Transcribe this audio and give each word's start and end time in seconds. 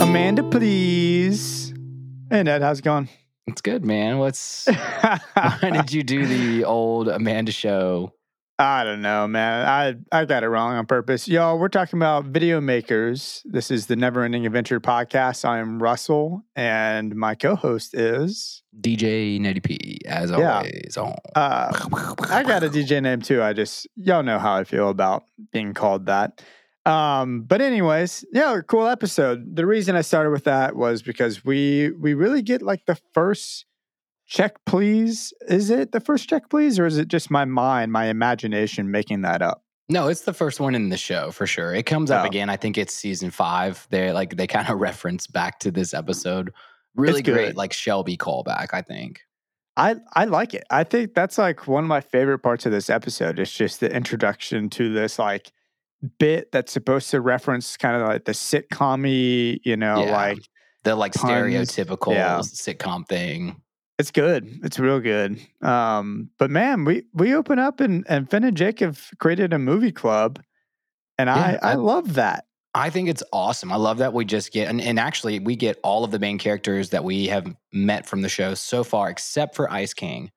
Amanda, 0.00 0.42
please. 0.42 1.74
Hey, 2.30 2.42
Ned, 2.42 2.62
how's 2.62 2.78
it 2.78 2.82
going? 2.82 3.08
It's 3.46 3.60
good, 3.60 3.84
man. 3.84 4.18
What's 4.18 4.66
why 5.34 5.58
did 5.72 5.92
you 5.92 6.02
do 6.02 6.26
the 6.26 6.64
old 6.64 7.08
Amanda 7.08 7.52
show? 7.52 8.12
I 8.60 8.82
don't 8.82 9.02
know, 9.02 9.28
man. 9.28 9.66
I, 9.68 9.94
I 10.20 10.24
got 10.24 10.42
it 10.42 10.48
wrong 10.48 10.74
on 10.74 10.84
purpose. 10.84 11.28
Y'all, 11.28 11.60
we're 11.60 11.68
talking 11.68 11.96
about 11.96 12.24
video 12.24 12.60
makers. 12.60 13.40
This 13.44 13.70
is 13.70 13.86
the 13.86 13.94
Never 13.94 14.24
Ending 14.24 14.46
Adventure 14.46 14.80
podcast. 14.80 15.44
I 15.44 15.60
am 15.60 15.80
Russell, 15.80 16.42
and 16.56 17.14
my 17.14 17.36
co 17.36 17.54
host 17.54 17.94
is. 17.94 18.64
DJ 18.80 19.38
Netty 19.40 19.60
P, 19.60 20.00
as 20.06 20.32
Yeah. 20.32 20.56
always. 20.56 20.96
On. 20.96 21.14
Uh, 21.36 21.70
I 22.30 22.42
got 22.42 22.64
a 22.64 22.68
DJ 22.68 23.00
name 23.00 23.20
too. 23.22 23.40
I 23.44 23.52
just, 23.52 23.86
y'all 23.94 24.24
know 24.24 24.40
how 24.40 24.54
I 24.54 24.64
feel 24.64 24.88
about 24.88 25.22
being 25.52 25.72
called 25.72 26.06
that. 26.06 26.42
Um, 26.84 27.42
but 27.42 27.60
anyways, 27.60 28.24
yeah, 28.32 28.58
cool 28.66 28.88
episode. 28.88 29.54
The 29.54 29.66
reason 29.66 29.94
I 29.94 30.00
started 30.00 30.30
with 30.30 30.44
that 30.44 30.74
was 30.74 31.02
because 31.02 31.44
we 31.44 31.90
we 31.92 32.14
really 32.14 32.42
get 32.42 32.62
like 32.62 32.86
the 32.86 32.98
first 33.12 33.66
check 34.28 34.64
please. 34.66 35.32
Is 35.48 35.70
it 35.70 35.90
the 35.92 36.00
first 36.00 36.28
check 36.28 36.48
please, 36.50 36.78
or 36.78 36.86
is 36.86 36.98
it 36.98 37.08
just 37.08 37.30
my 37.30 37.44
mind, 37.44 37.90
my 37.90 38.06
imagination 38.06 38.90
making 38.90 39.22
that 39.22 39.42
up? 39.42 39.64
No, 39.88 40.08
it's 40.08 40.20
the 40.20 40.34
first 40.34 40.60
one 40.60 40.74
in 40.74 40.90
the 40.90 40.96
show 40.98 41.30
for 41.30 41.46
sure. 41.46 41.74
It 41.74 41.84
comes 41.86 42.10
up 42.10 42.24
Oh. 42.24 42.26
again. 42.28 42.50
I 42.50 42.56
think 42.56 42.76
it's 42.76 42.92
season 42.94 43.30
five. 43.30 43.86
They 43.90 44.12
like 44.12 44.36
they 44.36 44.46
kind 44.46 44.68
of 44.68 44.78
reference 44.88 45.26
back 45.26 45.58
to 45.60 45.70
this 45.70 45.94
episode. 45.94 46.52
Really 46.94 47.22
great, 47.22 47.56
like 47.56 47.72
Shelby 47.72 48.16
callback. 48.16 48.68
I 48.72 48.82
think. 48.82 49.20
I 49.76 49.96
I 50.14 50.24
like 50.26 50.52
it. 50.54 50.64
I 50.70 50.84
think 50.84 51.14
that's 51.14 51.38
like 51.38 51.66
one 51.66 51.84
of 51.84 51.88
my 51.88 52.00
favorite 52.00 52.40
parts 52.40 52.66
of 52.66 52.72
this 52.72 52.90
episode. 52.90 53.38
It's 53.38 53.52
just 53.52 53.80
the 53.80 53.90
introduction 53.94 54.68
to 54.70 54.92
this 54.92 55.18
like 55.18 55.52
bit 56.18 56.52
that's 56.52 56.70
supposed 56.72 57.10
to 57.10 57.20
reference 57.20 57.76
kind 57.76 58.00
of 58.00 58.06
like 58.08 58.24
the 58.24 58.32
sitcom 58.32 59.58
you 59.64 59.76
know, 59.76 60.04
Yeah. 60.04 60.12
like 60.12 60.38
The 60.84 60.94
like 60.96 61.14
Puns. 61.14 61.32
stereotypical 61.72 62.12
Yeah. 62.14 62.38
sitcom 62.40 63.06
thing. 63.08 63.62
It's 63.98 64.10
good. 64.10 64.60
It's 64.62 64.78
real 64.78 65.00
good. 65.00 65.40
Um, 65.62 66.30
but 66.38 66.50
man, 66.50 66.84
we 66.84 67.04
we 67.14 67.34
open 67.34 67.58
up 67.58 67.80
and 67.80 68.04
and 68.08 68.30
Finn 68.30 68.44
and 68.44 68.56
Jake 68.56 68.80
have 68.80 69.08
created 69.18 69.52
a 69.52 69.58
movie 69.58 69.92
club, 69.92 70.40
and 71.18 71.28
Yeah, 71.28 71.34
I 71.34 71.58
I 71.62 71.72
I- 71.72 71.74
love 71.74 72.14
that. 72.14 72.44
I 72.74 72.90
think 72.90 73.08
it's 73.08 73.22
awesome. 73.32 73.72
I 73.72 73.76
love 73.76 73.98
that 73.98 74.12
we 74.12 74.24
just 74.26 74.52
get, 74.52 74.68
and, 74.68 74.80
and 74.80 75.00
actually, 75.00 75.40
we 75.40 75.56
get 75.56 75.78
all 75.82 76.04
of 76.04 76.10
the 76.10 76.18
main 76.18 76.38
characters 76.38 76.90
that 76.90 77.02
we 77.02 77.26
have 77.26 77.46
met 77.72 78.06
from 78.06 78.20
the 78.20 78.28
show 78.28 78.54
so 78.54 78.84
far, 78.84 79.08
except 79.08 79.56
for 79.56 79.72
Ice 79.72 79.94
King, 79.94 80.30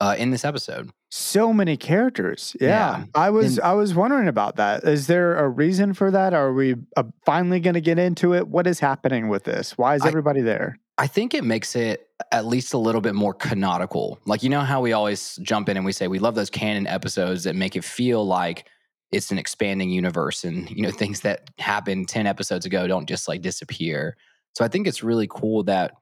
uh, 0.00 0.14
in 0.18 0.30
this 0.30 0.44
episode. 0.44 0.90
So 1.10 1.52
many 1.52 1.76
characters. 1.78 2.54
Yeah, 2.60 2.68
Yeah. 2.98 3.04
I 3.14 3.30
was 3.30 3.56
And- 3.58 3.64
I 3.66 3.72
was 3.74 3.94
wondering 3.94 4.28
about 4.28 4.56
that. 4.56 4.84
Is 4.84 5.06
there 5.06 5.36
a 5.38 5.48
reason 5.48 5.94
for 5.94 6.10
that? 6.10 6.34
Are 6.34 6.52
we 6.52 6.74
uh, 6.96 7.04
finally 7.24 7.60
going 7.60 7.74
to 7.74 7.80
get 7.80 7.98
into 7.98 8.34
it? 8.34 8.48
What 8.48 8.66
is 8.66 8.80
happening 8.80 9.28
with 9.28 9.44
this? 9.44 9.78
Why 9.78 9.94
is 9.94 10.02
I- 10.02 10.08
everybody 10.08 10.42
there? 10.42 10.78
I 10.98 11.06
think 11.06 11.32
it 11.32 11.44
makes 11.44 11.76
it 11.76 12.08
at 12.32 12.44
least 12.44 12.74
a 12.74 12.78
little 12.78 13.00
bit 13.00 13.14
more 13.14 13.32
canonical. 13.32 14.18
Like, 14.26 14.42
you 14.42 14.50
know 14.50 14.60
how 14.60 14.80
we 14.80 14.92
always 14.92 15.36
jump 15.42 15.68
in 15.68 15.76
and 15.76 15.86
we 15.86 15.92
say 15.92 16.08
we 16.08 16.18
love 16.18 16.34
those 16.34 16.50
canon 16.50 16.88
episodes 16.88 17.44
that 17.44 17.54
make 17.54 17.76
it 17.76 17.84
feel 17.84 18.26
like 18.26 18.68
it's 19.12 19.30
an 19.30 19.38
expanding 19.38 19.90
universe 19.90 20.42
and, 20.44 20.68
you 20.68 20.82
know, 20.82 20.90
things 20.98 21.20
that 21.20 21.50
happened 21.58 22.08
10 22.08 22.26
episodes 22.26 22.66
ago 22.66 22.88
don't 22.88 23.08
just 23.08 23.28
like 23.28 23.42
disappear. 23.42 24.16
So 24.54 24.64
I 24.64 24.68
think 24.68 24.88
it's 24.88 25.04
really 25.04 25.28
cool 25.30 25.62
that 25.64 25.92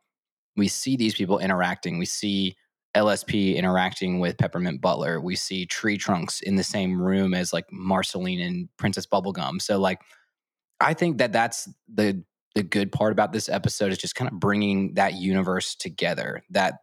we 0.57 0.67
see 0.67 0.97
these 0.97 1.15
people 1.15 1.39
interacting. 1.39 1.99
We 1.99 2.07
see 2.07 2.57
LSP 2.97 3.57
interacting 3.57 4.19
with 4.19 4.39
Peppermint 4.39 4.81
Butler. 4.81 5.21
We 5.21 5.37
see 5.37 5.67
Tree 5.67 5.99
Trunks 5.99 6.41
in 6.41 6.57
the 6.57 6.65
same 6.65 7.01
room 7.01 7.35
as 7.35 7.53
like 7.53 7.71
Marceline 7.71 8.41
and 8.41 8.69
Princess 8.79 9.07
Bubblegum. 9.07 9.61
So, 9.61 9.79
like, 9.79 10.01
I 10.81 10.95
think 10.95 11.19
that 11.19 11.33
that's 11.33 11.69
the 11.93 12.25
the 12.57 12.65
good 12.65 12.91
part 12.91 13.13
about 13.13 13.33
this 13.33 13.49
episode 13.49 13.93
is 13.93 13.99
just 13.99 14.17
kind 14.17 14.29
of 14.31 14.41
bringing 14.41 14.95
that 14.95 15.15
universe 15.15 15.77
together 15.77 16.43
that 16.51 16.75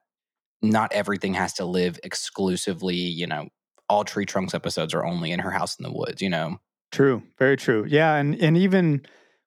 not 0.61 0.94
everything 0.94 1.34
has 1.34 1.51
to 1.53 1.66
live 1.66 2.00
exclusively 2.03 2.95
you 2.95 3.28
know 3.28 3.50
all 3.89 4.06
tree 4.06 4.25
trunks 4.25 4.53
episodes 4.53 4.94
are 4.94 5.06
only 5.06 5.31
in 5.31 5.39
her 5.39 5.51
house 5.51 5.78
in 5.78 5.84
the 5.84 5.91
woods 5.91 6.22
you 6.22 6.29
know 6.29 6.57
True, 6.94 7.23
very 7.39 7.57
true. 7.57 7.85
Yeah, 7.88 8.13
and 8.17 8.39
and 8.39 8.56
even 8.56 9.01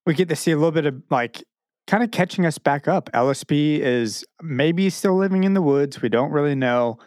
we 0.04 0.14
get 0.14 0.28
to 0.30 0.36
see 0.36 0.50
a 0.50 0.56
little 0.56 0.72
bit 0.72 0.84
of 0.84 1.00
like 1.10 1.44
kind 1.86 2.02
of 2.02 2.10
catching 2.10 2.44
us 2.44 2.58
back 2.58 2.88
up. 2.88 3.08
LSP 3.14 3.78
is 3.78 4.24
maybe 4.42 4.90
still 4.90 5.16
living 5.16 5.44
in 5.44 5.54
the 5.54 5.62
woods. 5.62 6.02
We 6.02 6.08
don't 6.08 6.32
really 6.32 6.56
know, 6.56 6.98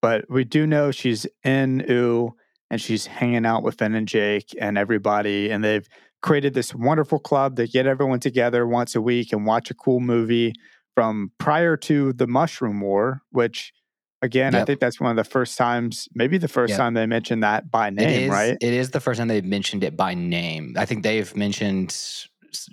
but 0.00 0.24
we 0.30 0.44
do 0.44 0.68
know 0.68 0.92
she's 0.92 1.26
in 1.42 1.84
Ooo 1.90 2.32
and 2.70 2.80
she's 2.80 3.06
hanging 3.06 3.44
out 3.44 3.64
with 3.64 3.76
Finn 3.76 3.96
and 3.96 4.06
Jake 4.06 4.54
and 4.60 4.78
everybody, 4.78 5.50
and 5.50 5.64
they've 5.64 5.88
created 6.22 6.54
this 6.54 6.74
wonderful 6.74 7.18
club 7.18 7.56
that 7.56 7.72
get 7.72 7.86
everyone 7.86 8.20
together 8.20 8.66
once 8.66 8.94
a 8.94 9.00
week 9.00 9.32
and 9.32 9.46
watch 9.46 9.70
a 9.70 9.74
cool 9.74 10.00
movie 10.00 10.54
from 10.94 11.30
prior 11.38 11.76
to 11.76 12.12
the 12.12 12.26
Mushroom 12.26 12.80
War, 12.80 13.22
which. 13.30 13.72
Again, 14.20 14.56
I 14.56 14.64
think 14.64 14.80
that's 14.80 14.98
one 15.00 15.12
of 15.12 15.16
the 15.16 15.22
first 15.30 15.56
times, 15.56 16.08
maybe 16.12 16.38
the 16.38 16.48
first 16.48 16.70
Yep. 16.72 16.78
time 16.78 16.94
they 16.94 17.06
mentioned 17.06 17.44
that 17.44 17.70
by 17.70 17.90
name, 17.90 18.08
is 18.24 18.28
right? 18.28 18.58
it 18.60 18.72
is 18.74 18.90
the 18.90 18.98
first 18.98 19.18
time 19.18 19.28
they've 19.28 19.44
mentioned 19.44 19.84
it 19.84 19.96
by 19.96 20.12
name 20.12 20.74
i 20.76 20.84
think 20.84 21.04
they've 21.04 21.36
mentioned 21.36 21.94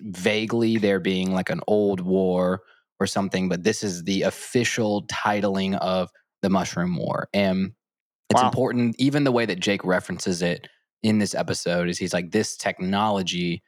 vaguely 0.01 0.77
there 0.77 0.99
being 0.99 1.33
like 1.33 1.51
an 1.51 1.61
old 1.67 2.01
war 2.01 2.61
or 2.99 3.05
something 3.07 3.47
but 3.49 3.63
this 3.63 3.83
is 3.83 4.03
the 4.05 4.23
official 4.23 5.05
titling 5.07 5.77
of 5.79 6.09
the 6.41 6.49
mushroom 6.49 6.95
war 6.97 7.27
and 7.33 7.73
it's 8.31 8.41
Wow. 8.41 8.47
important 8.47 8.95
even 8.97 9.23
the 9.23 9.31
way 9.31 9.45
that 9.45 9.59
jake 9.59 9.83
references 9.85 10.41
it 10.41 10.67
in 11.03 11.19
this 11.19 11.35
episode 11.35 11.89
is 11.89 11.97
he's 11.97 12.13
like 12.13 12.31
this 12.31 12.55
technology 12.55 13.61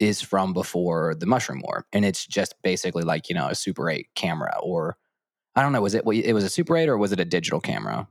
is 0.00 0.20
from 0.20 0.52
before 0.52 1.14
the 1.14 1.26
mushroom 1.26 1.60
war 1.64 1.86
and 1.92 2.04
it's 2.04 2.26
just 2.26 2.54
basically 2.62 3.02
like 3.02 3.28
you 3.28 3.34
know 3.34 3.48
a 3.48 3.54
super 3.54 3.90
8 3.90 4.06
camera 4.14 4.54
or 4.62 4.96
i 5.56 5.62
don't 5.62 5.72
know 5.72 5.82
was 5.82 5.94
it 5.94 6.04
it 6.06 6.32
was 6.32 6.44
a 6.44 6.48
super 6.48 6.76
8 6.76 6.88
or 6.88 6.96
was 6.96 7.12
it 7.12 7.20
a 7.20 7.24
digital 7.24 7.60
camera 7.60 8.08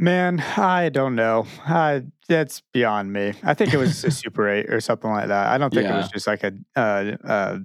Man, 0.00 0.40
I 0.40 0.88
don't 0.88 1.14
know. 1.14 1.46
I, 1.64 2.02
that's 2.28 2.62
beyond 2.72 3.12
me. 3.12 3.34
I 3.42 3.54
think 3.54 3.72
it 3.72 3.76
was 3.76 4.02
a 4.04 4.10
Super 4.10 4.48
8 4.48 4.70
or 4.70 4.80
something 4.80 5.10
like 5.10 5.28
that. 5.28 5.48
I 5.48 5.58
don't 5.58 5.72
think 5.72 5.88
it 5.88 5.94
was 5.94 6.08
just 6.08 6.26
like 6.26 6.42
a, 6.42 6.52
uh, 6.74 7.16
uh, 7.24 7.58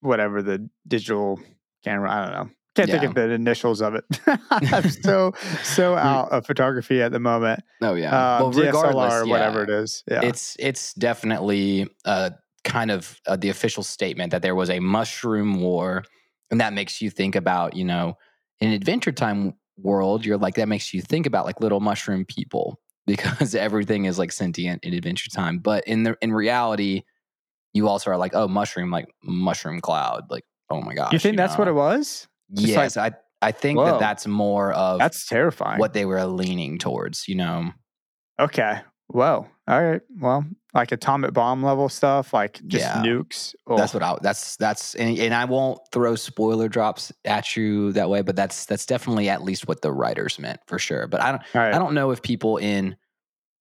whatever 0.00 0.40
the 0.40 0.68
digital 0.86 1.40
camera. 1.82 2.12
I 2.12 2.24
don't 2.24 2.32
know. 2.32 2.50
Can't 2.74 2.90
think 2.90 3.04
of 3.04 3.14
the 3.14 3.30
initials 3.30 3.80
of 3.80 3.94
it. 3.94 4.04
I'm 4.50 4.90
so, 5.02 5.32
so 5.62 5.94
out 5.94 6.30
of 6.32 6.46
photography 6.46 7.00
at 7.00 7.12
the 7.12 7.20
moment. 7.20 7.60
oh 7.82 7.94
yeah 7.94 8.38
Um, 8.38 8.52
DSLR 8.52 9.22
or 9.22 9.26
whatever 9.26 9.62
it 9.62 9.70
is. 9.70 10.02
Yeah. 10.10 10.22
It's 10.22 10.56
it's 10.58 10.92
definitely 10.94 11.86
uh, 12.04 12.30
kind 12.64 12.90
of 12.90 13.20
uh, 13.26 13.36
the 13.36 13.50
official 13.50 13.82
statement 13.82 14.32
that 14.32 14.42
there 14.42 14.54
was 14.54 14.70
a 14.70 14.80
mushroom 14.80 15.60
war, 15.60 16.02
and 16.50 16.60
that 16.60 16.72
makes 16.72 17.00
you 17.00 17.10
think 17.10 17.36
about 17.36 17.76
you 17.76 17.84
know 17.84 18.16
in 18.60 18.72
Adventure 18.72 19.12
Time 19.12 19.54
world, 19.76 20.24
you're 20.24 20.38
like 20.38 20.54
that 20.54 20.68
makes 20.68 20.92
you 20.94 21.00
think 21.00 21.26
about 21.26 21.44
like 21.44 21.60
little 21.60 21.80
mushroom 21.80 22.24
people 22.24 22.80
because 23.06 23.54
everything 23.54 24.06
is 24.06 24.18
like 24.18 24.32
sentient 24.32 24.82
in 24.82 24.94
Adventure 24.94 25.30
Time, 25.30 25.58
but 25.58 25.84
in 25.86 26.02
the 26.02 26.16
in 26.20 26.32
reality, 26.32 27.02
you 27.72 27.88
also 27.88 28.10
are 28.10 28.16
like 28.16 28.32
oh 28.34 28.48
mushroom 28.48 28.90
like 28.90 29.06
mushroom 29.22 29.80
cloud 29.80 30.22
like 30.30 30.44
oh 30.70 30.80
my 30.80 30.94
gosh 30.94 31.12
you 31.12 31.18
think 31.18 31.36
that's 31.36 31.58
what 31.58 31.68
it 31.68 31.74
was? 31.74 32.26
Just 32.54 32.68
like- 32.68 32.84
Yes, 32.84 32.96
I 32.96 33.12
I 33.42 33.52
think 33.52 33.78
Whoa. 33.78 33.84
that 33.86 34.00
that's 34.00 34.26
more 34.26 34.72
of 34.72 34.98
That's 34.98 35.26
terrifying. 35.26 35.78
what 35.78 35.92
they 35.92 36.06
were 36.06 36.24
leaning 36.24 36.78
towards. 36.78 37.28
You 37.28 37.34
know. 37.36 37.72
Okay. 38.40 38.80
Whoa. 39.08 39.46
All 39.68 39.82
right. 39.82 40.00
Well, 40.18 40.44
like 40.72 40.90
atomic 40.92 41.32
bomb 41.34 41.62
level 41.62 41.88
stuff, 41.88 42.32
like 42.32 42.60
just 42.66 42.84
Yeah. 42.84 43.02
nukes. 43.02 43.54
That's 43.76 43.94
Oh, 43.94 43.98
what 43.98 44.02
I 44.02 44.16
that's 44.22 44.56
that's 44.56 44.94
and, 44.94 45.18
and 45.18 45.34
I 45.34 45.44
won't 45.44 45.78
throw 45.92 46.14
spoiler 46.16 46.68
drops 46.68 47.12
at 47.24 47.54
you 47.56 47.92
that 47.92 48.08
way, 48.08 48.22
but 48.22 48.34
that's 48.34 48.64
that's 48.66 48.86
definitely 48.86 49.28
at 49.28 49.42
least 49.42 49.68
what 49.68 49.82
the 49.82 49.92
writers 49.92 50.38
meant 50.38 50.60
for 50.66 50.78
sure. 50.78 51.06
But 51.06 51.20
I 51.22 51.32
don't 51.32 51.42
right. 51.54 51.74
I 51.74 51.78
don't 51.78 51.94
know 51.94 52.10
if 52.12 52.22
people 52.22 52.56
in 52.56 52.96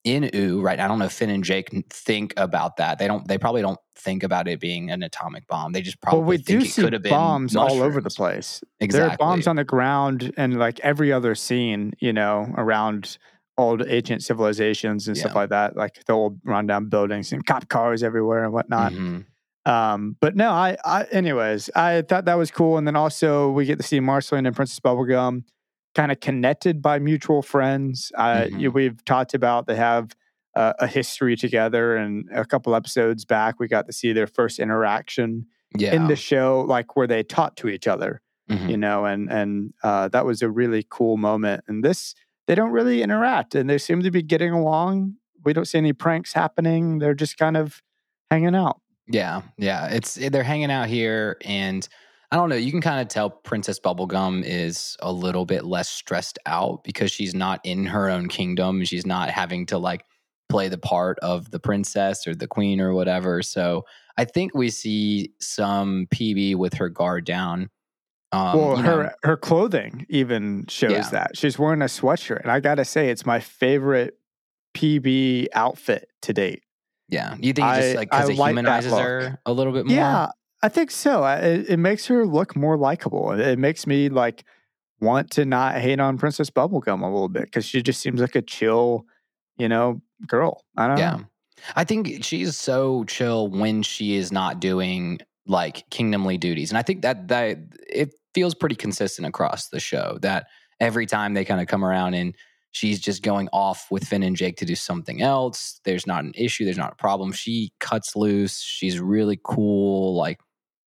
in 0.03 0.29
Ooo 0.35 0.61
right. 0.61 0.79
I 0.79 0.87
don't 0.87 0.99
know 0.99 1.05
if 1.05 1.13
Finn 1.13 1.29
and 1.29 1.43
Jake 1.43 1.69
think 1.89 2.33
about 2.37 2.77
that. 2.77 2.99
They 2.99 3.07
don't. 3.07 3.27
They 3.27 3.37
probably 3.37 3.61
don't 3.61 3.79
think 3.95 4.23
about 4.23 4.47
it 4.47 4.59
being 4.59 4.91
an 4.91 5.01
atomic 5.01 5.47
bomb. 5.47 5.71
They 5.71 5.81
just 5.81 6.01
probably 6.01 6.19
Well, 6.19 6.27
we 6.27 6.37
think 6.37 6.47
do 6.47 6.65
it 6.65 6.69
see 6.69 6.81
could 6.81 6.93
have 6.93 7.03
been 7.03 7.11
bombs 7.11 7.55
all 7.55 7.81
over 7.81 8.01
the 8.01 8.09
place. 8.09 8.61
Exactly. 8.79 9.07
There 9.07 9.13
are 9.13 9.17
bombs 9.17 9.47
on 9.47 9.55
the 9.55 9.63
ground 9.63 10.33
and 10.35 10.59
like 10.59 10.79
every 10.81 11.13
other 11.13 11.35
scene, 11.35 11.93
you 11.99 12.11
know, 12.11 12.53
around 12.57 13.17
old 13.57 13.85
ancient 13.87 14.23
civilizations 14.23 15.07
and 15.07 15.15
stuff 15.15 15.35
like 15.35 15.49
that, 15.49 15.77
like 15.77 16.03
the 16.05 16.13
old 16.13 16.39
rundown 16.43 16.89
buildings 16.89 17.31
and 17.31 17.45
cop 17.45 17.69
cars 17.69 18.03
everywhere 18.03 18.43
and 18.43 18.51
whatnot. 18.51 18.91
Mhm. 18.91 19.25
Um, 19.65 20.17
but 20.19 20.35
no, 20.35 20.49
I, 20.49 20.75
I, 20.83 21.03
anyways, 21.03 21.69
I 21.75 22.01
thought 22.01 22.25
that 22.25 22.33
was 22.37 22.51
cool. 22.51 22.77
And 22.77 22.85
then 22.85 22.95
also 22.97 23.51
we 23.51 23.65
get 23.65 23.77
to 23.77 23.83
see 23.83 23.99
Marceline 24.01 24.45
and 24.45 24.55
Princess 24.55 24.79
Bubblegum 24.79 25.43
kind 25.95 26.11
of 26.11 26.19
connected 26.19 26.81
by 26.81 26.99
mutual 26.99 27.41
friends. 27.41 28.11
Uh, 28.17 28.47
you- 28.49 28.69
Mhm. 28.71 28.73
we've 28.73 29.05
talked 29.05 29.33
about 29.33 29.67
they 29.67 29.75
have 29.75 30.15
uh, 30.55 30.73
a 30.77 30.85
history 30.85 31.35
together, 31.35 31.95
and 31.95 32.29
a 32.31 32.45
couple 32.45 32.75
episodes 32.75 33.25
back, 33.25 33.59
we 33.59 33.67
got 33.67 33.87
to 33.87 33.91
see 33.91 34.13
their 34.13 34.27
first 34.27 34.59
interaction 34.59 35.47
Yeah. 35.75 35.95
in 35.95 36.05
the 36.07 36.15
show, 36.15 36.61
like 36.67 36.95
where 36.95 37.07
they 37.07 37.23
talk 37.23 37.55
to 37.55 37.67
each 37.69 37.87
other, 37.87 38.21
Mhm. 38.51 38.69
you 38.69 38.77
know, 38.77 39.05
and 39.05 39.31
and 39.31 39.73
uh, 39.81 40.09
that 40.09 40.25
was 40.27 40.43
a 40.43 40.49
really 40.51 40.85
cool 40.87 41.17
moment. 41.17 41.63
And 41.67 41.83
this, 41.83 42.13
they 42.45 42.53
don't 42.53 42.69
really 42.69 43.01
interact, 43.01 43.55
and 43.55 43.67
they 43.67 43.79
seem 43.79 44.03
to 44.03 44.11
be 44.11 44.21
getting 44.21 44.51
along. 44.51 45.15
We 45.43 45.53
don't 45.53 45.65
see 45.65 45.79
any 45.79 45.91
pranks 45.91 46.33
happening. 46.33 46.99
They're 46.99 47.15
just 47.15 47.35
kind 47.37 47.57
of 47.57 47.81
hanging 48.29 48.53
out. 48.53 48.79
Yeah, 49.07 49.41
yeah. 49.57 49.87
It's 49.87 50.13
they're 50.15 50.43
hanging 50.43 50.69
out 50.69 50.87
here, 50.87 51.37
and 51.43 51.87
I 52.33 52.35
don't 52.37 52.49
know. 52.49 52.55
You 52.55 52.71
can 52.71 52.81
kind 52.81 52.99
of 52.99 53.07
tell 53.09 53.29
Princess 53.29 53.79
Bubblegum 53.79 54.43
is 54.43 54.97
a 55.01 55.11
little 55.13 55.45
bit 55.45 55.63
less 55.65 55.87
stressed 55.87 56.39
out 56.47 56.83
because 56.83 57.11
she's 57.11 57.35
not 57.35 57.61
in 57.63 57.85
her 57.85 58.09
own 58.09 58.27
kingdom. 58.27 58.83
She's 58.83 59.05
not 59.05 59.29
having 59.29 59.67
to 59.67 59.77
like 59.77 60.03
play 60.49 60.67
the 60.67 60.79
part 60.79 61.19
of 61.19 61.51
the 61.51 61.59
princess 61.59 62.25
or 62.25 62.33
the 62.33 62.47
queen 62.47 62.81
or 62.81 62.91
whatever. 62.93 63.43
So 63.43 63.85
I 64.17 64.25
think 64.25 64.55
we 64.55 64.71
see 64.71 65.31
some 65.39 66.07
PB 66.13 66.55
with 66.55 66.73
her 66.73 66.89
guard 66.89 67.23
down. 67.25 67.69
Um, 68.31 68.57
well, 68.57 68.75
her 68.77 69.03
know, 69.03 69.09
her 69.23 69.37
clothing 69.37 70.07
even 70.09 70.65
shows 70.67 70.91
Yeah. 70.91 71.09
that 71.11 71.37
she's 71.37 71.59
wearing 71.59 71.83
a 71.83 71.85
sweatshirt, 71.85 72.41
and 72.41 72.51
I 72.51 72.59
gotta 72.61 72.83
say, 72.83 73.09
it's 73.09 73.27
my 73.27 73.39
favorite 73.39 74.17
PB 74.75 75.49
outfit 75.53 76.09
to 76.23 76.33
date. 76.33 76.63
yeah. 77.09 77.35
You 77.39 77.53
think 77.53 77.67
it's 77.67 77.77
just 77.85 77.95
like 77.95 78.09
because 78.09 78.29
it 78.29 78.37
like 78.37 78.49
humanizes 78.49 78.91
her 78.91 79.39
a 79.45 79.53
little 79.53 79.71
bit 79.71 79.85
more? 79.85 79.95
Yeah, 79.95 80.27
I 80.63 80.69
think 80.69 80.89
so. 80.91 81.23
I- 81.23 81.37
It, 81.39 81.69
it 81.71 81.77
makes 81.77 82.07
her 82.07 82.25
look 82.25 82.55
more 82.55 82.77
likable. 82.77 83.31
It- 83.31 83.39
It 83.41 83.59
makes 83.59 83.85
me 83.85 84.09
like 84.09 84.43
want 84.99 85.29
to 85.31 85.45
not 85.45 85.75
hate 85.75 85.99
on 85.99 86.17
Princess 86.17 86.49
Bubblegum 86.49 87.01
a 87.01 87.05
little 87.05 87.29
bit 87.29 87.43
because 87.43 87.65
she 87.65 87.81
just 87.83 88.01
seems 88.01 88.21
like 88.21 88.35
a 88.35 88.41
chill, 88.41 89.05
you 89.57 89.67
know, 89.69 90.01
girl. 90.25 90.63
I 90.77 90.87
don't 90.87 90.97
Yeah. 90.97 91.11
know. 91.17 91.25
I 91.75 91.83
think 91.83 92.23
she's 92.23 92.57
so 92.57 93.03
chill 93.05 93.47
when 93.49 93.83
she 93.83 94.15
is 94.15 94.31
not 94.31 94.59
doing 94.59 95.19
like 95.45 95.83
kingdomly 95.89 96.37
duties. 96.37 96.71
And 96.71 96.77
I 96.77 96.81
think 96.81 97.01
that 97.01 97.27
that 97.27 97.57
it 97.89 98.13
feels 98.33 98.55
pretty 98.55 98.75
consistent 98.75 99.27
across 99.27 99.67
the 99.67 99.79
show 99.79 100.17
that 100.21 100.47
every 100.79 101.05
time 101.05 101.33
they 101.33 101.45
kind 101.45 101.59
of 101.61 101.67
come 101.67 101.83
around 101.85 102.13
and 102.15 102.33
she's 102.71 102.99
just 102.99 103.21
going 103.23 103.47
off 103.53 103.91
with 103.91 104.05
Finn 104.07 104.23
and 104.23 104.35
Jake 104.37 104.55
to 104.57 104.65
do 104.65 104.75
something 104.75 105.21
else, 105.21 105.79
there's 105.85 106.07
not 106.07 106.23
an 106.23 106.31
issue, 106.35 106.63
there's 106.65 106.77
not 106.77 106.93
a 106.93 106.95
problem. 106.95 107.31
She 107.33 107.71
cuts 107.79 108.15
loose. 108.15 108.59
She's 108.61 108.99
really 108.99 109.39
cool. 109.43 110.15
Like 110.15 110.39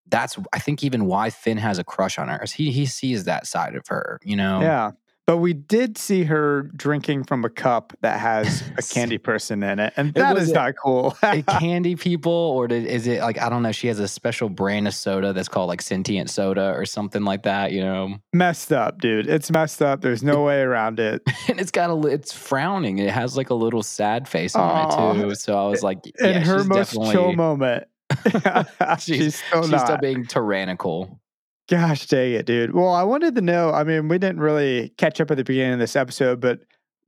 that's 0.09 0.37
I 0.53 0.59
think 0.59 0.85
even 0.85 1.07
why 1.07 1.31
Finn 1.31 1.59
has 1.59 1.79
a 1.79 1.85
crush 1.85 2.19
on 2.19 2.29
her 2.29 2.43
is 2.43 2.53
he 2.53 2.71
he 2.71 2.87
sees 2.87 3.25
that 3.25 3.47
side 3.47 3.75
of 3.75 3.87
her, 3.89 4.21
you 4.23 4.37
know? 4.37 4.61
Yeah. 4.61 4.93
But 5.27 5.39
we 5.39 5.55
did 5.55 5.99
see 5.99 6.23
her 6.23 6.71
drinking 6.77 7.25
from 7.25 7.45
a 7.45 7.51
cup 7.51 7.93
that 8.03 8.21
has 8.21 8.63
a 8.79 8.83
candy 8.83 9.19
person 9.19 9.65
in 9.65 9.81
it, 9.81 9.93
and 9.97 10.11
It 10.11 10.15
that 10.15 10.35
was 10.37 10.45
is 10.45 10.53
not 10.53 10.75
cool. 10.81 11.17
a 11.21 11.43
candy 11.59 11.97
people 11.97 12.31
or 12.31 12.69
did, 12.69 12.87
is 12.87 13.09
it 13.09 13.21
like 13.23 13.37
i 13.43 13.49
don't 13.49 13.65
know 13.65 13.73
she 13.73 13.89
has 13.89 13.99
a 13.99 14.07
special 14.07 14.49
brand 14.49 14.87
of 14.87 14.95
soda 14.95 15.33
that's 15.33 15.49
called 15.49 15.67
like 15.67 15.83
sentient 15.83 16.31
soda 16.31 16.73
or 16.77 16.85
something 16.87 17.25
like 17.25 17.43
that 17.43 17.73
you 17.73 17.81
know 17.81 18.15
messed 18.33 18.73
up, 18.73 19.01
dude. 19.01 19.27
It's 19.29 19.51
messed 19.51 19.83
up. 19.83 20.01
There's 20.01 20.23
no 20.23 20.45
way 20.45 20.61
around 20.61 21.01
it. 21.01 21.23
and 21.49 21.59
it's 21.59 21.73
got 21.73 21.91
a 21.91 22.07
it's 22.07 22.33
frowning 22.33 22.99
it 23.01 23.11
has 23.11 23.37
like 23.37 23.51
a 23.51 23.55
little 23.55 23.83
sad 23.83 24.29
face 24.29 24.55
on 24.55 24.63
Aw. 24.71 25.11
it 25.11 25.23
too 25.25 25.35
so 25.35 25.59
i 25.59 25.69
was 25.69 25.83
like 25.83 25.99
In 26.21 26.43
her 26.43 26.63
most 26.63 26.93
definitely 26.93 27.13
chill 27.13 27.33
moment, 27.33 27.89
she's, 28.99 29.05
She's- 29.05 29.43
still 29.49 29.69
she's 29.69 29.81
still 29.81 29.99
being 29.99 30.25
tyrannical 30.27 31.21
Gosh 31.69 32.07
dang 32.07 32.33
it, 32.35 32.47
dude. 32.47 32.75
Well, 32.75 32.91
I 32.91 33.03
wanted 33.03 33.35
to 33.35 33.41
know. 33.41 33.73
I 33.73 33.83
mean, 33.83 34.07
we 34.07 34.19
didn't 34.19 34.39
really 34.39 34.91
catch 34.99 35.21
up 35.21 35.33
at 35.33 35.37
the 35.37 35.43
beginning 35.43 35.73
of 35.73 35.79
this 35.81 35.97
episode, 35.97 36.39
but 36.41 36.61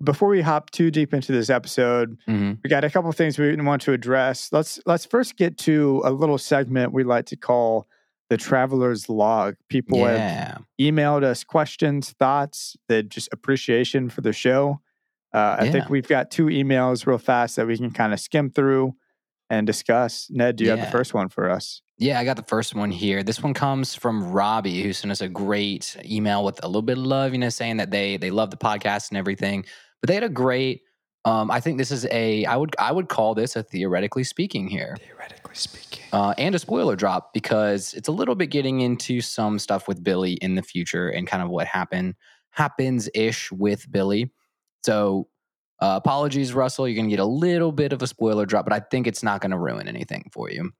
before 0.02 0.28
we 0.28 0.40
hop 0.40 0.70
too 0.70 0.90
deep 0.90 1.14
into 1.14 1.30
this 1.30 1.48
episode, 1.48 2.18
Mhm. 2.28 2.58
we 2.64 2.68
got 2.68 2.82
a 2.82 2.90
couple 2.90 3.12
things 3.12 3.38
we 3.38 3.54
want 3.54 3.82
to 3.82 3.92
address. 3.92 4.48
Let's 4.50 4.80
let's 4.84 5.04
first 5.06 5.36
get 5.36 5.58
to 5.58 6.02
a 6.04 6.10
little 6.10 6.38
segment 6.38 6.92
we 6.92 7.04
like 7.04 7.26
to 7.26 7.36
call 7.36 7.86
the 8.30 8.36
traveler's 8.36 9.08
log. 9.08 9.54
People 9.68 10.04
have 10.04 10.64
emailed 10.80 11.22
us 11.22 11.44
questions, 11.44 12.10
thoughts, 12.18 12.76
the 12.88 13.04
just 13.04 13.28
appreciation 13.30 14.08
for 14.08 14.22
the 14.22 14.32
show. 14.32 14.80
Uh, 15.32 15.54
I 15.60 15.70
think 15.70 15.88
we've 15.88 16.08
got 16.08 16.32
two 16.32 16.46
emails 16.46 17.06
real 17.06 17.18
fast 17.18 17.54
that 17.56 17.68
we 17.68 17.76
can 17.78 17.92
kind 17.92 18.12
of 18.12 18.18
skim 18.18 18.50
through 18.50 18.94
and 19.50 19.66
discuss. 19.66 20.28
Ned, 20.30 20.56
do 20.56 20.64
you 20.64 20.70
have 20.70 20.80
the 20.80 20.90
first 20.90 21.14
one 21.14 21.28
for 21.28 21.48
us? 21.50 21.82
Yeah, 21.96 22.20
I 22.20 22.24
got 22.24 22.36
the 22.36 22.44
first 22.44 22.74
one 22.74 22.90
here. 22.90 23.22
This 23.22 23.42
one 23.42 23.54
comes 23.54 23.94
from 23.94 24.30
Robbie, 24.30 24.82
who 24.82 24.92
sent 24.92 25.10
us 25.10 25.20
a 25.20 25.28
great 25.28 25.96
email 26.04 26.44
with 26.44 26.62
a 26.62 26.68
little 26.68 26.82
bit 26.82 26.96
of 26.98 27.04
love, 27.04 27.32
you 27.32 27.38
know, 27.38 27.48
saying 27.48 27.78
that 27.78 27.90
they 27.90 28.16
they 28.16 28.30
love 28.30 28.50
the 28.50 28.56
podcast 28.56 29.10
and 29.10 29.18
everything. 29.18 29.64
But 30.00 30.08
they 30.08 30.14
had 30.14 30.22
a 30.24 30.28
great. 30.28 30.82
Um, 31.24 31.50
I 31.50 31.60
think 31.60 31.76
this 31.78 31.90
is 31.90 32.06
a. 32.10 32.44
I 32.44 32.56
would 32.56 32.76
I 32.78 32.92
would 32.92 33.08
call 33.08 33.34
this 33.34 33.56
a 33.56 33.62
theoretically 33.64 34.22
speaking 34.22 34.68
here, 34.68 34.96
Theoretically 35.00 35.56
speaking. 35.56 36.04
uh, 36.12 36.34
and 36.38 36.54
a 36.54 36.58
spoiler 36.58 36.94
drop 36.94 37.34
because 37.34 37.92
it's 37.94 38.08
a 38.08 38.12
little 38.12 38.36
bit 38.36 38.46
getting 38.46 38.80
into 38.80 39.20
some 39.20 39.58
stuff 39.58 39.88
with 39.88 40.04
Billy 40.04 40.34
in 40.34 40.54
the 40.54 40.62
future 40.62 41.08
and 41.08 41.26
kind 41.26 41.42
of 41.42 41.48
what 41.48 41.66
happened 41.66 42.14
happens 42.50 43.08
ish 43.14 43.50
with 43.50 43.90
Billy. 43.90 44.30
So. 44.84 45.28
Uh, 45.80 45.94
apologies, 46.02 46.52
Russell. 46.54 46.88
You're 46.88 46.96
gonna 46.96 47.08
get 47.08 47.20
a 47.20 47.24
little 47.24 47.72
bit 47.72 47.92
of 47.92 48.02
a 48.02 48.06
spoiler 48.06 48.46
drop, 48.46 48.64
but 48.66 48.72
I 48.72 48.80
think 48.80 49.06
it's 49.06 49.22
not 49.22 49.40
gonna 49.40 49.58
ruin 49.58 49.86
anything 49.88 50.28
for 50.32 50.50
you. 50.50 50.70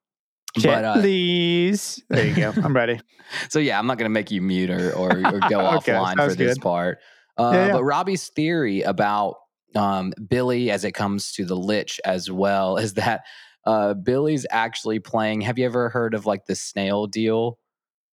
But 0.63 0.85
uh, 0.85 0.95
please. 1.01 2.03
There 2.09 2.27
you 2.27 2.35
go. 2.35 2.53
I'm 2.65 2.75
ready. 2.75 3.01
so 3.49 3.59
yeah, 3.59 3.79
I'm 3.79 3.87
not 3.87 3.99
going 3.99 4.07
to 4.09 4.13
make 4.13 4.31
you 4.31 4.41
mute 4.41 4.71
or 4.71 4.93
or, 4.95 5.11
or 5.11 5.41
go 5.49 5.61
Okay, 5.77 5.93
offline 5.93 6.15
for 6.15 6.23
sounds 6.23 6.37
this 6.37 6.55
good. 6.55 6.63
part. 6.63 6.99
Uh, 7.37 7.51
Yeah, 7.53 7.67
yeah. 7.67 7.73
But 7.75 7.85
Robbie's 7.85 8.29
theory 8.31 8.81
about 8.83 9.37
um, 9.77 10.15
Billy, 10.29 10.71
as 10.71 10.85
it 10.85 10.93
comes 10.93 11.33
to 11.33 11.45
the 11.45 11.55
Lich 11.55 12.01
as 12.05 12.31
well, 12.31 12.79
is 12.79 12.95
that 12.95 13.21
uh, 13.67 13.93
Billy's 13.95 14.47
actually 14.51 14.99
playing. 14.99 15.43
Have 15.43 15.59
you 15.59 15.67
ever 15.67 15.91
heard 15.91 16.15
of 16.15 16.25
like 16.27 16.47
the 16.47 16.57
snail 16.57 17.07
deal, 17.07 17.59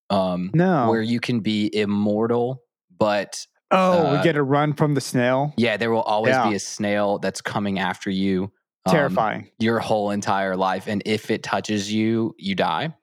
um, 0.09 0.51
No. 0.53 0.89
where 0.89 1.01
you 1.01 1.21
can 1.21 1.39
be 1.39 1.73
immortal, 1.73 2.61
but 2.95 3.47
oh, 3.75 4.11
we 4.11 4.17
uh, 4.17 4.23
get 4.23 4.35
a 4.35 4.43
run 4.43 4.73
from 4.73 4.93
the 4.93 5.01
snail. 5.01 5.53
yeah, 5.57 5.77
there 5.77 5.91
will 5.91 6.01
always 6.03 6.33
Yeah. 6.33 6.49
be 6.49 6.55
a 6.55 6.59
snail 6.59 7.19
that's 7.19 7.41
coming 7.41 7.79
after 7.79 8.09
you. 8.09 8.51
um, 8.87 8.91
Terrifying. 8.93 9.49
your 9.59 9.79
whole 9.79 10.11
entire 10.11 10.55
life, 10.55 10.87
and 10.87 11.01
if 11.05 11.31
it 11.31 11.41
touches 11.43 11.91
you, 11.91 12.35
you 12.37 12.53
die. 12.55 12.95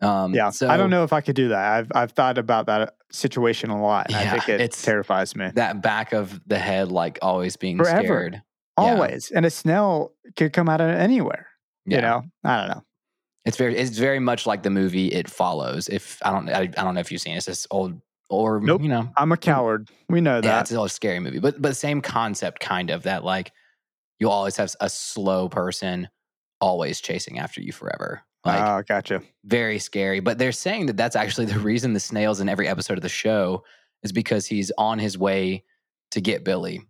Um, 0.00 0.32
yeah. 0.34 0.50
so 0.50 0.68
I 0.68 0.76
don't 0.76 0.90
know 0.90 1.02
if 1.02 1.12
I 1.12 1.20
could 1.22 1.34
do 1.34 1.48
that. 1.48 1.72
I've 1.72 1.92
I've 1.94 2.12
thought 2.12 2.38
about 2.38 2.66
that 2.66 2.94
situation 3.10 3.70
a 3.70 3.80
lot, 3.82 4.06
and 4.08 4.16
I 4.16 4.22
Yeah, 4.22 4.30
think 4.32 4.48
it 4.50 4.60
it's- 4.60 4.82
terrifies 4.82 5.34
me. 5.34 5.50
that 5.54 5.82
back 5.82 6.12
of 6.12 6.40
the 6.46 6.58
head, 6.58 6.92
like 6.92 7.18
always 7.22 7.56
being 7.56 7.78
Forever. 7.78 7.98
scared. 8.04 8.32
yeah. 8.34 8.40
Always. 8.84 9.30
And 9.32 9.44
a 9.46 9.50
snail 9.50 10.12
could 10.36 10.52
come 10.52 10.68
out 10.68 10.80
of 10.80 10.88
anywhere. 10.90 11.46
Yeah. 11.86 11.96
You 11.96 12.02
know? 12.02 12.22
I 12.44 12.56
don't 12.60 12.68
know. 12.76 12.84
It's 13.44 13.56
very, 13.56 13.76
it's 13.76 13.96
very 13.98 14.20
much 14.20 14.46
like 14.46 14.62
the 14.62 14.70
movie 14.70 15.08
It 15.08 15.28
Follows. 15.28 15.88
If 15.88 16.18
I 16.22 16.30
don't, 16.32 16.48
I, 16.50 16.60
I 16.60 16.66
don't 16.66 16.94
know 16.94 17.00
if 17.00 17.10
you've 17.10 17.20
seen 17.22 17.32
it. 17.34 17.38
It's 17.38 17.46
this 17.46 17.66
old, 17.70 17.98
or 18.30 18.60
Nope. 18.60 18.82
you 18.82 18.88
know, 18.88 19.10
I'm 19.16 19.32
a 19.32 19.36
coward. 19.36 19.88
We 20.08 20.20
know 20.20 20.40
yeah, 20.42 20.60
it's 20.60 20.70
a 20.70 20.88
scary 20.88 21.20
movie, 21.20 21.38
but 21.38 21.60
but 21.60 21.76
same 21.76 22.00
concept, 22.00 22.60
kind 22.60 22.90
of 22.90 23.04
that 23.04 23.24
like 23.24 23.52
you'll 24.18 24.30
always 24.32 24.56
have 24.56 24.74
a 24.80 24.90
slow 24.90 25.48
person 25.48 26.08
always 26.60 27.00
chasing 27.00 27.38
after 27.38 27.60
you 27.60 27.72
forever. 27.72 28.22
Like 28.44 28.60
oh, 28.60 28.82
gotcha. 28.86 29.22
very 29.44 29.78
scary. 29.78 30.20
But 30.20 30.38
they're 30.38 30.52
saying 30.52 30.86
that 30.86 30.96
that's 30.96 31.16
actually 31.16 31.46
the 31.46 31.58
reason 31.58 31.92
the 31.92 32.00
snails 32.00 32.40
in 32.40 32.48
every 32.48 32.68
episode 32.68 32.96
of 32.98 33.02
the 33.02 33.08
show 33.08 33.64
is 34.02 34.12
because 34.12 34.46
he's 34.46 34.70
on 34.78 34.98
his 34.98 35.18
way 35.18 35.64
to 36.12 36.20
get 36.20 36.44
Billy. 36.44 36.82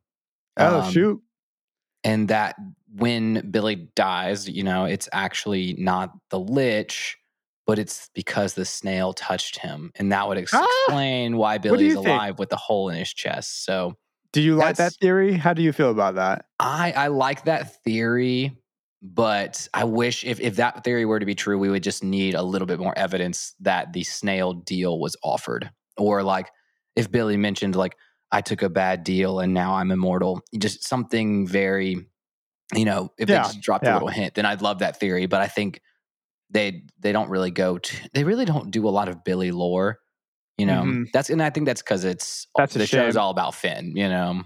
Oh, 0.57 0.81
Um, 0.81 0.93
shoot. 0.93 1.23
and 2.05 2.29
that 2.29 2.57
when 2.95 3.51
Billy 3.51 3.89
dies, 3.97 4.49
you 4.49 4.63
know, 4.63 4.85
it's 4.85 5.09
actually 5.13 5.75
not 5.79 6.13
the 6.31 6.39
lich, 6.39 7.17
but 7.69 7.79
it's 7.79 8.09
because 8.15 8.55
the 8.55 8.65
snail 8.65 9.13
touched 9.13 9.59
him, 9.59 9.93
and 9.97 10.11
that 10.11 10.27
would 10.27 10.39
ex- 10.39 10.55
Ah! 10.55 10.67
explain 10.87 11.37
why 11.37 11.59
Billy's 11.59 11.83
you 11.93 11.95
think? 11.97 12.07
alive 12.09 12.39
with 12.39 12.49
the 12.49 12.57
hole 12.57 12.89
in 12.89 12.97
his 12.97 13.13
chest. 13.13 13.65
So 13.67 13.95
Do 14.33 14.41
you 14.41 14.57
like 14.57 14.77
that 14.77 14.95
theory? 14.95 15.35
How 15.35 15.53
do 15.53 15.61
you 15.63 15.73
feel 15.73 15.91
about 15.91 16.15
that? 16.15 16.47
I 16.59 16.93
I 16.93 17.07
like 17.09 17.45
that 17.45 17.83
theory, 17.85 18.57
but 19.03 19.69
I 19.75 19.85
wish 19.85 20.25
if 20.25 20.41
if 20.41 20.57
that 20.57 20.83
theory 20.83 21.05
were 21.05 21.21
to 21.21 21.27
be 21.27 21.35
true, 21.35 21.59
we 21.59 21.69
would 21.69 21.83
just 21.83 22.03
need 22.03 22.35
a 22.35 22.43
little 22.43 22.67
bit 22.67 22.79
more 22.81 22.97
evidence 22.97 23.55
that 23.61 23.93
the 23.93 24.03
snail 24.03 24.55
deal 24.55 24.99
was 24.99 25.15
offered, 25.23 25.71
or 25.99 26.23
like 26.23 26.51
if 26.97 27.13
Billy 27.13 27.37
mentioned 27.37 27.77
like 27.77 27.97
I 28.33 28.41
took 28.41 28.63
a 28.63 28.71
bad 28.71 29.05
deal 29.05 29.41
and 29.41 29.53
now 29.53 29.75
I'm 29.75 29.91
immortal, 29.91 30.41
just 30.59 30.85
something 30.89 31.47
very, 31.47 32.07
you 32.75 32.85
know, 32.87 33.13
if 33.19 33.29
Yeah, 33.29 33.43
they 33.43 33.49
just 33.49 33.61
dropped 33.61 33.85
yeah. 33.85 33.93
a 33.93 33.95
little 33.95 34.09
hint, 34.09 34.35
then 34.37 34.47
I'd 34.47 34.63
love 34.63 34.79
that 34.79 34.99
theory. 34.99 35.27
But 35.27 35.43
I 35.43 35.49
think 35.49 35.81
they 36.51 36.83
they 37.01 37.13
don't 37.13 37.29
really 37.31 37.51
go 37.51 37.79
to 37.79 37.97
they 38.15 38.25
really 38.25 38.45
don't 38.45 38.71
do 38.71 38.89
a 38.89 38.91
lot 38.91 39.09
of 39.09 39.25
Billy 39.25 39.51
lore. 39.51 39.99
You 40.57 40.67
know, 40.67 40.83
Mhm. 40.83 41.05
that's 41.13 41.31
and 41.31 41.43
I 41.43 41.51
think 41.51 41.67
that's 41.67 41.83
because 41.83 42.05
it's 42.05 42.47
That's 42.57 42.75
the 42.75 42.87
show's 42.87 43.15
shame. 43.15 43.21
all 43.21 43.31
about 43.31 43.55
Finn. 43.55 43.93
You 43.97 44.09
know, 44.09 44.43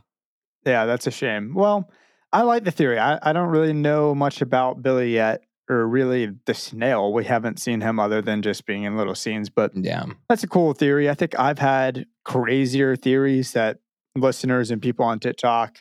Yeah, 0.66 0.85
that's 0.87 1.06
a 1.06 1.11
shame. 1.11 1.54
Well, 1.54 1.90
I 2.32 2.42
like 2.42 2.64
the 2.64 2.71
theory. 2.71 2.99
I, 2.99 3.18
I 3.23 3.32
don't 3.32 3.49
really 3.49 3.73
know 3.73 4.14
much 4.14 4.42
about 4.42 4.82
Billy 4.82 5.14
yet, 5.14 5.42
or 5.71 5.87
really 5.88 6.30
the 6.47 6.52
snail. 6.54 7.12
We 7.14 7.25
haven't 7.25 7.61
seen 7.61 7.80
him 7.80 7.99
other 7.99 8.21
than 8.21 8.42
just 8.42 8.66
being 8.66 8.82
in 8.85 8.97
little 8.97 9.14
scenes, 9.14 9.49
but 9.49 9.73
yeah. 9.75 10.04
that's 10.28 10.42
a 10.44 10.49
cool 10.49 10.73
theory. 10.75 11.09
I 11.09 11.14
think 11.14 11.38
I've 11.38 11.59
had 11.59 12.04
crazier 12.25 12.94
theories 12.97 13.52
that 13.52 13.78
listeners 14.16 14.71
and 14.71 14.82
people 14.82 15.04
on 15.06 15.18
TikTok 15.18 15.78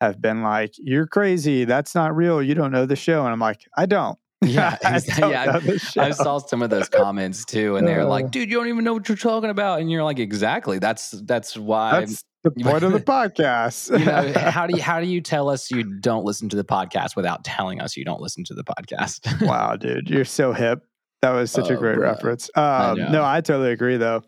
have 0.00 0.20
been 0.20 0.42
like, 0.42 0.72
You're 0.78 1.06
crazy. 1.06 1.64
That's 1.64 1.94
not 1.94 2.16
real. 2.16 2.42
You 2.42 2.54
don't 2.54 2.72
know 2.72 2.86
the 2.86 2.96
show. 2.96 3.22
And 3.24 3.32
I'm 3.32 3.40
like, 3.40 3.60
I 3.76 3.86
don't. 3.86 4.18
Yeah, 4.44 4.76
I 4.84 4.96
exactly. 4.96 5.30
Yeah, 5.32 5.76
show. 5.78 6.00
I 6.02 6.10
saw 6.12 6.38
some 6.38 6.62
of 6.62 6.70
those 6.70 6.88
comments 6.88 7.44
too, 7.44 7.76
and 7.76 7.86
they're 7.88 8.02
Uh. 8.02 8.06
like, 8.06 8.30
"Dude, 8.30 8.48
you 8.50 8.56
don't 8.56 8.68
even 8.68 8.84
know 8.84 8.92
what 8.94 9.08
you're 9.08 9.16
talking 9.18 9.50
about," 9.50 9.80
and 9.80 9.90
you're 9.90 10.04
like, 10.04 10.18
"Exactly. 10.20 10.78
That's 10.78 11.10
that's 11.10 11.56
why." 11.56 12.00
That's 12.00 12.24
the 12.44 12.50
point 12.62 12.84
of 12.84 12.92
the 12.92 13.00
podcast. 13.00 13.98
you 13.98 14.04
know, 14.04 14.32
how 14.50 14.66
do 14.68 14.76
you 14.76 14.82
how 14.82 15.00
do 15.00 15.06
you 15.06 15.20
tell 15.20 15.48
us 15.50 15.70
you 15.72 15.82
don't 16.00 16.24
listen 16.24 16.48
to 16.50 16.56
the 16.56 16.64
podcast 16.64 17.16
without 17.16 17.42
telling 17.42 17.80
us 17.80 17.96
you 17.96 18.04
don't 18.04 18.20
listen 18.20 18.44
to 18.44 18.54
the 18.54 18.62
podcast? 18.64 19.44
wow, 19.46 19.74
dude, 19.74 20.08
you're 20.08 20.24
so 20.24 20.52
hip. 20.52 20.82
That 21.20 21.30
was 21.32 21.50
such 21.50 21.68
a 21.68 21.74
Oh, 21.74 21.78
great 21.78 21.96
bro. 21.96 22.08
reference. 22.10 22.48
Um, 22.54 22.96
know. 22.96 23.08
no, 23.10 23.24
I 23.24 23.40
totally 23.40 23.72
agree, 23.72 23.96
though. 23.96 24.22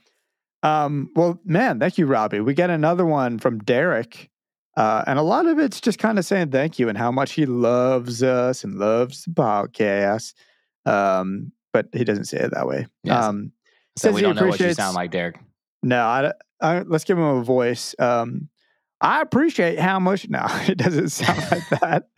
Um, 0.64 1.10
well, 1.14 1.40
man, 1.44 1.78
thank 1.78 1.98
you, 1.98 2.06
Robbie. 2.06 2.40
We 2.40 2.52
got 2.54 2.68
another 2.68 3.06
one 3.06 3.38
from 3.38 3.60
Derek, 3.60 4.28
uh, 4.76 5.04
and 5.06 5.18
a 5.18 5.22
lot 5.22 5.46
of 5.46 5.58
it's 5.58 5.80
just 5.80 5.98
kind 5.98 6.18
of 6.18 6.24
saying 6.24 6.50
thank 6.50 6.78
you 6.78 6.88
and 6.88 6.96
how 6.96 7.10
much 7.10 7.32
he 7.32 7.46
loves 7.46 8.22
us 8.22 8.64
and 8.64 8.74
loves 8.76 9.24
the 9.24 9.30
podcast. 9.30 10.34
Um, 10.86 11.52
but 11.72 11.88
he 11.92 12.04
doesn't 12.04 12.24
say 12.24 12.38
it 12.38 12.52
that 12.52 12.66
way. 12.66 12.86
Yes. 13.04 13.24
Um, 13.24 13.52
so 13.96 14.12
we 14.12 14.20
don't 14.22 14.36
know 14.36 14.46
what 14.46 14.60
you 14.60 14.72
sound 14.72 14.94
like, 14.94 15.10
Derek. 15.10 15.38
no, 15.82 16.02
I, 16.02 16.32
I, 16.60 16.80
let's 16.80 17.04
give 17.04 17.18
him 17.18 17.24
a 17.24 17.42
voice. 17.42 17.94
Um, 17.98 18.48
I 19.00 19.20
appreciate 19.20 19.78
how 19.78 19.98
much. 19.98 20.28
No, 20.28 20.46
it 20.68 20.78
doesn't 20.78 21.10
sound 21.10 21.38
like 21.50 21.68
that. 21.80 22.08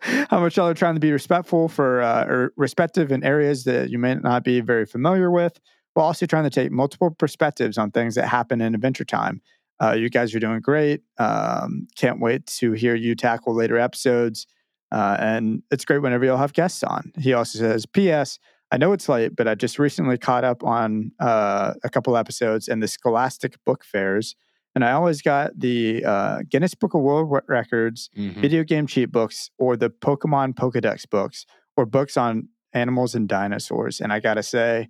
how 0.30 0.40
much 0.40 0.56
y'all 0.56 0.68
are 0.68 0.74
trying 0.74 0.94
to 0.94 1.00
be 1.00 1.12
respectful 1.12 1.68
for 1.68 2.00
uh, 2.00 2.24
or 2.24 2.52
respective 2.56 3.12
in 3.12 3.22
areas 3.22 3.64
that 3.64 3.90
you 3.90 3.98
may 3.98 4.14
not 4.14 4.42
be 4.42 4.60
very 4.60 4.86
familiar 4.86 5.30
with, 5.30 5.60
while 5.94 6.06
also 6.06 6.26
trying 6.26 6.44
to 6.44 6.50
take 6.50 6.70
multiple 6.70 7.10
perspectives 7.10 7.76
on 7.76 7.90
things 7.90 8.14
that 8.14 8.26
happen 8.26 8.60
in 8.60 8.74
Adventure 8.74 9.04
Time. 9.04 9.42
Uh, 9.82 9.92
you 9.92 10.10
guys 10.10 10.34
are 10.34 10.40
doing 10.40 10.60
great. 10.60 11.00
Um, 11.18 11.88
can't 11.96 12.20
wait 12.20 12.46
to 12.46 12.72
hear 12.72 12.94
you 12.94 13.14
tackle 13.14 13.54
later 13.54 13.78
episodes. 13.78 14.46
Uh, 14.92 15.16
and 15.20 15.62
it's 15.70 15.84
great 15.84 15.98
whenever 16.02 16.24
you'll 16.24 16.36
have 16.36 16.52
guests 16.52 16.82
on. 16.82 17.12
He 17.18 17.32
also 17.32 17.58
says, 17.58 17.86
P.S. 17.86 18.38
I 18.72 18.76
know 18.76 18.92
it's 18.92 19.08
late, 19.08 19.34
but 19.36 19.48
I 19.48 19.54
just 19.54 19.78
recently 19.78 20.18
caught 20.18 20.44
up 20.44 20.62
on 20.64 21.12
uh, 21.20 21.74
a 21.82 21.88
couple 21.90 22.16
episodes 22.16 22.68
and 22.68 22.82
the 22.82 22.88
Scholastic 22.88 23.56
Book 23.64 23.84
Fairs. 23.84 24.34
And 24.74 24.84
I 24.84 24.92
always 24.92 25.22
got 25.22 25.58
the 25.58 26.04
uh, 26.04 26.38
Guinness 26.48 26.74
Book 26.74 26.94
of 26.94 27.00
World 27.00 27.30
Re- 27.30 27.40
Records, 27.48 28.10
Mhm. 28.16 28.34
video 28.40 28.62
game 28.64 28.86
cheat 28.86 29.10
books, 29.10 29.50
or 29.58 29.76
the 29.76 29.90
Pokemon 29.90 30.54
Pokedex 30.54 31.08
books, 31.10 31.46
or 31.76 31.86
books 31.86 32.16
on 32.16 32.48
animals 32.72 33.14
and 33.16 33.28
dinosaurs. 33.28 34.00
And 34.00 34.12
I 34.12 34.20
got 34.20 34.34
to 34.34 34.42
say, 34.44 34.86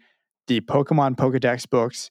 the 0.48 0.60
Pokemon 0.62 1.16
Pokedex 1.16 1.68
books, 1.68 2.10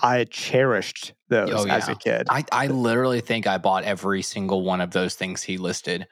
I 0.00 0.24
cherished 0.24 1.12
those 1.28 1.50
Oh, 1.52 1.66
as 1.68 1.88
yeah. 1.88 1.92
a 1.92 1.96
kid. 1.96 2.26
I, 2.30 2.44
I 2.52 2.66
literally 2.68 3.20
think 3.20 3.46
I 3.46 3.58
bought 3.58 3.84
every 3.84 4.22
single 4.22 4.62
one 4.62 4.80
of 4.80 4.90
those 4.92 5.14
things 5.14 5.42
he 5.42 5.58
listed. 5.58 6.06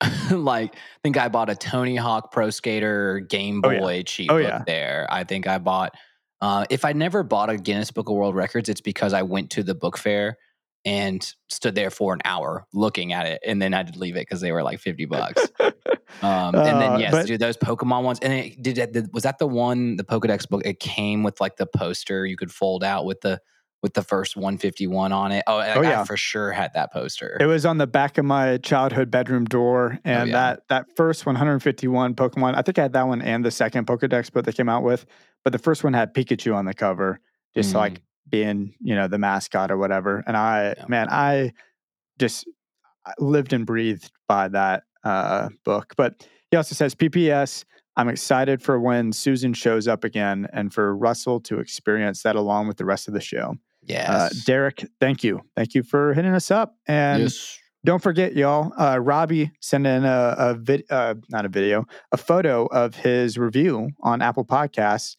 like, 0.30 0.74
I 0.74 0.78
think 1.02 1.16
I 1.16 1.28
bought 1.28 1.48
a 1.50 1.54
Tony 1.54 1.96
Hawk 1.96 2.32
Pro 2.32 2.50
Skater 2.50 3.20
Game 3.20 3.60
Oh, 3.64 3.70
yeah. 3.70 3.80
Boy 3.80 4.02
cheat 4.04 4.30
Oh, 4.30 4.36
yeah. 4.38 4.62
there. 4.66 5.06
I 5.10 5.24
think 5.24 5.46
I 5.46 5.58
bought. 5.58 5.94
Uh, 6.40 6.66
if 6.68 6.84
I 6.84 6.92
never 6.92 7.22
bought 7.22 7.48
a 7.50 7.56
Guinness 7.56 7.90
Book 7.90 8.08
of 8.10 8.14
World 8.16 8.34
Records, 8.34 8.68
it's 8.68 8.82
because 8.82 9.12
I 9.14 9.22
went 9.22 9.50
to 9.52 9.62
the 9.62 9.74
book 9.74 9.96
fair 9.96 10.36
and 10.86 11.34
stood 11.48 11.74
there 11.74 11.90
for 11.90 12.14
an 12.14 12.20
hour 12.24 12.66
looking 12.72 13.12
at 13.12 13.26
it, 13.26 13.40
and 13.44 13.60
then 13.60 13.74
I 13.74 13.78
had 13.78 13.92
to 13.92 13.98
leave 13.98 14.16
it 14.16 14.20
because 14.20 14.40
they 14.40 14.52
were 14.52 14.62
like 14.62 14.80
fifty 14.80 15.04
bucks. 15.04 15.46
Um, 16.22 16.54
and 16.54 16.80
then 16.80 16.92
Uh, 16.92 16.98
yes, 16.98 17.10
but- 17.10 17.26
dude, 17.26 17.40
those 17.40 17.58
Pokemon 17.58 18.04
ones. 18.04 18.20
And 18.20 18.32
it, 18.32 18.62
did 18.62 18.78
it, 18.78 19.12
was 19.12 19.24
that 19.24 19.38
the 19.38 19.46
one 19.46 19.96
the 19.96 20.04
Pokedex 20.04 20.48
book? 20.48 20.62
It 20.64 20.80
came 20.80 21.22
with 21.22 21.40
like 21.42 21.56
the 21.56 21.66
poster 21.66 22.24
you 22.24 22.36
could 22.38 22.50
fold 22.50 22.82
out 22.82 23.04
with 23.04 23.20
the 23.20 23.38
with 23.82 23.92
the 23.92 24.02
first 24.02 24.34
151 24.34 25.12
on 25.12 25.32
it. 25.32 25.44
Oh, 25.46 25.56
like, 25.56 25.76
Oh, 25.76 25.80
I 25.82 25.90
yeah. 25.90 26.04
for 26.04 26.16
sure 26.16 26.52
had 26.52 26.72
that 26.72 26.90
poster. 26.92 27.36
It 27.38 27.44
was 27.44 27.66
on 27.66 27.76
the 27.76 27.86
back 27.86 28.16
of 28.16 28.24
my 28.24 28.56
childhood 28.58 29.10
bedroom 29.10 29.44
door, 29.44 29.98
and 30.04 30.22
Oh, 30.22 30.24
yeah. 30.24 30.32
that 30.32 30.62
that 30.70 30.86
first 30.96 31.26
151 31.26 32.14
Pokemon. 32.14 32.54
I 32.56 32.62
think 32.62 32.78
I 32.78 32.82
had 32.82 32.94
that 38.30 38.38
one 38.38 38.50
and 38.50 38.70
the 38.70 38.70
second 38.70 38.70
Pokedex 38.70 38.70
book 38.70 38.70
they 38.70 38.70
came 38.70 38.70
out 38.70 38.70
with, 38.70 38.70
but 38.70 38.70
the 38.70 38.70
first 38.70 38.70
one 38.70 38.70
had 38.70 38.70
Pikachu 38.70 38.70
on 38.70 38.70
the 38.70 38.70
cover, 38.70 38.70
just 38.70 38.70
like 38.70 38.70
being 38.70 38.74
you 38.80 38.94
know 38.94 39.08
the 39.08 39.18
mascot 39.18 39.70
or 39.70 39.76
whatever. 39.76 40.22
And 40.26 40.36
I, 40.36 40.74
Yeah. 40.76 40.84
man, 40.88 41.08
I 41.10 41.52
just 42.18 42.46
lived 43.18 43.52
and 43.52 43.66
breathed 43.66 44.10
by 44.28 44.48
that 44.48 44.82
uh, 45.04 45.48
book. 45.64 45.94
But 45.96 46.26
he 46.50 46.56
also 46.56 46.74
says, 46.74 46.94
"PPS." 46.94 47.64
I'm 47.98 48.08
excited 48.10 48.60
for 48.60 48.78
when 48.78 49.10
Susan 49.12 49.54
shows 49.54 49.88
up 49.88 50.04
again, 50.04 50.48
and 50.52 50.72
for 50.74 50.94
Russell 50.94 51.40
to 51.40 51.60
experience 51.60 52.22
that 52.24 52.36
along 52.36 52.68
with 52.68 52.76
the 52.76 52.84
rest 52.84 53.08
of 53.08 53.14
the 53.14 53.20
show. 53.22 53.56
yeah 53.84 54.12
Uh, 54.12 54.28
Derek, 54.44 54.84
thank 55.00 55.24
you, 55.24 55.40
thank 55.56 55.74
you 55.74 55.82
for 55.82 56.12
hitting 56.12 56.32
us 56.34 56.50
up, 56.50 56.76
and 56.86 57.22
yes. 57.22 57.58
don't 57.86 58.02
forget, 58.02 58.36
y'all. 58.36 58.70
Uh, 58.78 58.98
Robbie 58.98 59.50
sent 59.62 59.86
in 59.86 60.04
a, 60.04 60.34
a 60.36 60.54
vid, 60.54 60.84
uh, 60.90 61.14
not 61.30 61.46
a 61.46 61.48
video, 61.48 61.86
a 62.12 62.18
photo 62.18 62.66
of 62.66 62.96
his 62.96 63.38
review 63.38 63.88
on 64.02 64.20
Apple 64.20 64.44
Podcasts, 64.44 65.16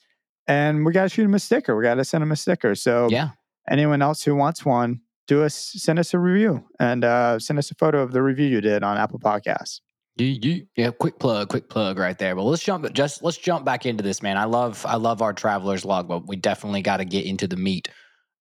and 0.47 0.85
we 0.85 0.91
got 0.93 1.03
to 1.03 1.09
shoot 1.09 1.23
him 1.25 1.33
a 1.33 1.39
sticker. 1.39 1.75
We 1.75 1.83
got 1.83 1.95
to 1.95 2.05
send 2.05 2.21
him 2.23 2.31
a 2.31 2.35
sticker. 2.35 2.75
So, 2.75 3.07
Yeah. 3.09 3.29
anyone 3.69 4.01
else 4.01 4.23
who 4.23 4.35
wants 4.35 4.65
one, 4.65 5.01
do 5.27 5.43
us 5.43 5.55
send 5.55 5.99
us 5.99 6.13
a 6.13 6.19
review 6.19 6.65
and 6.79 7.03
uh, 7.03 7.37
send 7.39 7.59
us 7.59 7.69
a 7.71 7.75
photo 7.75 8.01
of 8.01 8.11
the 8.13 8.21
review 8.21 8.47
you 8.47 8.61
did 8.61 8.83
on 8.83 8.97
Apple 8.97 9.19
Podcasts. 9.19 9.81
Yeah, 10.15 10.35
yeah, 10.41 10.63
yeah. 10.75 10.91
Quick 10.91 11.19
plug, 11.19 11.49
quick 11.49 11.69
plug 11.69 11.99
right 11.99 12.17
there. 12.17 12.33
But 12.35 12.43
let's 12.43 12.63
jump 12.63 12.91
just 12.93 13.21
let's 13.23 13.37
jump 13.37 13.65
back 13.65 13.85
into 13.85 14.03
this, 14.03 14.23
man. 14.23 14.35
I 14.37 14.45
love 14.45 14.83
I 14.87 14.95
love 14.95 15.21
our 15.21 15.33
traveler's 15.33 15.85
log, 15.85 16.07
but 16.07 16.27
we 16.27 16.37
definitely 16.37 16.81
got 16.81 16.97
to 16.97 17.05
get 17.05 17.25
into 17.25 17.45
the 17.45 17.57
meat, 17.57 17.89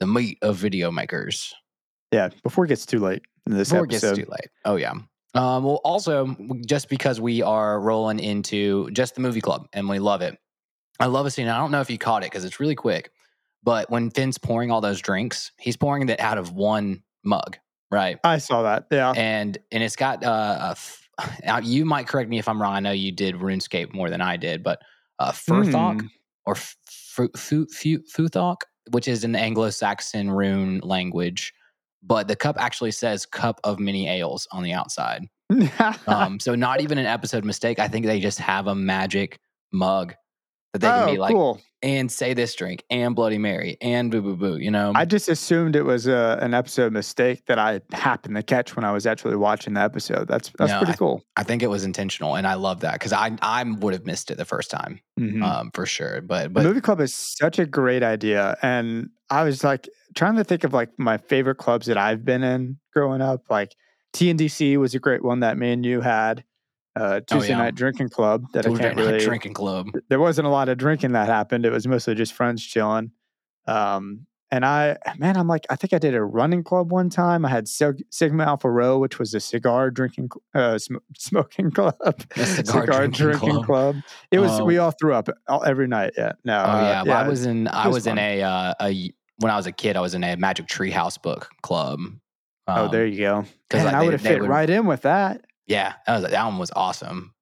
the 0.01 0.07
meat 0.07 0.39
of 0.43 0.57
video 0.57 0.91
makers. 0.91 1.53
Yeah, 2.13 2.31
before 2.43 2.65
it 2.65 2.69
gets 2.69 2.87
too 2.87 3.01
late 3.01 3.23
in 3.47 3.53
this 3.55 3.69
before 3.69 3.85
it 3.85 3.93
episode. 3.93 4.17
gets 4.17 4.27
too 4.27 4.31
late. 4.31 4.49
Oh 4.65 4.77
yeah. 4.77 4.93
Um, 5.35 5.65
well, 5.65 5.81
also 5.85 6.35
just 6.65 6.89
because 6.89 7.21
we 7.21 7.43
are 7.43 7.79
rolling 7.79 8.21
into 8.21 8.89
just 8.93 9.15
the 9.17 9.21
movie 9.21 9.43
club 9.43 9.67
and 9.75 9.87
we 9.87 9.99
love 9.99 10.23
it. 10.23 10.39
I 11.01 11.07
love 11.07 11.27
a 11.27 11.31
scene. 11.31 11.49
I 11.49 11.59
don't 11.59 11.71
know 11.71 11.81
if 11.81 11.91
you 11.91 11.99
caught 11.99 12.23
it 12.23 12.31
because 12.31 12.45
it's 12.45 12.61
really 12.61 12.75
quick, 12.75 13.11
but 13.63 13.91
when 13.91 14.11
Finn's 14.11 14.39
pouring 14.39 14.71
all 14.71 14.81
those 14.81 15.01
drinks, 15.01 15.53
he's 15.59 15.77
pouring 15.77 16.09
it 16.09 16.21
out 16.21 16.39
of 16.39 16.53
one 16.53 17.03
mug, 17.25 17.57
right? 17.91 18.19
I 18.25 18.39
saw 18.39 18.63
that. 18.63 18.87
Yeah. 18.91 19.13
And 19.17 19.59
and 19.73 19.83
it's 19.83 19.97
got 19.97 20.25
uh, 20.25 20.59
a 20.61 20.71
f- 20.71 21.09
now 21.45 21.59
you 21.59 21.85
might 21.85 22.07
correct 22.07 22.31
me 22.31 22.39
if 22.39 22.49
I'm 22.49 22.61
wrong. 22.61 22.75
I 22.75 22.81
know 22.81 22.93
you 22.93 23.13
did 23.13 23.35
RuneScape 23.37 23.93
more 23.93 24.11
than 24.11 24.21
I 24.21 24.37
did, 24.37 24.63
but 24.63 24.81
uh, 25.19 25.33
Furthok 25.33 26.01
Hmm. 26.03 26.07
or 26.47 26.55
Fu- 26.55 27.31
Fu- 27.37 27.67
Fu- 27.67 28.03
Futhok, 28.15 28.57
which 28.91 29.09
is 29.09 29.25
an 29.25 29.35
Anglo-Saxon 29.35 30.31
rune 30.31 30.81
language, 30.81 31.53
but 32.03 32.29
the 32.29 32.37
cup 32.37 32.57
actually 32.59 32.91
says 32.93 33.25
"cup 33.27 33.59
of 33.65 33.79
many 33.79 34.09
ales" 34.09 34.47
on 34.53 34.63
the 34.63 34.73
outside. 34.73 35.27
Um, 36.07 36.39
so 36.41 36.55
not 36.55 36.81
even 36.81 36.99
an 36.99 37.07
episode 37.07 37.45
mistake. 37.45 37.79
I 37.79 37.89
think 37.89 38.05
they 38.07 38.21
just 38.21 38.39
have 38.41 38.67
a 38.67 38.75
magic 38.75 39.39
mug 39.73 40.15
that 40.73 40.81
they 40.81 40.89
can 40.89 41.09
oh, 41.09 41.13
be 41.13 41.19
like 41.19 41.33
cool. 41.33 41.61
and 41.83 42.11
say 42.11 42.35
this 42.35 42.55
drink 42.55 42.85
and 42.91 43.15
Bloody 43.15 43.39
Mary 43.39 43.77
and 43.81 44.11
boo 44.11 44.21
boo 44.21 44.37
boo. 44.37 44.57
You 44.59 44.71
know, 44.71 44.93
I 44.95 45.05
just 45.05 45.29
assumed 45.29 45.75
it 45.77 45.83
was 45.85 46.07
a, 46.07 46.39
an 46.43 46.53
episode 46.55 46.93
mistake 46.93 47.47
that 47.47 47.59
I 47.59 47.81
happened 47.93 48.37
to 48.37 48.43
catch 48.43 48.77
when 48.77 48.85
I 48.85 48.93
was 48.93 49.07
actually 49.07 49.37
watching 49.37 49.75
the 49.75 49.81
episode. 49.81 50.29
That's 50.29 50.51
that's 50.59 50.71
No, 50.73 50.79
pretty 50.81 50.99
cool. 50.99 51.23
I 51.37 51.43
think 51.45 51.63
it 51.63 51.69
was 51.69 51.85
intentional, 51.85 52.37
and 52.37 52.47
I 52.47 52.55
love 52.55 52.81
that 52.81 52.95
because 52.95 53.13
I 53.13 53.37
I 53.43 53.63
would 53.65 53.95
have 53.95 54.05
missed 54.05 54.31
it 54.31 54.37
the 54.39 54.45
first 54.45 54.71
time, 54.71 55.01
Mhm. 55.19 55.43
um, 55.43 55.71
for 55.73 55.87
sure. 55.87 56.21
But 56.21 56.45
The 56.45 56.49
but 56.51 56.65
movie 56.65 56.81
club 56.81 57.01
is 57.01 57.15
such 57.15 57.59
a 57.59 57.67
great 57.67 58.03
idea, 58.03 58.57
and 58.63 59.09
I 59.31 59.43
was 59.45 59.65
like 59.65 59.89
trying 60.15 60.37
to 60.37 60.45
think 60.45 60.65
of 60.65 60.73
like 60.73 60.91
my 60.99 61.19
favorite 61.19 61.57
clubs 61.57 61.87
that 61.87 61.97
I've 61.99 62.25
been 62.25 62.43
in 62.43 62.79
growing 62.93 63.21
up. 63.21 63.43
Like 63.51 63.75
TNDC 64.15 64.77
was 64.79 64.95
a 64.95 64.99
great 64.99 65.23
one 65.25 65.41
that 65.41 65.59
me 65.59 65.73
and 65.73 65.85
you 65.85 66.01
had. 66.01 66.45
Uh, 66.97 67.21
Tuesday 67.21 67.53
Oh, 67.53 67.57
yeah. 67.59 67.65
night 67.65 67.75
drinking 67.75 68.09
club 68.09 68.47
that 68.55 68.67
I 68.67 68.75
can't 68.75 68.97
really. 68.97 69.19
drinking 69.19 69.53
club. 69.53 69.89
There 70.09 70.19
wasn't 70.19 70.47
a 70.47 70.51
lot 70.51 70.69
of 70.71 70.79
drinking 70.79 71.13
that 71.13 71.27
happened. 71.29 71.67
It 71.67 71.71
was 71.71 71.87
mostly 71.87 72.15
just 72.15 72.33
friends 72.33 72.63
chilling. 72.65 73.11
Um, 73.67 74.27
and 74.53 74.65
I, 74.65 74.97
man, 75.19 75.37
I'm 75.37 75.49
like, 75.49 75.67
I 75.71 75.77
think 75.77 75.93
I 75.93 75.99
did 75.99 76.15
a 76.15 76.23
running 76.23 76.63
club 76.63 76.93
one 76.93 77.11
time. 77.11 77.45
I 77.45 77.49
had 77.51 77.67
Sig- 77.67 78.05
Sigma 78.11 78.45
Alpha 78.45 78.71
Rho, 78.71 78.97
which 78.99 79.19
was 79.19 79.35
a 79.35 79.41
cigar 79.41 79.91
drinking, 79.91 80.31
uh, 80.55 80.79
sm- 80.79 80.97
smoking 81.19 81.71
club, 81.73 81.97
A 82.37 82.47
cigar 82.47 83.09
drinking 83.09 83.65
club. 83.65 83.97
It 84.31 84.39
was, 84.39 84.61
Oh. 84.61 84.65
we 84.65 84.79
all 84.79 84.93
threw 84.93 85.15
up 85.15 85.29
all, 85.49 85.65
every 85.65 85.89
night. 85.89 86.13
Yeah. 86.17 86.33
No. 86.45 86.59
Oh 86.59 86.71
uh, 86.71 87.03
yeah, 87.07 87.19
I 87.19 87.29
was 87.29 87.45
in 87.45 87.67
I 87.69 87.89
was 87.89 87.95
was 87.97 88.07
in 88.07 88.19
a 88.19 88.43
uh, 88.43 88.75
a 88.81 89.13
when 89.39 89.51
I 89.53 89.57
was 89.57 89.67
a 89.67 89.73
kid. 89.73 89.97
I 89.97 90.01
was 90.01 90.15
in 90.15 90.23
a 90.23 90.37
Magic 90.37 90.67
tree 90.69 90.93
house 90.93 91.19
book 91.19 91.49
club. 91.63 91.99
oh, 92.69 92.89
there 92.89 93.05
Um, 93.05 93.11
you 93.13 93.19
go. 93.19 93.45
'cause, 93.69 93.79
Man, 93.79 93.85
like, 93.87 93.95
I 93.97 94.03
would 94.05 94.13
have 94.13 94.23
fit 94.23 94.41
would- 94.41 94.49
right 94.49 94.71
in 94.71 94.87
with 94.87 95.03
that. 95.03 95.45
Yeah, 95.67 95.95
that, 96.07 96.21
was, 96.23 96.31
that 96.31 96.45
one 96.45 96.59
was 96.59 96.71
awesome. 96.77 97.33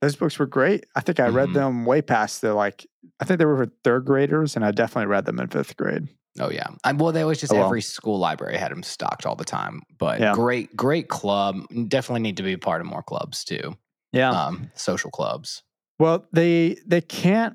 Those 0.00 0.16
books 0.16 0.38
were 0.38 0.46
great. 0.46 0.84
I 0.94 1.00
think 1.00 1.18
I 1.18 1.28
read 1.28 1.48
Mhm. 1.50 1.54
them 1.54 1.84
way 1.86 2.02
past 2.02 2.40
the 2.42 2.52
like, 2.54 2.86
I 3.20 3.24
think 3.24 3.38
they 3.38 3.46
were 3.46 3.64
for 3.64 3.72
third 3.84 4.04
graders, 4.04 4.54
and 4.56 4.64
I 4.64 4.70
definitely 4.70 5.06
read 5.06 5.24
them 5.24 5.40
in 5.40 5.48
fifth 5.48 5.76
grade. 5.76 6.08
Oh 6.40 6.50
yeah, 6.50 6.66
I, 6.82 6.92
well, 6.92 7.12
they 7.12 7.24
was 7.24 7.38
just 7.40 7.52
Oh, 7.52 7.56
well. 7.56 7.66
every 7.66 7.80
school 7.80 8.18
library 8.18 8.56
had 8.58 8.70
them 8.72 8.82
stocked 8.82 9.24
all 9.24 9.36
the 9.36 9.44
time. 9.44 9.82
But 9.98 10.20
Yeah. 10.20 10.34
great, 10.34 10.74
great 10.76 11.08
club. 11.08 11.64
Definitely 11.88 12.20
need 12.22 12.36
to 12.38 12.42
be 12.42 12.52
a 12.54 12.58
part 12.58 12.80
of 12.80 12.86
more 12.86 13.02
clubs 13.04 13.44
too. 13.44 13.76
Yeah. 14.12 14.30
Um, 14.30 14.70
social 14.74 15.10
clubs. 15.10 15.62
Well, 15.98 16.26
they 16.32 16.76
they 16.86 17.00
can't 17.00 17.54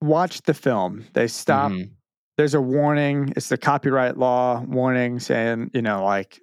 watch 0.00 0.42
the 0.42 0.54
film. 0.54 1.04
They 1.12 1.28
stop. 1.28 1.70
Mhm. 1.72 1.90
There's 2.38 2.54
a 2.54 2.60
warning. 2.60 3.32
It's 3.36 3.48
the 3.50 3.58
copyright 3.58 4.16
law 4.16 4.60
warning 4.66 5.20
saying, 5.20 5.70
you 5.74 5.82
know, 5.82 6.02
like 6.04 6.40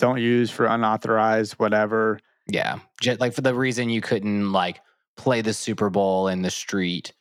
don't 0.00 0.20
use 0.20 0.50
for 0.50 0.66
unauthorized 0.66 1.54
whatever. 1.54 2.18
Yeah, 2.48 2.80
just 3.00 3.20
like 3.20 3.34
for 3.34 3.42
the 3.42 3.54
reason 3.54 3.90
you 3.90 4.00
couldn't 4.00 4.52
like 4.52 4.80
play 5.16 5.42
the 5.42 5.52
Super 5.52 5.90
Bowl 5.90 6.28
in 6.28 6.42
the 6.42 6.50
street 6.50 7.12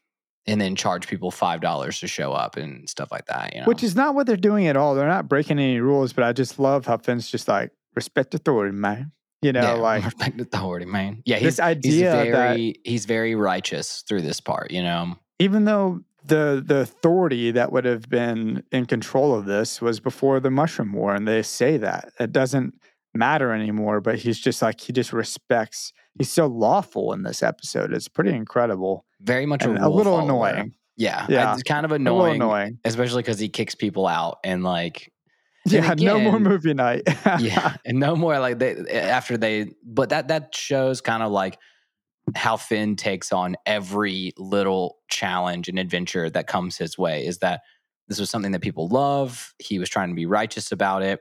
and 0.47 0.59
then 0.59 0.75
charge 0.75 1.07
people 1.07 1.29
five 1.31 1.61
dollars 1.61 1.99
to 1.99 2.07
show 2.07 2.31
up 2.33 2.57
and 2.57 2.89
stuff 2.89 3.11
like 3.11 3.25
that. 3.27 3.53
You 3.53 3.61
know, 3.61 3.67
Which 3.67 3.83
is 3.83 3.95
not 3.95 4.15
what 4.15 4.25
they're 4.25 4.37
doing 4.37 4.67
at 4.67 4.75
all. 4.75 4.95
They're 4.95 5.07
not 5.07 5.27
breaking 5.27 5.59
any 5.59 5.79
rules, 5.79 6.13
but 6.13 6.23
I 6.23 6.33
just 6.33 6.59
love 6.59 6.85
how 6.85 6.97
Finn's 6.97 7.29
just 7.29 7.47
like 7.47 7.71
respect 7.95 8.33
authority, 8.33 8.75
man. 8.75 9.11
You 9.41 9.53
know, 9.53 9.61
yeah, 9.61 9.73
like 9.73 10.05
respect 10.05 10.41
authority, 10.41 10.85
man. 10.85 11.21
Yeah, 11.25 11.39
this 11.39 11.45
he's, 11.45 11.53
he's 11.55 11.59
idea 11.59 12.31
that 12.31 12.75
he's 12.83 13.05
very 13.05 13.35
righteous 13.35 14.03
through 14.07 14.23
this 14.23 14.41
part. 14.41 14.71
You 14.71 14.83
know, 14.83 15.17
even 15.37 15.65
though 15.65 16.01
the 16.25 16.63
the 16.65 16.77
authority 16.77 17.51
that 17.51 17.71
would 17.71 17.85
have 17.85 18.09
been 18.09 18.63
in 18.71 18.85
control 18.85 19.33
of 19.33 19.45
this 19.45 19.81
was 19.81 19.99
before 19.99 20.39
the 20.39 20.51
mushroom 20.51 20.93
war 20.93 21.15
and 21.15 21.27
they 21.27 21.41
say 21.41 21.77
that 21.77 22.11
it 22.19 22.31
doesn't 22.31 22.73
matter 23.13 23.53
anymore 23.53 24.01
but 24.01 24.19
he's 24.19 24.37
just 24.39 24.61
like 24.61 24.79
he 24.79 24.93
just 24.93 25.11
respects 25.13 25.91
he's 26.17 26.31
so 26.31 26.45
lawful 26.45 27.11
in 27.13 27.23
this 27.23 27.41
episode 27.41 27.91
it's 27.93 28.07
pretty 28.07 28.31
incredible 28.31 29.05
very 29.21 29.45
much 29.45 29.63
a, 29.65 29.69
a 29.69 29.89
little 29.89 30.17
follower. 30.17 30.49
annoying 30.49 30.73
Yeah, 30.97 31.25
Yeah. 31.29 31.53
it's 31.53 31.63
kind 31.63 31.85
of 31.85 31.91
annoying, 31.91 32.35
annoying 32.41 32.79
especially 32.85 33.23
because 33.23 33.39
he 33.39 33.49
kicks 33.49 33.73
people 33.73 34.05
out 34.05 34.37
and 34.43 34.63
like 34.63 35.11
And 35.65 35.99
yeah 35.99 36.13
no 36.13 36.19
more 36.19 36.39
movie 36.39 36.73
night 36.73 37.03
yeah, 37.39 37.75
and 37.85 37.99
no 37.99 38.15
more 38.15 38.39
like 38.39 38.59
they 38.59 38.75
after 38.91 39.37
they. 39.37 39.71
But 39.83 40.09
that 40.09 40.27
that 40.29 40.55
shows 40.55 41.01
kind 41.01 41.21
of 41.21 41.31
like 41.31 41.57
how 42.35 42.57
Finn 42.57 42.95
takes 42.95 43.31
on 43.31 43.55
every 43.65 44.33
little 44.37 44.97
challenge 45.09 45.67
and 45.69 45.79
adventure 45.79 46.29
that 46.29 46.47
comes 46.47 46.77
his 46.77 46.97
way. 46.97 47.25
Is 47.25 47.39
that 47.39 47.61
this 48.07 48.19
was 48.19 48.29
something 48.29 48.51
that 48.51 48.61
people 48.61 48.87
love? 48.87 49.53
He 49.59 49.79
was 49.79 49.89
trying 49.89 50.09
to 50.09 50.15
be 50.15 50.25
righteous 50.25 50.71
about 50.71 51.03
it. 51.03 51.19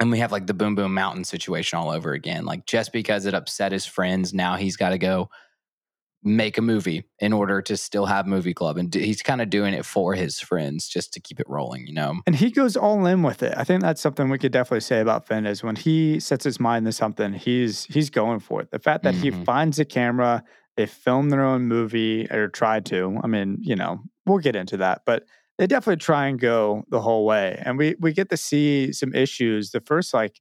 And 0.00 0.10
we 0.10 0.18
have 0.18 0.32
like 0.32 0.46
the 0.46 0.54
Boom 0.54 0.74
Boom 0.74 0.94
Mountain 0.94 1.24
situation 1.24 1.78
all 1.78 1.90
over 1.90 2.12
again. 2.12 2.44
Like 2.44 2.66
just 2.66 2.92
because 2.92 3.24
it 3.24 3.34
upset 3.34 3.72
his 3.72 3.86
friends, 3.86 4.34
now 4.34 4.56
he's 4.56 4.76
got 4.76 4.90
to 4.90 4.98
go 4.98 5.30
make 6.24 6.56
a 6.56 6.62
movie 6.62 7.04
in 7.18 7.32
order 7.32 7.60
to 7.62 7.76
still 7.76 8.06
have 8.06 8.26
movie 8.26 8.54
club, 8.54 8.76
and 8.76 8.90
d- 8.90 9.04
he's 9.04 9.22
kind 9.22 9.40
of 9.40 9.50
doing 9.50 9.74
it 9.74 9.84
for 9.84 10.14
his 10.14 10.38
friends 10.38 10.86
just 10.88 11.12
to 11.12 11.20
keep 11.20 11.40
it 11.40 11.46
rolling. 11.48 11.86
You 11.86 11.94
know? 11.94 12.20
and 12.26 12.36
he 12.36 12.50
goes 12.50 12.76
all 12.76 13.04
in 13.06 13.22
with 13.22 13.42
it 13.42 13.52
i 13.56 13.64
think 13.64 13.80
that's 13.82 14.00
something 14.00 14.28
we 14.30 14.38
could 14.38 14.52
definitely 14.52 14.80
say 14.80 15.00
about 15.00 15.26
finn 15.26 15.46
is 15.46 15.62
when 15.62 15.74
he 15.76 16.20
sets 16.20 16.44
his 16.44 16.60
mind 16.60 16.86
to 16.86 16.92
something 16.92 17.32
he's 17.32 17.84
he's 17.84 18.08
going 18.10 18.38
for 18.40 18.60
it 18.60 18.70
the 18.70 18.78
fact 18.78 19.02
that 19.04 19.14
he 19.14 19.30
Mhm. 19.30 19.44
finds 19.44 19.78
a 19.78 19.84
camera 19.84 20.42
they 20.76 20.86
film 20.86 21.30
their 21.30 21.42
own 21.44 21.62
movie 21.66 22.26
or 22.30 22.48
try 22.48 22.80
to 22.80 23.18
i 23.22 23.26
mean 23.26 23.58
you 23.60 23.74
know 23.76 24.00
we'll 24.26 24.38
get 24.38 24.54
into 24.56 24.76
that 24.76 25.02
but 25.04 25.24
they 25.58 25.66
definitely 25.66 25.96
try 26.00 26.26
and 26.28 26.38
go 26.40 26.84
the 26.88 27.00
whole 27.00 27.24
way 27.26 27.60
and 27.64 27.76
we 27.78 27.94
we 28.00 28.12
get 28.12 28.30
to 28.30 28.36
see 28.36 28.92
some 28.92 29.12
issues 29.14 29.70
the 29.72 29.80
first 29.80 30.14
like 30.14 30.40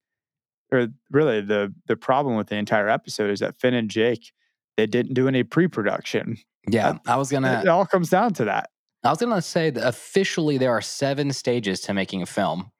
or 0.71 0.87
really 1.09 1.41
the 1.41 1.73
the 1.87 1.97
problem 1.97 2.35
with 2.37 2.47
the 2.47 2.55
entire 2.55 2.87
episode 2.87 3.29
is 3.31 3.39
that 3.39 3.59
finn 3.59 3.73
and 3.73 3.89
jake 3.89 4.31
they 4.77 4.85
didn't 4.87 5.13
do 5.13 5.27
any 5.27 5.43
pre-production 5.43 6.37
Yeah, 6.67 6.97
I 7.07 7.17
was 7.17 7.31
gonna. 7.31 7.61
it 7.63 7.67
all 7.67 7.85
comes 7.85 8.09
down 8.09 8.33
to 8.35 8.45
that 8.45 8.69
I 9.03 9.09
was 9.09 9.19
going 9.19 9.31
to 9.33 9.41
say 9.41 9.69
that 9.71 9.87
officially 9.87 10.57
there 10.57 10.71
are 10.71 10.81
seven 10.81 11.31
stages 11.31 11.81
to 11.81 11.93
making 11.93 12.21
a 12.21 12.25
film. 12.25 12.71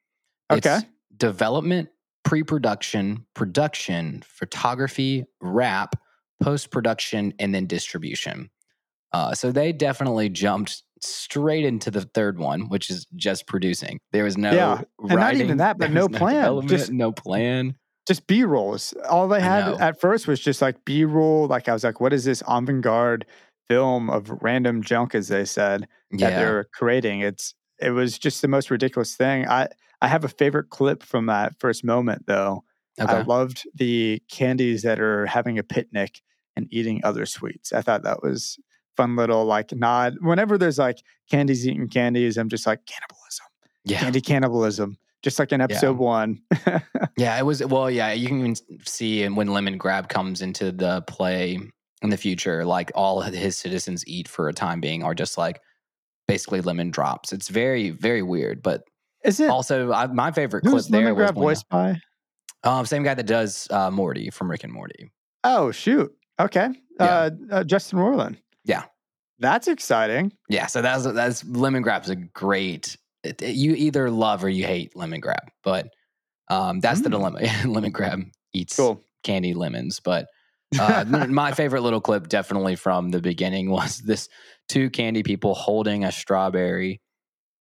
Okay. 0.51 0.77
It's 0.77 0.86
development, 1.17 1.89
pre 2.24 2.43
production, 2.43 3.25
production, 3.33 4.24
photography, 4.27 5.25
wrap, 5.41 5.95
post 6.41 6.69
production, 6.69 7.33
and 7.39 7.55
then 7.55 7.65
distribution. 7.65 8.50
Uh, 9.13 9.33
so 9.33 9.51
they 9.51 9.74
definitely 9.74 10.29
jumped 10.29 10.83
straight 11.01 11.65
into 11.65 11.89
the 11.89 12.01
third 12.01 12.38
one, 12.38 12.69
which 12.69 12.91
is 12.91 13.07
just 13.15 13.48
producing. 13.48 14.00
There 14.12 14.24
was 14.24 14.38
no 14.38 14.51
Yeah, 14.51 14.81
and 15.00 15.19
not 15.19 15.36
even 15.36 15.57
that, 15.57 15.79
but 15.79 15.86
there 15.91 15.95
no 15.95 16.07
plan, 16.07 16.67
just- 16.67 16.91
no 16.91 17.12
plan. 17.12 17.75
Just 18.08 18.27
B 18.27 18.43
rolls. 18.43 18.93
All 19.10 19.27
they 19.27 19.41
had 19.41 19.79
at 19.79 20.00
first 20.01 20.27
was 20.27 20.39
just 20.39 20.62
like 20.62 20.84
B 20.86 21.05
roll. 21.05 21.48
Like 21.48 21.70
I 21.70 21.74
was 21.74 21.84
like, 21.84 22.00
what 22.01 22.13
is 22.13 22.24
this 22.25 22.41
avant 22.48 22.81
garde 22.81 23.25
film 23.70 24.10
of 24.10 24.29
random 24.41 24.81
junk, 24.84 25.15
as 25.15 25.27
they 25.29 25.46
said, 25.46 25.88
that 26.12 26.20
Yeah. 26.20 26.29
they're 26.39 26.63
creating? 26.74 27.22
It's 27.22 27.53
it 27.79 27.91
was 27.91 28.17
just 28.20 28.41
the 28.41 28.48
most 28.48 28.70
ridiculous 28.72 29.15
thing. 29.15 29.48
I 29.48 29.67
I 30.01 30.08
have 30.08 30.24
a 30.24 30.29
favorite 30.29 30.70
clip 30.70 31.03
from 31.03 31.27
that 31.27 31.60
first 31.60 31.84
moment 31.84 32.25
though. 32.27 32.63
I 33.00 33.22
loved 33.22 33.64
the 33.74 34.22
candies 34.29 34.83
that 34.83 35.00
are 35.00 35.25
having 35.25 35.57
a 35.57 35.64
picnic 35.64 36.22
and 36.55 36.68
eating 36.72 37.01
other 37.03 37.25
sweets. 37.25 37.72
I 37.74 37.81
thought 37.81 38.03
that 38.03 38.22
was 38.22 38.59
fun 38.98 39.16
little 39.16 39.46
like 39.46 39.72
nod. 39.72 40.18
Whenever 40.22 40.57
there's 40.57 40.77
like 40.77 41.01
candies 41.29 41.66
eating 41.68 41.87
candies, 41.87 42.37
I'm 42.37 42.50
just 42.50 42.68
like 42.68 42.81
cannibalism, 42.85 43.46
Yeah. 43.85 44.00
candy 44.01 44.22
cannibalism, 44.22 44.98
just 45.22 45.40
like 45.40 45.51
in 45.51 45.62
episode 45.62 45.98
one. 45.98 46.42
Yeah, 47.18 47.38
it 47.38 47.46
was. 47.46 47.64
Well, 47.64 47.92
yeah, 47.92 48.14
you 48.14 48.27
can 48.27 48.40
even 48.40 48.55
see 48.86 49.27
when 49.27 49.50
Lemongrab 49.50 50.10
comes 50.10 50.42
into 50.42 50.72
the 50.72 51.01
play 51.03 51.60
in 52.01 52.10
the 52.10 52.18
future, 52.18 52.66
like 52.66 52.92
all 52.96 53.22
of 53.22 53.34
his 53.34 53.57
citizens 53.57 54.03
eat 54.07 54.27
for 54.27 54.50
a 54.50 54.53
time 54.53 54.81
being 54.81 55.03
are 55.03 55.14
just 55.14 55.38
like 55.38 55.62
basically 56.27 56.62
lemon 56.62 56.90
drops. 56.90 57.31
It's 57.31 57.50
very, 57.50 57.92
very 57.92 58.24
weird. 58.24 58.64
But 58.64 58.84
Is 59.24 59.40
it? 59.40 59.50
also, 59.50 59.92
I, 59.92 60.07
my 60.07 60.31
favorite 60.31 60.62
clip 60.62 60.84
there 60.86 61.01
Lemon 61.01 61.16
was 61.16 61.25
Grab 61.25 61.36
when, 61.36 61.44
voiced 61.44 61.70
by? 61.70 62.00
um, 62.64 62.86
same 62.86 63.03
guy 63.03 63.14
that 63.14 63.27
does 63.27 63.68
uh, 63.70 63.92
Morty 63.92 64.29
from 64.31 64.50
Rick 64.50 64.64
and 64.64 64.74
Morty. 64.74 65.12
Oh 65.44 65.72
shoot. 65.72 66.12
Okay. 66.40 66.70
Yeah. 67.00 67.05
Uh, 67.05 67.29
uh, 67.51 67.64
Justin 67.64 68.00
Roiland. 68.00 68.38
Yeah. 68.64 68.86
That's 69.40 69.68
exciting. 69.68 70.34
Yeah, 70.50 70.68
so 70.68 70.81
that's 70.81 71.03
that's 71.03 71.44
Lemongrab's 71.44 72.10
a 72.10 72.16
great. 72.16 72.96
It, 73.24 73.42
it- 73.42 73.55
you 73.55 73.74
either 73.74 74.10
love 74.10 74.44
or 74.44 74.50
you 74.50 74.66
hate 74.66 74.94
Lemongrab, 74.96 75.48
but 75.64 75.88
um, 76.50 76.79
that's 76.79 77.01
the 77.01 77.10
Mm. 77.10 77.14
dilemma. 77.14 77.40
Lemongrab 77.64 78.29
eats 78.53 78.75
Cool. 78.75 79.03
candy 79.24 79.53
lemons. 79.53 80.00
But 80.00 80.27
uh, 80.79 81.05
my 81.29 81.51
favorite 81.53 81.81
little 81.81 82.01
clip, 82.01 82.27
definitely 82.27 82.75
from 82.75 83.10
the 83.10 83.22
beginning, 83.22 83.70
was 83.70 84.00
this 84.00 84.27
two 84.68 84.90
candy 84.90 85.24
people 85.24 85.53
holding 85.53 86.03
a 86.03 86.12
strawberry 86.12 87.01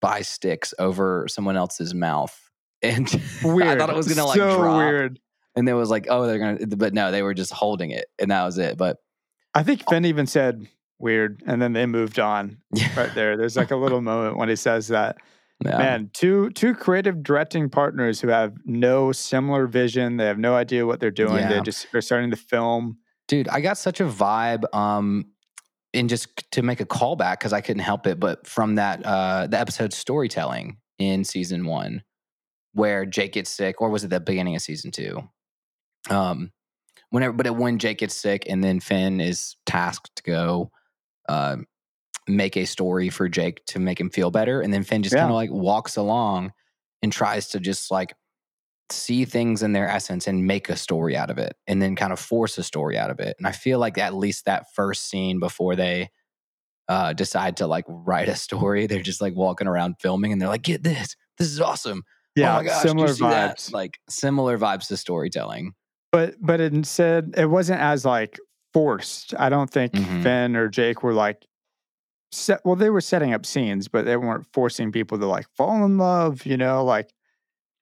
by 0.00 0.22
sticks 0.22 0.72
over 0.78 1.26
someone 1.28 1.56
else's 1.56 1.94
mouth. 1.94 2.36
And 2.82 3.06
Weird. 3.44 3.68
I 3.68 3.76
thought 3.78 3.90
it 3.90 3.96
was 3.96 4.08
gonna 4.08 4.26
like 4.26 4.38
so 4.38 4.56
drop, 4.56 4.78
weird. 4.78 5.20
and 5.54 5.68
there 5.68 5.76
was 5.76 5.90
like, 5.90 6.06
oh, 6.08 6.26
they're 6.26 6.38
gonna, 6.38 6.66
but 6.76 6.94
no, 6.94 7.10
they 7.10 7.22
were 7.22 7.34
just 7.34 7.52
holding 7.52 7.90
it, 7.90 8.06
and 8.18 8.30
that 8.30 8.42
was 8.44 8.56
it. 8.58 8.78
But 8.78 8.96
I 9.54 9.62
think 9.62 9.86
Finn 9.90 10.06
even 10.06 10.26
said 10.26 10.66
weird, 10.98 11.42
and 11.46 11.60
then 11.60 11.74
they 11.74 11.84
moved 11.86 12.18
on 12.18 12.58
yeah, 12.72 12.88
right 12.98 13.14
there. 13.14 13.36
There's 13.36 13.56
like 13.56 13.70
a 13.70 13.76
little 13.76 14.00
moment 14.00 14.38
when 14.38 14.48
he 14.48 14.56
says 14.56 14.88
that. 14.88 15.18
Yeah. 15.64 15.78
Man, 15.78 16.10
two 16.14 16.50
two 16.50 16.74
creative 16.74 17.22
directing 17.22 17.68
partners 17.68 18.20
who 18.20 18.28
have 18.28 18.54
no 18.64 19.12
similar 19.12 19.66
vision. 19.66 20.16
They 20.16 20.26
have 20.26 20.38
no 20.38 20.54
idea 20.54 20.86
what 20.86 21.00
they're 21.00 21.10
doing. 21.10 21.48
They 21.48 21.60
just 21.60 21.94
are 21.94 22.00
starting 22.00 22.30
to 22.30 22.36
film. 22.36 22.98
dude 23.28 23.48
i 23.48 23.60
got 23.60 23.78
such 23.78 24.00
a 24.00 24.04
vibe 24.04 24.64
um 24.74 25.26
and 25.94 26.08
just 26.08 26.28
to 26.50 26.62
make 26.62 26.80
a 26.80 26.84
callback 26.84 27.38
because 27.38 27.52
i 27.52 27.60
couldn't 27.60 27.82
help 27.82 28.06
it 28.06 28.18
but 28.18 28.44
from 28.46 28.74
that 28.74 29.04
uh 29.06 29.46
the 29.46 29.58
episode 29.58 29.92
storytelling 29.92 30.78
in 30.98 31.22
season 31.24 31.64
one 31.64 32.02
where 32.72 33.06
jake 33.06 33.32
gets 33.34 33.50
sick 33.50 33.80
or 33.80 33.88
was 33.88 34.02
it 34.02 34.10
the 34.10 34.18
beginning 34.18 34.56
of 34.56 34.62
season 34.62 34.90
two 34.90 35.22
um 36.10 36.50
whenever 37.10 37.32
but 37.32 37.48
when 37.56 37.78
jake 37.78 37.98
gets 37.98 38.14
sick 38.16 38.44
and 38.48 38.64
then 38.64 38.80
finn 38.80 39.20
is 39.20 39.54
tasked 39.64 40.10
to 40.16 40.22
go 40.24 40.70
uh, 41.28 41.56
make 42.36 42.56
a 42.56 42.64
story 42.64 43.08
for 43.10 43.28
jake 43.28 43.64
to 43.66 43.78
make 43.78 44.00
him 44.00 44.10
feel 44.10 44.30
better 44.30 44.60
and 44.60 44.72
then 44.72 44.82
finn 44.82 45.02
just 45.02 45.14
Yeah. 45.14 45.20
kind 45.22 45.30
of 45.30 45.36
like 45.36 45.50
walks 45.50 45.96
along 45.96 46.52
and 47.02 47.12
tries 47.12 47.48
to 47.50 47.60
just 47.60 47.90
like 47.90 48.14
see 48.90 49.24
things 49.24 49.62
in 49.62 49.72
their 49.72 49.88
essence 49.88 50.26
and 50.26 50.46
make 50.46 50.68
a 50.68 50.76
story 50.76 51.16
out 51.16 51.30
of 51.30 51.38
it 51.38 51.54
and 51.68 51.80
then 51.80 51.94
kind 51.94 52.12
of 52.12 52.18
force 52.18 52.58
a 52.58 52.62
story 52.62 52.98
out 52.98 53.10
of 53.10 53.20
it 53.20 53.36
and 53.38 53.46
i 53.46 53.52
feel 53.52 53.78
like 53.78 53.96
at 53.98 54.14
least 54.14 54.44
that 54.46 54.66
first 54.74 55.08
scene 55.08 55.38
before 55.38 55.76
they 55.76 56.08
uh, 56.88 57.12
decide 57.12 57.56
to 57.58 57.68
like 57.68 57.84
write 57.86 58.28
a 58.28 58.34
story 58.34 58.86
they're 58.88 59.00
just 59.00 59.20
like 59.20 59.34
walking 59.36 59.68
around 59.68 59.94
filming 60.00 60.32
and 60.32 60.42
they're 60.42 60.48
like 60.48 60.62
get 60.62 60.82
this 60.82 61.14
this 61.38 61.46
is 61.46 61.60
awesome 61.60 62.02
Yeah, 62.34 62.58
oh 62.58 62.62
gosh, 62.64 62.82
similar 62.82 63.08
see 63.14 63.22
that?" 63.22 63.58
vibes. 63.58 63.72
like 63.72 63.98
similar 64.08 64.58
vibes 64.58 64.88
to 64.88 64.96
storytelling 64.96 65.74
But 66.10 66.34
but 66.40 66.60
it 66.60 66.84
said 66.86 67.34
it 67.36 67.46
wasn't 67.46 67.80
as 67.80 68.04
like 68.04 68.40
forced. 68.74 69.34
I 69.38 69.48
don't 69.50 69.70
think 69.70 69.92
Mhm. 69.92 70.22
Finn 70.24 70.56
or 70.56 70.68
Jake 70.68 71.02
were 71.04 71.12
like 71.12 71.46
set 72.32 72.60
well, 72.64 72.76
they 72.76 72.90
were 72.90 73.00
setting 73.00 73.32
up 73.34 73.44
scenes, 73.46 73.88
but 73.88 74.04
they 74.04 74.16
weren't 74.16 74.46
forcing 74.52 74.92
people 74.92 75.18
to 75.18 75.26
like 75.26 75.46
fall 75.56 75.84
in 75.84 75.98
love, 75.98 76.44
you 76.46 76.56
know, 76.56 76.84
like 76.84 77.10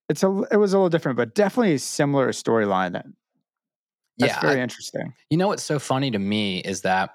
it's 0.09 0.23
a 0.23 0.43
it 0.51 0.57
was 0.57 0.73
a 0.73 0.77
little 0.79 0.89
different, 0.89 1.17
but 1.17 1.35
definitely 1.35 1.75
a 1.75 1.79
similar 1.79 2.31
storyline 2.31 2.93
that 2.93 3.07
that's 4.19 4.35
yeah 4.35 4.41
very 4.41 4.59
I- 4.61 4.63
interesting. 4.63 5.13
You 5.31 5.37
know 5.37 5.49
what's 5.49 5.63
so 5.63 5.79
funny 5.79 6.11
to 6.11 6.19
me 6.19 6.59
is 6.59 6.83
that 6.83 7.15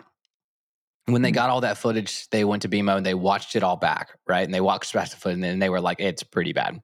when 1.05 1.21
they 1.21 1.31
Mm. 1.31 1.35
got 1.35 1.49
all 1.49 1.61
that 1.61 1.77
footage, 1.77 2.29
they 2.29 2.45
went 2.45 2.61
to 2.61 2.69
BMO 2.69 2.95
and 2.95 3.05
they 3.05 3.13
watched 3.13 3.55
it 3.57 3.63
all 3.63 3.75
back, 3.75 4.17
right? 4.27 4.45
And 4.45 4.53
they 4.53 4.61
watched 4.61 4.93
back 4.93 5.09
the 5.09 5.17
footage 5.17 5.43
and 5.43 5.61
they 5.61 5.69
were 5.69 5.81
like, 5.81 5.99
it's 5.99 6.23
pretty 6.23 6.53
bad. 6.53 6.81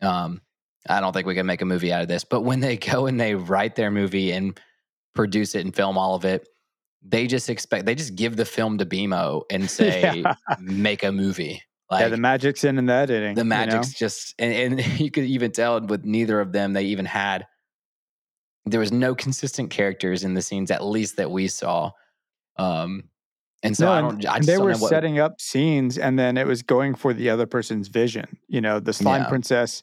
Um, 0.00 0.40
I 0.88 1.00
don't 1.00 1.12
think 1.12 1.26
we 1.26 1.34
can 1.34 1.46
make 1.46 1.60
a 1.60 1.64
movie 1.64 1.92
out 1.92 2.00
of 2.02 2.06
this. 2.08 2.22
But 2.22 2.42
when 2.42 2.60
they 2.60 2.76
go 2.92 3.06
and 3.06 3.18
they 3.20 3.34
write 3.34 3.74
their 3.74 3.90
movie 3.90 4.30
and 4.30 4.58
produce 5.16 5.54
it 5.56 5.64
and 5.64 5.74
film 5.74 5.98
all 5.98 6.14
of 6.14 6.24
it, 6.24 6.46
they 7.02 7.26
just 7.26 7.48
expect 7.50 7.86
they 7.86 7.94
just 7.94 8.14
give 8.14 8.36
the 8.36 8.44
film 8.44 8.78
to 8.78 8.86
BMO 8.86 9.42
and 9.50 9.70
say, 9.78 10.20
yeah. 10.22 10.34
make 10.60 11.02
a 11.02 11.10
movie. 11.12 11.62
Like 11.90 12.02
yeah, 12.02 12.08
the 12.08 12.16
magic's 12.18 12.62
in 12.64 12.78
in 12.78 12.86
the 12.86 12.92
editing. 12.92 13.34
the 13.34 13.40
you 13.40 13.44
know? 13.44 13.56
magic's 13.56 13.92
just 13.94 14.34
and, 14.38 14.78
and 14.78 14.86
you 15.00 15.10
could 15.10 15.24
even 15.24 15.50
tell 15.52 15.80
with 15.80 16.04
neither 16.04 16.40
of 16.40 16.52
them 16.52 16.72
they 16.72 16.84
even 16.84 17.04
had 17.06 17.46
there 18.66 18.80
was 18.80 18.92
no 18.92 19.14
consistent 19.14 19.70
characters 19.70 20.22
in 20.22 20.34
the 20.34 20.42
scenes 20.42 20.70
at 20.70 20.84
least 20.84 21.16
that 21.16 21.30
we 21.30 21.48
saw 21.48 21.90
Um, 22.56 23.04
and 23.62 23.76
so 23.76 23.86
No, 23.86 23.92
I 23.92 24.00
don't. 24.02 24.26
I 24.26 24.36
and 24.36 24.44
just 24.44 24.46
they 24.46 24.58
were 24.62 24.72
what. 24.72 24.88
setting 24.88 25.18
up 25.18 25.40
scenes, 25.40 25.98
and 25.98 26.18
then 26.18 26.36
it 26.38 26.46
was 26.46 26.62
going 26.62 26.94
for 26.94 27.12
the 27.12 27.28
other 27.30 27.46
person's 27.46 27.88
vision. 27.88 28.38
You 28.48 28.60
know, 28.60 28.80
the 28.80 28.92
slime 28.92 29.22
Yeah. 29.22 29.28
princess, 29.28 29.82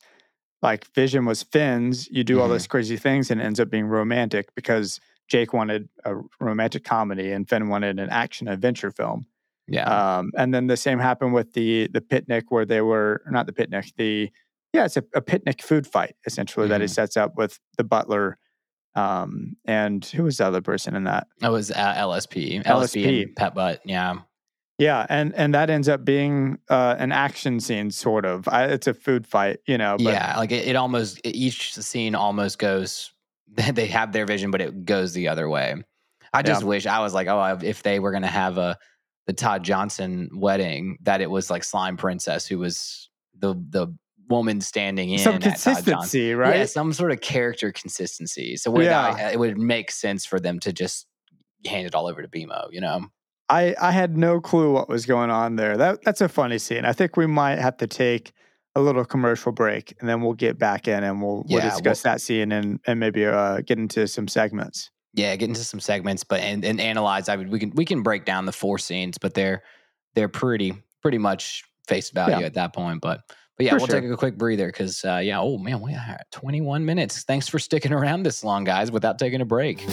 like 0.64 0.86
vision 0.96 1.26
was 1.26 1.44
Finn's. 1.44 2.08
You 2.10 2.24
do 2.24 2.40
all 2.42 2.48
Mhm. 2.48 2.52
those 2.54 2.68
crazy 2.68 2.98
things, 2.98 3.30
and 3.30 3.40
it 3.42 3.44
ends 3.44 3.60
up 3.60 3.70
being 3.70 3.86
romantic 3.86 4.54
because 4.56 5.00
Jake 5.28 5.54
wanted 5.54 5.90
a 6.06 6.16
romantic 6.40 6.84
comedy, 6.84 7.32
and 7.32 7.48
Finn 7.50 7.70
wanted 7.70 8.00
an 8.00 8.10
action 8.10 8.48
adventure 8.48 8.92
film. 8.92 9.26
yeah, 9.68 10.18
Um, 10.20 10.32
and 10.38 10.54
then 10.54 10.68
the 10.68 10.78
same 10.78 11.00
happened 11.00 11.34
with 11.34 11.54
the 11.54 11.88
the 11.92 12.02
picnic 12.02 12.46
where 12.52 12.66
they 12.66 12.82
were 12.82 13.22
not 13.30 13.46
the 13.48 13.54
picnic, 13.54 13.92
the 13.98 14.32
yeah, 14.74 14.86
it's 14.86 14.98
a, 14.98 15.04
a 15.16 15.22
picnic 15.22 15.62
food 15.62 15.86
fight 15.88 16.16
essentially 16.26 16.68
that 16.68 16.82
he 16.82 16.88
Mhm. 16.88 16.92
sets 16.94 17.18
up 17.18 17.36
with 17.38 17.60
the 17.78 17.84
butler. 17.84 18.38
Um, 18.96 19.58
and 19.66 20.04
who 20.06 20.24
was 20.24 20.38
the 20.38 20.46
other 20.48 20.62
person 20.62 20.96
in 20.96 21.04
that? 21.04 21.28
it 21.42 21.50
was 21.50 21.70
uh, 21.72 21.94
LSP, 21.98 22.64
LSP, 22.64 22.66
LSP. 22.66 23.24
and 23.24 23.36
Pet 23.36 23.54
Butt. 23.54 23.82
Yeah, 23.86 24.20
Yeah, 24.80 25.06
and 25.10 25.34
and 25.36 25.54
that 25.54 25.70
ends 25.70 25.88
up 25.90 26.04
being 26.06 26.58
uh, 26.70 26.96
an 26.98 27.12
action 27.12 27.60
scene, 27.60 27.92
sort 27.92 28.26
of. 28.26 28.48
I, 28.48 28.66
it's 28.66 28.88
a 28.88 28.94
food 28.96 29.28
fight, 29.28 29.60
you 29.68 29.78
know. 29.78 29.98
But 29.98 30.14
yeah. 30.14 30.34
Like 30.38 30.52
it, 30.52 30.68
it 30.68 30.76
almost 30.76 31.20
each 31.24 31.74
scene 31.76 32.16
almost 32.16 32.58
goes. 32.60 33.12
They 33.74 33.88
have 33.88 34.12
their 34.12 34.26
vision, 34.26 34.52
but 34.52 34.62
it 34.62 34.86
goes 34.86 35.14
the 35.14 35.30
other 35.30 35.50
way. 35.50 35.76
I 36.34 36.44
just 36.44 36.64
wish 36.64 36.86
I 36.86 37.00
was 37.00 37.14
like, 37.14 37.28
oh, 37.28 37.60
if 37.64 37.82
they 37.82 38.00
were 38.00 38.12
gonna 38.12 38.28
have 38.28 38.58
a 38.58 38.78
the 39.26 39.34
Todd 39.34 39.64
Johnson 39.64 40.30
wedding, 40.34 40.98
that 41.02 41.22
it 41.22 41.30
was 41.30 41.50
like 41.50 41.64
Slime 41.64 41.98
Princess, 41.98 42.48
who 42.48 42.60
was 42.60 43.10
the 43.38 43.56
the 43.70 43.88
woman 44.30 44.62
standing 44.62 45.10
in 45.10 45.20
some 45.20 45.36
at 45.36 45.42
Todd 45.42 45.54
consistency, 45.54 46.34
right? 46.34 46.60
Yeah, 46.60 46.66
some 46.66 46.94
sort 46.94 47.12
of 47.12 47.22
character 47.22 47.72
consistency. 47.72 48.58
So 48.58 48.72
where 48.72 48.86
Yeah. 48.86 49.14
that, 49.14 49.34
it 49.34 49.40
would 49.40 49.58
make 49.58 49.92
sense 49.92 50.26
for 50.26 50.40
them 50.40 50.60
to 50.62 50.74
just 50.74 51.08
hand 51.66 51.88
it 51.88 51.96
all 51.96 52.08
over 52.08 52.22
to 52.22 52.28
BMO, 52.28 52.68
you 52.72 52.82
know? 52.82 53.08
I 53.50 53.76
I 53.80 53.92
had 53.92 54.18
no 54.18 54.42
clue 54.42 54.74
what 54.74 54.90
was 54.90 55.06
going 55.06 55.30
on 55.30 55.56
there. 55.56 55.78
That 55.78 56.04
that's 56.04 56.22
a 56.22 56.30
funny 56.30 56.58
scene. 56.58 56.84
I 56.86 56.94
think 56.94 57.16
we 57.16 57.28
might 57.28 57.60
have 57.60 57.78
to 57.78 57.88
take 57.88 58.34
a 58.78 58.82
little 58.82 59.04
commercial 59.04 59.52
break, 59.52 59.96
and 60.00 60.08
then 60.08 60.22
we'll 60.22 60.34
get 60.34 60.60
back 60.60 60.88
in 60.88 61.04
and 61.04 61.22
we'll 61.22 61.44
we'll 61.50 61.60
Yeah, 61.64 61.70
discuss 61.72 62.04
that 62.04 62.22
scene 62.22 62.52
and 62.52 62.80
and 62.86 63.00
maybe 63.00 63.26
uh, 63.26 63.62
get 63.62 63.80
into 63.80 64.08
some 64.08 64.28
segments. 64.28 64.92
Yeah, 65.14 65.36
get 65.36 65.50
into 65.50 65.64
some 65.64 65.80
segments, 65.80 66.24
but 66.24 66.42
and, 66.42 66.64
and 66.64 66.80
analyze. 66.80 67.28
I 67.28 67.36
mean, 67.38 67.50
we 67.50 67.58
can 67.60 67.72
we 67.72 67.86
can 67.86 68.04
break 68.04 68.24
down 68.24 68.46
the 68.46 68.52
four 68.52 68.78
scenes, 68.78 69.18
but 69.18 69.34
they're 69.34 69.64
they're 70.14 70.30
pretty 70.30 70.74
pretty 71.02 71.18
much 71.18 71.64
face 71.88 72.12
value 72.12 72.40
Yeah. 72.40 72.46
at 72.46 72.54
that 72.54 72.74
point. 72.74 73.02
But 73.02 73.22
but 73.58 73.66
yeah, 73.66 73.72
For 73.72 73.78
we'll 73.78 73.88
sure. 73.88 74.02
take 74.02 74.12
a 74.12 74.16
quick 74.16 74.38
breather 74.38 74.68
because 74.68 75.04
uh, 75.04 75.18
yeah, 75.24 75.40
oh 75.42 75.58
man, 75.58 75.82
we 75.82 75.94
are 75.96 76.20
21 76.32 76.86
minutes. 76.86 77.24
Thanks 77.24 77.48
for 77.48 77.58
sticking 77.58 77.92
around 77.94 78.24
this 78.24 78.44
long, 78.44 78.64
guys, 78.64 78.92
without 78.92 79.18
taking 79.18 79.42
a 79.42 79.46
break. 79.46 79.84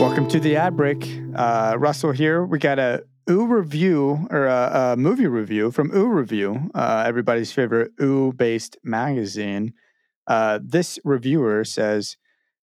Welcome 0.00 0.26
to 0.30 0.40
the 0.40 0.56
ad 0.56 0.76
break. 0.76 1.06
Uh, 1.34 1.76
Russell 1.78 2.12
here. 2.12 2.44
We 2.44 2.58
got 2.58 2.78
a 2.78 3.04
Ooh 3.30 3.46
review 3.46 4.26
or 4.30 4.46
a, 4.46 4.92
a 4.92 4.96
movie 4.96 5.28
review 5.28 5.70
from 5.70 5.94
Ooo 5.94 6.08
Review, 6.08 6.70
uh, 6.74 7.04
everybody's 7.06 7.52
favorite 7.52 7.92
Ooo 8.00 8.32
based 8.32 8.76
magazine. 8.82 9.74
Uh, 10.26 10.58
this 10.62 10.98
reviewer 11.04 11.64
says, 11.64 12.16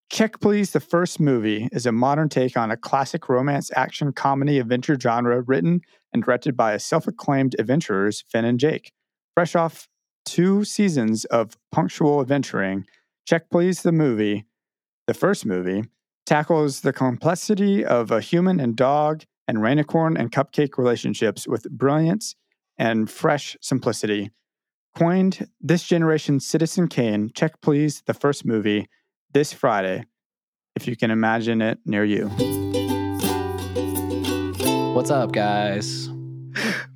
Check 0.10 0.41
Please, 0.41 0.72
the 0.72 0.80
first 0.80 1.19
movie 1.19 1.69
is 1.72 1.86
a 1.86 1.91
modern 1.91 2.28
take 2.28 2.58
on 2.58 2.72
a 2.72 2.78
classic 2.78 3.30
romance 3.30 3.72
action 3.76 4.12
comedy 4.12 4.60
adventure 4.60 5.00
genre 5.00 5.41
written 5.41 5.82
and 6.12 6.24
directed 6.24 6.58
by 6.58 6.76
self 6.78 7.08
acclaimed 7.08 7.56
adventurers 7.58 8.26
Finn 8.28 8.43
and 8.43 8.60
Jake. 8.60 8.91
Fresh 9.36 9.56
off 9.56 9.88
two 10.26 10.65
seasons 10.65 11.24
of 11.26 11.56
punctual 11.72 12.19
adventuring, 12.19 12.86
Check 13.26 13.50
Please, 13.50 13.84
the 13.84 13.91
movie, 13.91 14.45
the 15.08 15.13
first 15.13 15.45
movie, 15.45 15.84
tackles 16.26 16.82
the 16.82 16.93
complexity 16.93 17.86
of 17.86 18.12
a 18.12 18.19
human 18.19 18.60
and 18.60 18.76
dog 18.76 19.24
and 19.50 19.58
rainicorn 19.58 20.16
and 20.16 20.32
cupcake 20.32 20.78
relationships 20.78 21.48
with 21.48 21.68
brilliance 21.72 22.36
and 22.78 23.10
fresh 23.10 23.58
simplicity. 23.62 24.30
Coined 24.96 25.50
this 25.60 25.84
generation's 25.84 26.46
Citizen 26.46 26.88
Kane, 26.88 27.32
check 27.34 27.60
please 27.60 28.04
the 28.06 28.14
first 28.14 28.46
movie 28.46 28.88
this 29.34 29.52
Friday, 29.52 30.06
if 30.76 30.88
you 30.88 30.96
can 30.96 31.10
imagine 31.10 31.64
it 31.64 31.80
near 31.84 32.06
you. 32.06 32.28
What's 34.94 35.10
up, 35.10 35.32
guys? 35.32 36.10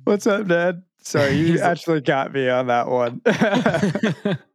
What's 0.04 0.28
up, 0.28 0.46
Dad? 0.46 0.84
Sorry, 1.00 1.32
you 1.32 1.58
actually 1.60 2.02
got 2.02 2.32
me 2.32 2.48
on 2.48 2.68
that 2.68 2.86
one. 2.88 3.20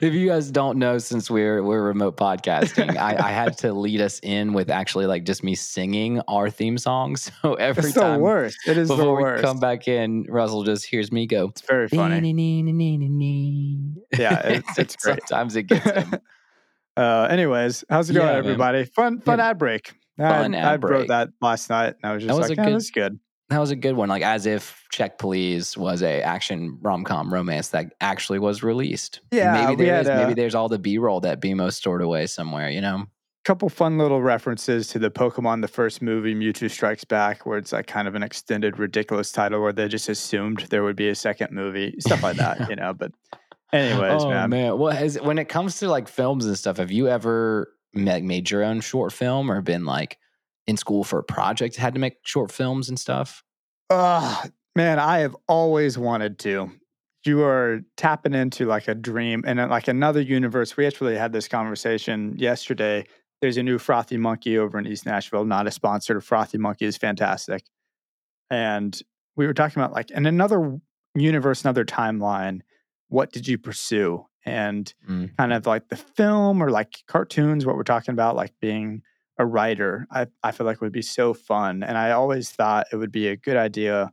if 0.00 0.14
you 0.14 0.26
guys 0.28 0.50
don't 0.50 0.78
know, 0.78 0.98
since 0.98 1.30
we're 1.30 1.62
we're 1.62 1.82
remote 1.82 2.16
podcasting, 2.16 2.96
I, 2.96 3.16
I 3.16 3.30
had 3.30 3.56
to 3.58 3.72
lead 3.72 4.00
us 4.00 4.18
in 4.22 4.52
with 4.52 4.70
actually 4.70 5.06
like 5.06 5.24
just 5.24 5.42
me 5.44 5.54
singing 5.54 6.20
our 6.28 6.50
theme 6.50 6.78
song. 6.78 7.16
So 7.42 7.54
every 7.54 7.84
it's 7.84 7.94
the 7.94 8.00
time 8.00 8.20
worst. 8.20 8.56
It 8.66 8.76
is 8.78 8.88
the 8.88 8.96
before 8.96 9.16
we 9.16 9.22
worst. 9.22 9.44
come 9.44 9.58
back 9.60 9.88
in, 9.88 10.24
Russell 10.28 10.62
just 10.64 10.84
hears 10.86 11.10
me 11.12 11.26
go. 11.26 11.48
it's 11.48 11.60
very 11.62 11.88
funny. 11.88 12.14
Yeah, 14.18 14.46
it's- 14.48 14.78
it's 14.78 14.96
great. 14.96 15.20
Sometimes 15.28 15.56
it 15.56 15.64
gets 15.64 15.84
him. 15.90 16.14
Uh, 16.96 17.26
anyways, 17.28 17.82
how's 17.90 18.08
it 18.08 18.14
going, 18.14 18.24
Yeah, 18.24 18.32
man. 18.34 18.38
everybody? 18.44 18.84
Fun, 18.84 19.20
fun 19.20 19.40
Yeah. 19.40 19.48
ad 19.50 19.58
break. 19.58 19.94
Fun 20.16 20.54
I, 20.54 20.58
ad 20.58 20.64
I 20.64 20.76
break. 20.76 20.90
wrote 20.92 21.08
that 21.08 21.30
last 21.40 21.68
night, 21.68 21.94
and 22.00 22.08
I 22.08 22.14
was 22.14 22.22
just 22.22 22.28
That 22.32 22.38
was 22.40 22.48
like, 22.50 22.56
a 22.56 22.60
"Yeah, 22.60 22.66
good- 22.68 22.74
that's 22.76 22.90
good." 22.90 23.18
That 23.50 23.58
was 23.58 23.70
a 23.70 23.76
good 23.76 23.94
one. 23.94 24.08
Like 24.08 24.22
as 24.22 24.46
if 24.46 24.82
Check 24.90 25.18
Please 25.18 25.76
was 25.76 26.02
a 26.02 26.22
action 26.22 26.78
rom 26.80 27.04
com 27.04 27.32
romance 27.32 27.68
that 27.68 27.92
actually 28.00 28.38
was 28.38 28.62
released. 28.62 29.20
Yeah, 29.30 29.66
maybe 29.66 29.84
there 29.84 30.00
is. 30.00 30.08
Maybe 30.08 30.32
uh, 30.32 30.34
there's 30.34 30.54
all 30.54 30.68
the 30.68 30.78
B 30.78 30.98
roll 30.98 31.20
that 31.20 31.40
BMO 31.40 31.72
stored 31.72 32.00
away 32.00 32.26
somewhere. 32.26 32.70
You 32.70 32.80
know. 32.80 32.96
a 32.96 33.06
couple 33.44 33.68
fun 33.68 33.98
little 33.98 34.22
references 34.22 34.88
to 34.88 34.98
the 34.98 35.10
Pokemon 35.10 35.60
the 35.60 35.68
first 35.68 36.00
movie 36.00 36.34
Mewtwo 36.34 36.70
Strikes 36.70 37.04
Back 37.04 37.44
where 37.44 37.58
it's 37.58 37.72
like 37.72 37.86
kind 37.86 38.08
of 38.08 38.14
an 38.14 38.22
extended 38.22 38.78
ridiculous 38.78 39.30
title 39.30 39.60
where 39.60 39.72
they 39.72 39.88
just 39.88 40.08
assumed 40.08 40.66
there 40.70 40.82
would 40.82 40.96
be 40.96 41.10
a 41.10 41.14
second 41.14 41.52
movie 41.52 41.94
stuff 41.98 42.22
like 42.22 42.38
that 42.38 42.68
you 42.70 42.76
know 42.76 42.94
but 42.94 43.12
anyways 43.74 44.22
oh 44.22 44.30
man, 44.30 44.50
man, 44.50 44.78
well, 44.78 44.92
has, 44.92 45.20
when 45.20 45.38
it 45.38 45.50
comes 45.50 45.78
to 45.80 45.88
like 45.88 46.08
films 46.08 46.46
and 46.46 46.56
stuff, 46.56 46.78
have 46.78 46.90
you 46.90 47.08
ever 47.08 47.74
made 47.92 48.50
your 48.50 48.64
own 48.64 48.80
short 48.80 49.12
film 49.12 49.50
or 49.50 49.60
been 49.60 49.84
like 49.84 50.18
in 50.66 50.76
school 50.76 51.04
for 51.04 51.18
a 51.18 51.24
project 51.24 51.76
had 51.76 51.94
to 51.94 52.00
make 52.00 52.18
short 52.24 52.50
films 52.52 52.88
and 52.88 52.98
stuff? 52.98 53.42
Ugh, 53.90 54.50
man 54.74 54.98
I 54.98 55.18
have 55.18 55.36
always 55.48 55.98
wanted 55.98 56.38
to. 56.40 56.70
You 57.24 57.42
are 57.42 57.80
tapping 57.96 58.34
into 58.34 58.66
like 58.66 58.86
a 58.88 58.94
dream 58.94 59.44
and 59.46 59.58
uh, 59.58 59.68
like 59.68 59.88
another 59.88 60.20
universe. 60.20 60.76
We 60.76 60.86
actually 60.86 61.16
had 61.16 61.32
this 61.32 61.48
conversation 61.48 62.34
yesterday. 62.36 63.06
There's 63.40 63.56
a 63.56 63.62
new 63.62 63.78
frothy 63.78 64.16
monkey 64.18 64.58
over 64.58 64.78
in 64.78 64.86
east 64.86 65.06
nashville 65.06 65.44
not 65.44 65.66
a 65.66 65.70
sponsor. 65.70 66.20
Frothy 66.20 66.58
monkey 66.58 66.84
is 66.86 66.96
fantastic. 66.96 67.64
And 68.50 68.98
we 69.36 69.46
were 69.46 69.54
talking 69.54 69.82
about 69.82 69.92
like 69.94 70.10
in 70.10 70.26
another 70.26 70.78
universe 71.14 71.62
another 71.62 71.84
timeline 71.84 72.60
what 73.08 73.32
did 73.32 73.46
you 73.46 73.56
pursue? 73.58 74.26
And 74.44 74.92
Mm. 75.08 75.36
kind 75.36 75.52
of 75.52 75.66
like 75.66 75.88
the 75.88 75.96
film 75.96 76.62
or 76.62 76.70
like 76.70 77.04
cartoons 77.06 77.64
what 77.64 77.76
we're 77.76 77.82
talking 77.84 78.12
about 78.12 78.34
like 78.36 78.52
being 78.60 79.02
a 79.38 79.46
writer 79.46 80.06
i, 80.10 80.26
I 80.42 80.52
feel 80.52 80.66
like 80.66 80.76
it 80.76 80.80
would 80.80 80.92
be 80.92 81.02
so 81.02 81.34
fun 81.34 81.82
and 81.82 81.98
i 81.98 82.10
always 82.12 82.50
thought 82.50 82.86
it 82.92 82.96
would 82.96 83.12
be 83.12 83.28
a 83.28 83.36
good 83.36 83.56
idea 83.56 84.12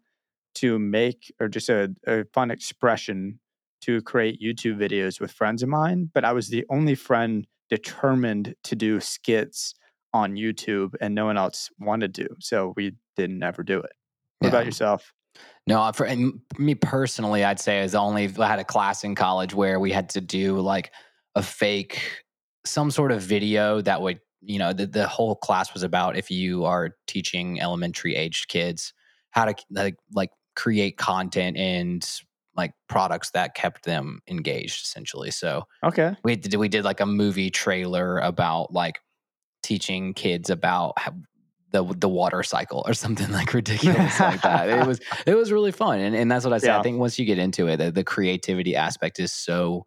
to 0.56 0.80
make 0.80 1.34
or 1.40 1.48
just 1.48 1.70
a, 1.70 1.94
a 2.08 2.26
fun 2.34 2.52
expression 2.52 3.40
to 3.82 4.02
create 4.02 4.42
youtube 4.42 4.78
videos 4.78 5.20
with 5.20 5.32
friends 5.32 5.64
of 5.64 5.70
mine 5.70 6.10
but 6.14 6.26
i 6.26 6.32
was 6.34 6.50
the 6.50 6.66
only 6.70 6.96
friend 6.96 7.48
determined 7.70 8.56
to 8.64 8.76
do 8.76 9.00
skits 9.00 9.74
on 10.14 10.34
youtube 10.36 10.94
and 11.00 11.16
no 11.16 11.26
one 11.26 11.38
else 11.38 11.70
wanted 11.80 12.14
to 12.16 12.28
so 12.40 12.74
we 12.76 12.94
didn't 13.16 13.44
ever 13.44 13.64
do 13.64 13.80
it 13.80 13.94
what 14.40 14.48
Yeah. 14.48 14.50
about 14.50 14.66
yourself 14.66 15.14
No, 15.68 15.82
uh, 15.82 15.92
for 15.92 16.06
and 16.06 16.40
me 16.58 16.76
personally, 16.76 17.44
I'd 17.44 17.60
say 17.60 17.82
is 17.84 17.96
only 17.96 18.30
I 18.38 18.48
had 18.48 18.60
a 18.60 18.64
class 18.64 19.04
in 19.04 19.16
college 19.16 19.54
where 19.54 19.80
we 19.80 19.92
had 19.92 20.10
to 20.10 20.22
do 20.22 20.60
like 20.60 20.92
a 21.36 21.44
fake, 21.44 22.24
some 22.66 22.92
sort 22.92 23.12
of 23.12 23.22
video 23.22 23.80
that 23.82 24.02
would, 24.02 24.20
you 24.42 24.60
know, 24.60 24.74
the, 24.74 24.88
the 24.88 25.08
whole 25.08 25.36
class 25.36 25.74
was 25.74 25.84
about 25.84 26.18
if 26.18 26.32
you 26.32 26.66
are 26.66 26.96
teaching 27.08 27.62
elementary 27.62 28.16
aged 28.16 28.48
kids 28.48 28.94
how 29.32 29.46
to 29.46 29.56
like 29.70 29.96
like 30.14 30.32
create 30.56 30.98
content 30.98 31.58
and 31.58 32.06
like 32.56 32.74
products 32.90 33.32
that 33.32 33.56
kept 33.56 33.86
them 33.86 34.22
engaged 34.28 34.84
essentially. 34.84 35.32
So 35.32 35.64
okay 35.84 36.16
we 36.24 36.36
did 36.36 36.56
we 36.56 36.68
did 36.68 36.84
like 36.84 37.00
a 37.00 37.06
movie 37.06 37.50
trailer 37.50 38.20
about 38.20 38.74
like 38.74 39.00
teaching 39.64 40.14
kids 40.14 40.50
about 40.50 40.98
how, 40.98 41.14
the 41.72 41.84
the 41.98 42.10
water 42.10 42.44
cycle 42.44 42.84
or 42.86 42.94
something 43.06 43.32
like 43.32 43.54
ridiculous 43.54 44.20
like 44.20 44.42
that. 44.44 44.70
It 44.70 44.86
was 44.86 45.00
it 45.26 45.36
was 45.36 45.52
really 45.52 45.72
fun, 45.72 46.00
and 46.00 46.16
and 46.16 46.30
that's 46.30 46.46
what 46.46 46.54
I 46.54 46.58
said. 46.58 46.68
Yeah. 46.68 46.80
I 46.80 46.84
think 46.84 47.00
once 47.00 47.18
you 47.18 47.26
get 47.26 47.40
into 47.40 47.68
it, 47.68 47.78
the, 47.78 47.92
the 47.92 48.04
creativity 48.04 48.76
aspect 48.76 49.20
is 49.20 49.32
so 49.32 49.86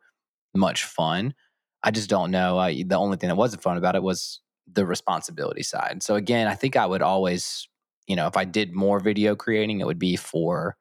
much 0.55 0.85
fun. 0.85 1.35
I 1.83 1.91
just 1.91 2.09
don't 2.09 2.31
know. 2.31 2.59
Uh, 2.59 2.69
the 2.69 2.97
only 2.97 3.19
thing 3.19 3.29
that 3.29 3.37
wasn't 3.37 3.63
fun 3.63 3.77
about 3.77 3.95
it 3.95 4.03
was 4.03 4.41
the 4.73 4.87
responsibility 4.87 5.63
side. 5.63 6.03
So 6.03 6.15
again, 6.15 6.47
I 6.49 6.55
think 6.55 6.77
I 6.77 6.87
would 6.87 7.03
always, 7.03 7.69
you 8.07 8.17
know, 8.17 8.27
if 8.27 8.37
I 8.37 8.45
did 8.45 8.73
more 8.75 9.01
video 9.01 9.35
creating, 9.37 9.81
it 9.81 9.87
would 9.87 9.99
be 9.99 10.17
for 10.17 10.77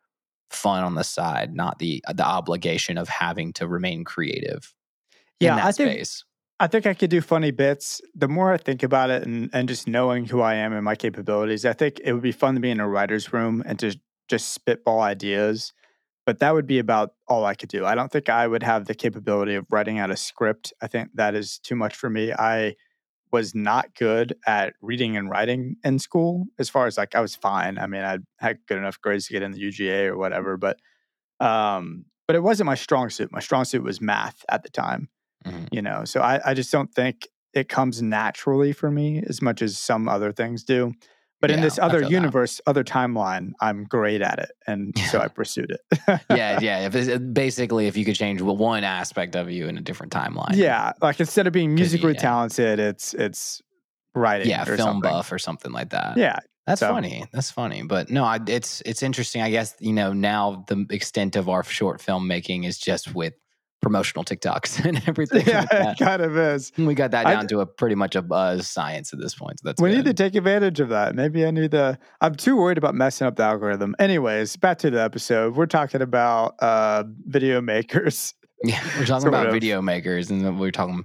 fun 0.50 0.84
on 0.84 0.96
the 0.96 1.04
side, 1.04 1.56
not 1.56 1.80
the 1.80 2.04
uh, 2.08 2.14
the 2.14 2.26
obligation 2.26 2.98
of 2.98 3.10
having 3.10 3.54
to 3.54 3.68
remain 3.68 4.04
creative 4.04 4.74
Yeah, 5.40 5.52
in 5.52 5.56
that 5.58 5.66
I 5.66 5.72
think- 5.72 5.92
space. 5.92 6.24
I 6.60 6.68
think 6.68 6.86
I 6.86 6.94
could 6.94 7.10
do 7.10 7.20
funny 7.20 7.52
bits. 7.52 8.00
The 8.16 8.28
more 8.30 8.54
I 8.54 8.58
think 8.58 8.84
about 8.84 9.10
it 9.10 9.24
and, 9.24 9.50
and 9.52 9.68
just 9.68 9.86
knowing 9.88 10.24
who 10.26 10.40
I 10.40 10.54
am 10.54 10.72
and 10.72 10.86
my 10.86 10.96
capabilities, 10.96 11.66
I 11.66 11.74
think 11.74 12.00
it 12.04 12.14
would 12.14 12.22
be 12.22 12.32
fun 12.32 12.54
to 12.54 12.62
be 12.62 12.70
in 12.70 12.80
a 12.80 12.88
writer's 12.88 13.34
room 13.34 13.64
and 13.66 13.78
to 13.80 14.00
just 14.30 14.54
spitball 14.54 15.02
ideas. 15.02 15.74
But 16.26 16.40
that 16.40 16.54
would 16.54 16.68
be 16.68 16.80
about 16.80 17.16
all 17.28 17.44
I 17.44 17.56
could 17.56 17.68
do. 17.68 17.86
I 17.86 17.96
don't 17.96 18.10
think 18.10 18.30
I 18.30 18.48
would 18.48 18.64
have 18.64 18.86
the 18.86 18.96
capability 18.96 19.56
of 19.56 19.66
writing 19.72 20.00
out 20.00 20.10
a 20.12 20.16
script. 20.16 20.72
I 20.82 20.88
think 20.88 21.10
that 21.16 21.36
is 21.36 21.58
too 21.58 21.76
much 21.76 21.96
for 21.96 22.10
me. 22.10 22.32
I 22.32 22.76
was 23.34 23.56
not 23.56 23.96
good 23.96 24.36
at 24.46 24.76
reading 24.82 25.18
and 25.18 25.30
writing 25.30 25.76
in 25.84 25.98
school 25.98 26.46
as 26.60 26.70
far 26.70 26.86
as 26.86 26.98
like 26.98 27.16
I 27.16 27.20
was 27.20 27.36
fine. 27.36 27.80
I 27.80 27.88
mean, 27.88 28.04
I 28.04 28.20
had 28.40 28.60
good 28.68 28.78
enough 28.78 29.02
grades 29.02 29.26
to 29.28 29.34
get 29.34 29.42
in 29.42 29.52
the 29.52 29.60
UGA 29.60 30.06
or 30.06 30.18
whatever, 30.18 30.56
but 30.56 30.80
um 31.40 32.06
but 32.28 32.38
it 32.38 32.44
wasn't 32.44 32.68
my 32.68 32.76
strong 32.76 33.10
suit. 33.10 33.32
My 33.32 33.42
strong 33.42 33.66
suit 33.66 33.84
was 33.84 34.00
math 34.00 34.46
at 34.48 34.64
the 34.64 34.70
time. 34.70 35.10
Mm-hmm. 35.46 35.66
You 35.72 35.82
know, 35.82 36.06
so 36.06 36.22
I, 36.22 36.40
I 36.46 36.54
just 36.54 36.72
don't 36.72 36.94
think 36.94 37.28
it 37.54 37.68
comes 37.68 38.02
naturally 38.02 38.72
for 38.72 38.90
me 38.90 39.22
as 39.28 39.42
much 39.42 39.62
as 39.62 39.78
some 39.78 40.08
other 40.08 40.32
things 40.32 40.64
do. 40.64 40.94
But 41.44 41.50
yeah, 41.50 41.58
in 41.58 41.62
this 41.62 41.78
other 41.78 42.04
universe, 42.04 42.56
that. 42.56 42.70
other 42.70 42.86
timeline, 42.86 43.52
I'm 43.60 43.84
great 43.84 44.22
at 44.22 44.40
it, 44.40 44.54
and 44.66 44.98
so 45.12 45.20
I 45.20 45.28
pursued 45.28 45.72
it. 45.72 45.82
yeah, 46.30 46.58
yeah. 46.62 46.88
If 46.88 46.96
uh, 46.96 47.18
basically, 47.18 47.88
if 47.88 47.98
you 47.98 48.06
could 48.06 48.16
change 48.16 48.42
one 48.42 48.86
aspect 48.86 49.36
of 49.36 49.52
you 49.52 49.68
in 49.68 49.78
a 49.78 49.82
different 49.82 50.14
timeline, 50.14 50.56
yeah, 50.56 50.94
like 51.02 51.20
instead 51.20 51.46
of 51.46 51.52
being 51.52 51.76
musically 51.76 52.14
yeah. 52.14 52.20
talented, 52.22 52.80
it's 52.80 53.14
it's 53.14 53.62
writing, 54.16 54.48
yeah, 54.48 54.64
film 54.64 54.78
something. 54.78 55.02
buff 55.12 55.34
or 55.34 55.38
something 55.38 55.74
like 55.74 55.90
that. 55.90 56.16
Yeah, 56.16 56.40
that's 56.66 56.80
so. 56.80 56.88
funny. 56.88 57.26
That's 57.34 57.52
funny. 57.52 57.84
But 57.84 58.10
no, 58.10 58.24
I, 58.24 58.40
it's 58.48 58.80
it's 58.86 59.04
interesting. 59.04 59.42
I 59.42 59.50
guess 59.50 59.76
you 59.82 59.92
know 59.92 60.14
now 60.14 60.64
the 60.70 60.86
extent 60.92 61.36
of 61.36 61.50
our 61.50 61.66
short 61.66 62.00
filmmaking 62.00 62.66
is 62.66 62.78
just 62.78 63.14
with 63.14 63.34
promotional 63.84 64.24
TikToks 64.24 64.84
and 64.86 65.04
everything. 65.08 65.46
Yeah, 65.46 65.68
like 65.72 66.00
it 66.00 66.04
kind 66.04 66.22
of 66.22 66.36
is. 66.36 66.72
We 66.78 66.96
got 66.96 67.12
that 67.12 67.26
down 67.28 67.44
I, 67.44 67.48
to 67.48 67.60
a 67.60 67.66
pretty 67.66 67.96
much 67.96 68.16
a 68.16 68.24
buzz 68.24 68.68
science 68.68 69.14
at 69.14 69.20
this 69.20 69.36
point. 69.36 69.60
So 69.60 69.70
that's 69.70 69.82
we 69.82 69.90
good. 69.90 69.98
need 69.98 70.06
to 70.06 70.14
take 70.14 70.34
advantage 70.34 70.80
of 70.80 70.90
that. 70.90 71.14
Maybe 71.14 71.46
I 71.46 71.52
need 71.52 71.72
to. 71.72 72.00
I'm 72.22 72.34
too 72.34 72.58
worried 72.58 72.80
about 72.80 72.96
messing 72.96 73.28
up 73.28 73.36
the 73.36 73.44
algorithm. 73.44 73.96
Anyways, 74.00 74.56
back 74.56 74.80
to 74.80 74.90
the 74.90 75.02
episode. 75.02 75.56
We're 75.56 75.68
talking 75.68 76.02
about 76.02 76.56
uh, 76.60 77.04
video 77.26 77.62
makers. 77.62 78.34
Yeah, 78.66 78.82
we're 78.98 79.06
talking 79.06 79.28
about 79.28 79.48
of. 79.48 79.52
video 79.52 79.82
makers, 79.82 80.32
and 80.32 80.58
we're 80.58 80.72
talking 80.72 81.04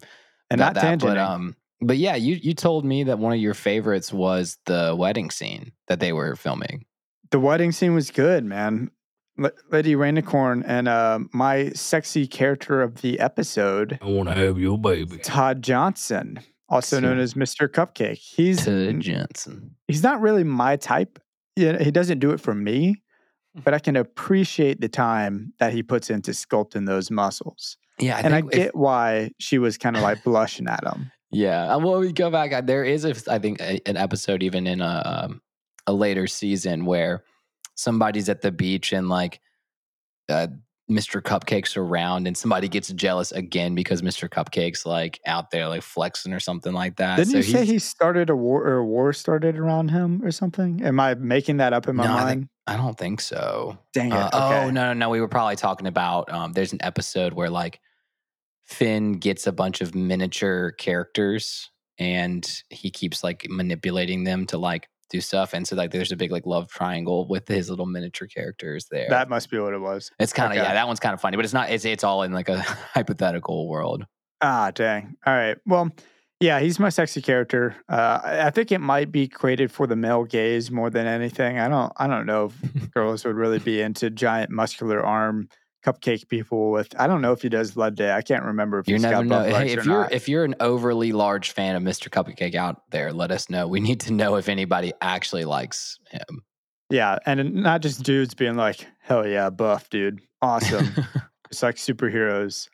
and 0.48 0.60
about 0.60 0.76
not 0.76 0.80
that. 0.80 1.00
But 1.00 1.18
um, 1.18 1.56
but 1.80 1.96
yeah, 1.96 2.14
you 2.14 2.36
you 2.36 2.54
told 2.54 2.84
me 2.84 3.02
that 3.02 3.18
one 3.18 3.32
of 3.32 3.40
your 3.40 3.54
favorites 3.54 4.12
was 4.12 4.58
the 4.66 4.94
wedding 4.96 5.28
scene 5.32 5.72
that 5.88 5.98
they 5.98 6.12
were 6.12 6.36
filming. 6.36 6.84
The 7.32 7.40
wedding 7.40 7.72
scene 7.72 7.94
was 7.94 8.12
good, 8.12 8.44
man. 8.44 8.92
Lady 9.70 9.94
Rainicorn 9.94 10.64
and 10.66 10.88
uh, 10.88 11.20
my 11.32 11.70
sexy 11.70 12.26
character 12.26 12.82
of 12.82 13.02
the 13.02 13.20
episode. 13.20 13.98
I 14.02 14.06
want 14.06 14.28
to 14.28 14.34
have 14.34 14.58
your 14.58 14.78
baby. 14.78 15.18
Todd 15.18 15.62
Johnson, 15.62 16.40
also 16.68 17.00
known 17.00 17.18
as 17.18 17.34
Mr. 17.34 17.68
Cupcake. 17.68 18.18
He's 18.18 18.64
Todd 18.64 19.00
Johnson. 19.00 19.76
He's 19.86 20.02
not 20.02 20.20
really 20.20 20.44
my 20.44 20.76
type. 20.76 21.18
Yeah, 21.56 21.82
he 21.82 21.90
doesn't 21.90 22.18
do 22.18 22.30
it 22.30 22.40
for 22.40 22.54
me, 22.54 23.02
but 23.64 23.74
I 23.74 23.78
can 23.78 23.96
appreciate 23.96 24.80
the 24.80 24.88
time 24.88 25.52
that 25.58 25.72
he 25.72 25.82
puts 25.82 26.10
into 26.10 26.32
sculpting 26.32 26.86
those 26.86 27.10
muscles. 27.10 27.76
Yeah, 27.98 28.16
I 28.16 28.20
and 28.20 28.34
I 28.34 28.40
get 28.42 28.68
if, 28.68 28.74
why 28.74 29.32
she 29.38 29.58
was 29.58 29.78
kind 29.78 29.96
of 29.96 30.02
like 30.02 30.22
blushing 30.22 30.68
at 30.68 30.84
him. 30.84 31.10
Yeah, 31.30 31.76
well, 31.76 31.98
we 31.98 32.12
go 32.12 32.30
back. 32.30 32.66
There 32.66 32.84
is, 32.84 33.04
a, 33.04 33.14
I 33.30 33.38
think, 33.38 33.60
a, 33.60 33.80
an 33.86 33.96
episode 33.96 34.42
even 34.42 34.66
in 34.66 34.80
a 34.80 35.02
um, 35.24 35.42
a 35.86 35.92
later 35.92 36.26
season 36.26 36.84
where 36.84 37.24
somebody's 37.78 38.28
at 38.28 38.42
the 38.42 38.50
beach 38.50 38.92
and 38.92 39.08
like 39.08 39.40
uh, 40.28 40.48
Mr. 40.90 41.22
Cupcake's 41.22 41.76
around 41.76 42.26
and 42.26 42.36
somebody 42.36 42.66
gets 42.68 42.88
jealous 42.92 43.30
again 43.30 43.74
because 43.74 44.02
Mr. 44.02 44.28
Cupcake's 44.28 44.84
like 44.84 45.20
out 45.26 45.50
there 45.50 45.68
like 45.68 45.82
flexing 45.82 46.32
or 46.32 46.40
something 46.40 46.72
like 46.72 46.96
that. 46.96 47.16
Didn't 47.16 47.30
so 47.30 47.36
you 47.38 47.42
say 47.44 47.64
he 47.64 47.78
started 47.78 48.30
a 48.30 48.36
war 48.36 48.64
or 48.64 48.78
a 48.78 48.84
war 48.84 49.12
started 49.12 49.56
around 49.56 49.90
him 49.90 50.24
or 50.24 50.32
something? 50.32 50.82
Am 50.82 50.98
I 50.98 51.14
making 51.14 51.58
that 51.58 51.72
up 51.72 51.88
in 51.88 51.96
my 51.96 52.04
no, 52.04 52.12
mind? 52.14 52.24
I, 52.26 52.30
think, 52.30 52.48
I, 52.66 52.76
don't 52.76 52.98
think 52.98 53.20
so. 53.20 53.78
Dang 53.92 54.12
it. 54.12 54.14
Uh, 54.14 54.26
okay. 54.26 54.64
Oh, 54.64 54.70
no, 54.70 54.86
no, 54.86 54.92
no. 54.94 55.10
We 55.10 55.20
were 55.20 55.28
probably 55.28 55.56
talking 55.56 55.86
about 55.86 56.32
um, 56.32 56.52
there's 56.52 56.72
an 56.72 56.82
episode 56.82 57.32
where 57.32 57.50
like 57.50 57.80
Finn 58.66 59.12
gets 59.12 59.46
a 59.46 59.52
bunch 59.52 59.80
of 59.82 59.94
miniature 59.94 60.72
characters 60.72 61.70
and 61.98 62.62
he 62.70 62.90
keeps 62.90 63.22
like 63.22 63.46
manipulating 63.48 64.24
them 64.24 64.46
to 64.46 64.58
like 64.58 64.88
do 65.10 65.20
stuff. 65.20 65.54
And 65.54 65.66
so 65.66 65.76
like 65.76 65.90
there's 65.90 66.12
a 66.12 66.16
big 66.16 66.30
like 66.30 66.46
love 66.46 66.68
triangle 66.68 67.26
with 67.28 67.48
his 67.48 67.70
little 67.70 67.86
miniature 67.86 68.28
characters 68.28 68.86
there. 68.90 69.08
That 69.08 69.28
must 69.28 69.50
be 69.50 69.58
what 69.58 69.74
it 69.74 69.80
was. 69.80 70.10
It's 70.18 70.32
kind 70.32 70.52
of 70.52 70.58
okay. 70.58 70.66
yeah, 70.66 70.74
that 70.74 70.86
one's 70.86 71.00
kind 71.00 71.14
of 71.14 71.20
funny, 71.20 71.36
but 71.36 71.44
it's 71.44 71.54
not. 71.54 71.70
It's 71.70 71.84
it's 71.84 72.04
all 72.04 72.22
in 72.22 72.32
like 72.32 72.48
a 72.48 72.60
hypothetical 72.94 73.68
world. 73.68 74.06
Ah, 74.40 74.70
dang. 74.72 75.16
All 75.26 75.34
right. 75.34 75.56
Well, 75.66 75.90
yeah, 76.40 76.60
he's 76.60 76.78
my 76.78 76.88
sexy 76.88 77.20
character. 77.20 77.74
Uh, 77.88 78.20
I 78.22 78.50
think 78.50 78.70
it 78.70 78.80
might 78.80 79.10
be 79.10 79.26
created 79.26 79.72
for 79.72 79.88
the 79.88 79.96
male 79.96 80.24
gaze 80.24 80.70
more 80.70 80.88
than 80.88 81.06
anything. 81.06 81.58
I 81.58 81.68
don't. 81.68 81.92
I 81.96 82.06
don't 82.06 82.26
know 82.26 82.46
if 82.46 82.90
girls 82.94 83.24
would 83.24 83.36
really 83.36 83.58
be 83.58 83.80
into 83.80 84.10
giant 84.10 84.50
muscular 84.50 85.04
arm 85.04 85.48
cupcake 85.88 86.28
people 86.28 86.70
with. 86.70 86.98
I 86.98 87.06
don't 87.06 87.20
know 87.20 87.32
if 87.32 87.42
he 87.42 87.48
does 87.48 87.72
blood 87.72 87.96
day. 87.96 88.12
I 88.12 88.22
can't 88.22 88.44
remember 88.44 88.78
if 88.78 88.88
you 88.88 88.98
never 88.98 89.24
know. 89.24 89.42
Hey, 89.42 89.72
if 89.72 89.84
you're 89.84 90.02
not. 90.02 90.12
if 90.12 90.28
you're 90.28 90.44
an 90.44 90.56
overly 90.60 91.12
large 91.12 91.52
fan 91.52 91.76
of 91.76 91.82
Mr. 91.82 92.08
Cupcake 92.08 92.54
out 92.54 92.90
there, 92.90 93.12
let 93.12 93.30
us 93.30 93.48
know. 93.50 93.66
We 93.66 93.80
need 93.80 94.00
to 94.00 94.12
know 94.12 94.36
if 94.36 94.48
anybody 94.48 94.92
actually 95.00 95.44
likes 95.44 95.98
him. 96.10 96.42
Yeah, 96.90 97.18
and 97.26 97.54
not 97.54 97.82
just 97.82 98.02
dudes 98.02 98.34
being 98.34 98.56
like, 98.56 98.86
"Hell 99.00 99.26
yeah, 99.26 99.50
buff 99.50 99.90
dude, 99.90 100.20
awesome." 100.40 100.88
it's 101.50 101.62
like 101.62 101.76
superheroes, 101.76 102.68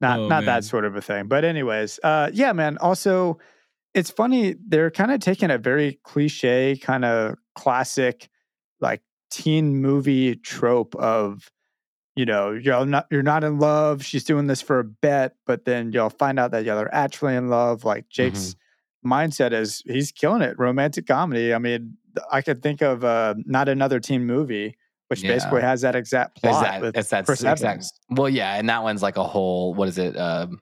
not 0.00 0.18
oh, 0.18 0.28
not 0.28 0.44
man. 0.44 0.46
that 0.46 0.64
sort 0.64 0.84
of 0.84 0.96
a 0.96 1.00
thing. 1.00 1.28
But 1.28 1.44
anyways, 1.44 1.98
uh, 2.02 2.30
yeah, 2.32 2.52
man. 2.52 2.76
Also, 2.78 3.38
it's 3.94 4.10
funny 4.10 4.56
they're 4.66 4.90
kind 4.90 5.12
of 5.12 5.20
taking 5.20 5.50
a 5.50 5.58
very 5.58 5.98
cliche, 6.04 6.78
kind 6.80 7.04
of 7.04 7.36
classic, 7.54 8.28
like 8.80 9.00
teen 9.30 9.80
movie 9.80 10.36
trope 10.36 10.94
of 10.96 11.50
you 12.16 12.24
know, 12.24 12.52
y'all 12.52 12.86
not 12.86 13.06
you're 13.10 13.22
not 13.22 13.44
in 13.44 13.58
love. 13.58 14.04
She's 14.04 14.24
doing 14.24 14.46
this 14.46 14.62
for 14.62 14.78
a 14.78 14.84
bet, 14.84 15.34
but 15.46 15.64
then 15.64 15.92
y'all 15.92 16.10
find 16.10 16.38
out 16.38 16.52
that 16.52 16.64
y'all 16.64 16.78
are 16.78 16.94
actually 16.94 17.34
in 17.34 17.48
love. 17.48 17.84
Like 17.84 18.08
Jake's 18.08 18.54
mm-hmm. 19.04 19.12
mindset 19.12 19.52
is 19.52 19.82
he's 19.86 20.12
killing 20.12 20.42
it. 20.42 20.58
Romantic 20.58 21.06
comedy. 21.06 21.52
I 21.52 21.58
mean, 21.58 21.96
I 22.30 22.42
could 22.42 22.62
think 22.62 22.82
of 22.82 23.04
uh, 23.04 23.34
not 23.44 23.68
another 23.68 23.98
teen 23.98 24.26
movie, 24.26 24.76
which 25.08 25.22
yeah. 25.22 25.32
basically 25.32 25.62
has 25.62 25.80
that 25.80 25.96
exact 25.96 26.40
plot. 26.40 26.84
It's 26.94 27.10
that 27.10 27.28
exact. 27.52 27.92
Well, 28.10 28.28
yeah, 28.28 28.54
and 28.54 28.68
that 28.68 28.82
one's 28.84 29.02
like 29.02 29.16
a 29.16 29.24
whole 29.24 29.74
what 29.74 29.88
is 29.88 29.98
it? 29.98 30.16
Um, 30.16 30.60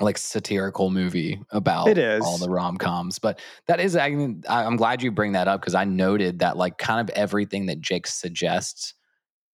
like 0.00 0.16
satirical 0.16 0.90
movie 0.90 1.42
about 1.50 1.88
it 1.88 1.98
is. 1.98 2.22
all 2.24 2.38
the 2.38 2.48
rom 2.48 2.76
coms. 2.76 3.18
But 3.18 3.40
that 3.66 3.80
is, 3.80 3.96
I 3.96 4.10
mean, 4.10 4.44
I'm 4.48 4.76
glad 4.76 5.02
you 5.02 5.10
bring 5.10 5.32
that 5.32 5.48
up 5.48 5.60
because 5.60 5.74
I 5.74 5.84
noted 5.84 6.38
that 6.38 6.56
like 6.56 6.78
kind 6.78 7.00
of 7.00 7.14
everything 7.16 7.66
that 7.66 7.80
Jake 7.80 8.06
suggests 8.06 8.94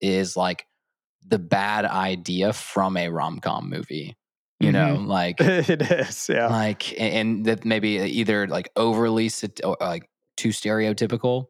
is 0.01 0.37
like 0.37 0.67
the 1.27 1.39
bad 1.39 1.85
idea 1.85 2.53
from 2.53 2.97
a 2.97 3.09
rom 3.09 3.39
com 3.39 3.69
movie. 3.69 4.15
You 4.59 4.71
mm-hmm. 4.71 5.03
know, 5.03 5.07
like 5.07 5.39
it 5.39 5.81
is, 5.81 6.29
yeah. 6.29 6.47
Like, 6.47 6.99
and 6.99 7.45
that 7.45 7.65
maybe 7.65 7.97
either 7.97 8.47
like 8.47 8.69
overly 8.75 9.29
or 9.63 9.77
like 9.79 10.09
too 10.37 10.49
stereotypical, 10.49 11.45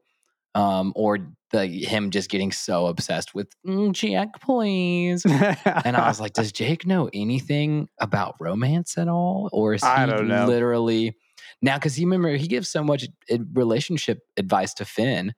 um, 0.55 0.93
or 0.95 1.19
the 1.51 1.67
him 1.67 2.09
just 2.09 2.29
getting 2.29 2.51
so 2.51 2.87
obsessed 2.87 3.35
with 3.35 3.47
mm, 3.65 3.91
Jack, 3.91 4.39
please. 4.41 5.23
and 5.25 5.95
I 5.95 6.07
was 6.07 6.19
like, 6.19 6.33
does 6.33 6.51
Jake 6.53 6.85
know 6.85 7.09
anything 7.13 7.87
about 7.99 8.35
romance 8.39 8.97
at 8.97 9.07
all, 9.07 9.49
or 9.51 9.75
is 9.75 9.83
he 9.83 10.05
literally 10.07 11.15
now? 11.61 11.75
Because 11.75 11.95
he 11.95 12.05
remember 12.05 12.35
he 12.35 12.47
gives 12.47 12.69
so 12.69 12.83
much 12.83 13.05
relationship 13.53 14.19
advice 14.37 14.73
to 14.75 14.85
Finn, 14.85 15.33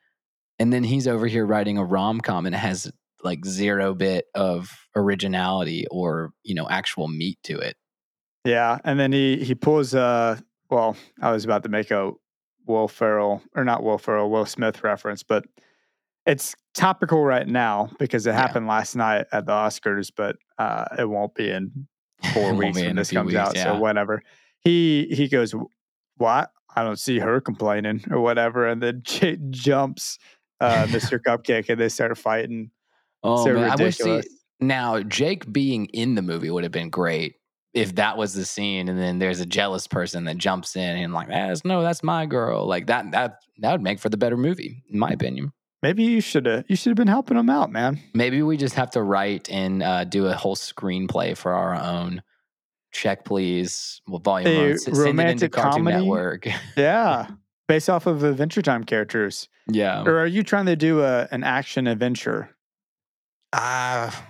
and 0.58 0.72
then 0.72 0.84
he's 0.84 1.08
over 1.08 1.28
here 1.28 1.46
writing 1.46 1.78
a 1.78 1.84
rom 1.84 2.22
com 2.22 2.46
and 2.46 2.56
has 2.56 2.90
like 3.24 3.46
zero 3.46 3.94
bit 3.94 4.26
of 4.36 4.70
originality 4.96 5.86
or 5.90 6.32
you 6.44 6.56
know 6.56 6.68
actual 6.70 7.08
meat 7.08 7.40
to 7.44 7.58
it. 7.58 7.76
Yeah, 8.46 8.80
and 8.84 9.00
then 9.00 9.12
he 9.12 9.44
he 9.44 9.56
pulls 9.56 9.94
uh 9.94 10.40
well, 10.70 10.96
I 11.22 11.32
was 11.32 11.46
about 11.46 11.64
to 11.64 11.70
make 11.70 11.92
a 11.92 12.12
Will 12.66 12.88
Ferrell 12.88 13.42
or 13.56 13.64
not 13.64 13.84
Will 13.84 13.98
Ferrell, 13.98 14.30
Will 14.30 14.46
Smith 14.46 14.84
reference, 14.84 15.24
but 15.24 15.46
it's 16.26 16.56
topical 16.74 17.24
right 17.24 17.48
now 17.48 17.90
because 18.00 18.28
it 18.28 18.32
yeah. 18.32 18.36
happened 18.36 18.68
last 18.68 18.96
night 18.96 19.26
at 19.32 19.46
the 19.46 19.54
Oscars, 19.54 20.12
but 20.16 20.36
uh, 20.58 20.86
it 21.00 21.10
won't 21.10 21.34
be 21.34 21.50
in 21.50 21.88
four 22.34 22.54
weeks 22.54 22.78
when 22.78 22.98
this 22.98 23.12
comes 23.12 23.28
weeks, 23.28 23.38
out. 23.38 23.56
Yeah. 23.56 23.64
So 23.64 23.80
whatever. 23.80 24.22
He 24.60 25.08
he 25.12 25.28
goes, 25.28 25.56
what? 26.18 26.52
I 26.76 26.84
don't 26.84 27.00
see 27.00 27.20
her 27.20 27.42
complaining 27.42 28.04
or 28.12 28.20
whatever, 28.20 28.68
and 28.68 28.84
then 28.84 29.02
j- 29.06 29.40
jumps 29.50 30.20
uh, 30.60 30.86
Mr. 30.88 31.20
Cupcake 31.20 31.70
and 31.70 31.80
they 31.80 31.90
start 31.90 32.18
fighting. 32.18 32.72
Oh 33.28 33.44
so 33.44 33.54
man, 33.54 33.64
ridiculous. 33.64 34.02
I 34.02 34.16
wish 34.16 34.24
see, 34.26 34.30
now 34.60 35.02
Jake 35.02 35.52
being 35.52 35.86
in 35.88 36.16
the 36.16 36.22
movie 36.22 36.50
would 36.50 36.64
have 36.64 36.72
been 36.72 36.90
great 36.90 37.36
if 37.74 37.96
that 37.96 38.18
was 38.18 38.34
the 38.34 38.46
scene, 38.46 38.90
and 38.90 39.00
then 39.00 39.20
there's 39.20 39.40
a 39.40 39.46
jealous 39.46 39.88
person 39.88 40.24
that 40.26 40.38
jumps 40.38 40.76
in 40.76 40.98
and 40.98 41.14
like, 41.14 41.28
that's 41.28 41.64
no, 41.64 41.82
that's 41.82 42.04
my 42.04 42.26
girl. 42.26 42.66
Like 42.66 42.88
that 42.88 43.12
that 43.12 43.40
that 43.60 43.72
would 43.72 43.82
make 43.82 44.00
for 44.00 44.10
the 44.10 44.18
better 44.18 44.38
movie, 44.38 44.84
in 44.90 45.00
my 45.00 45.10
opinion. 45.10 45.52
Maybe 45.84 46.04
you 46.04 46.22
should 46.22 46.48
have 46.48 46.66
you 46.68 46.76
should 46.76 46.90
have 46.92 46.98
been 46.98 47.08
helping 47.08 47.38
him 47.38 47.50
out, 47.50 47.72
man. 47.72 48.00
Maybe 48.14 48.42
we 48.42 48.58
just 48.58 48.76
have 48.76 48.90
to 48.92 49.04
write 49.04 49.50
and 49.50 49.84
uh, 49.84 50.06
do 50.06 50.26
a 50.26 50.34
whole 50.34 50.56
screenplay 50.56 51.38
for 51.38 51.54
our 51.54 51.76
own 51.76 52.24
check 52.92 53.26
please. 53.26 54.02
Well, 54.08 54.20
volume 54.20 54.48
A 54.48 54.70
one. 54.70 54.78
Send 54.80 54.96
it 54.96 55.00
into 55.00 55.10
romantic 55.10 55.52
Cartoon 55.52 55.86
comedy? 55.86 55.98
Network. 55.98 56.48
Yeah. 56.76 57.28
Based 57.68 57.90
off 57.90 58.08
of 58.08 58.24
Adventure 58.24 58.62
Time 58.62 58.86
characters. 58.86 59.50
yeah. 59.70 60.02
Or 60.04 60.20
are 60.20 60.28
you 60.28 60.42
trying 60.42 60.68
to 60.68 60.78
do 60.78 61.02
a, 61.02 61.28
an 61.32 61.44
action 61.44 61.86
adventure? 61.86 62.50
Ah, 63.54 64.26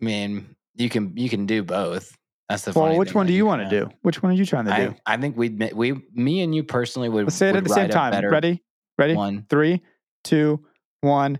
mean, 0.00 0.54
you 0.76 0.88
can 0.88 1.16
you 1.16 1.28
can 1.28 1.46
do 1.46 1.62
both. 1.62 2.16
That's 2.48 2.62
the 2.64 2.72
Well, 2.72 2.96
which 2.96 3.14
one 3.14 3.26
do 3.26 3.32
you 3.34 3.44
want 3.44 3.62
to 3.62 3.68
do? 3.68 3.90
Which 4.02 4.22
one 4.22 4.32
are 4.32 4.34
you 4.34 4.46
trying 4.46 4.64
to 4.66 4.74
I, 4.74 4.86
do? 4.86 4.94
I 5.04 5.16
think 5.18 5.36
we'd 5.36 5.58
ma- 5.58 5.68
we 5.74 5.92
me 6.14 6.40
and 6.40 6.54
you 6.54 6.62
personally 6.62 7.08
would 7.10 7.24
Let's 7.24 7.36
say 7.36 7.50
it 7.50 7.56
at 7.56 7.64
the 7.64 7.70
same 7.70 7.90
time. 7.90 8.12
Ready? 8.24 8.62
Ready? 8.96 9.14
one. 9.14 9.44
Three, 9.50 9.82
two, 10.24 10.64
one. 11.02 11.38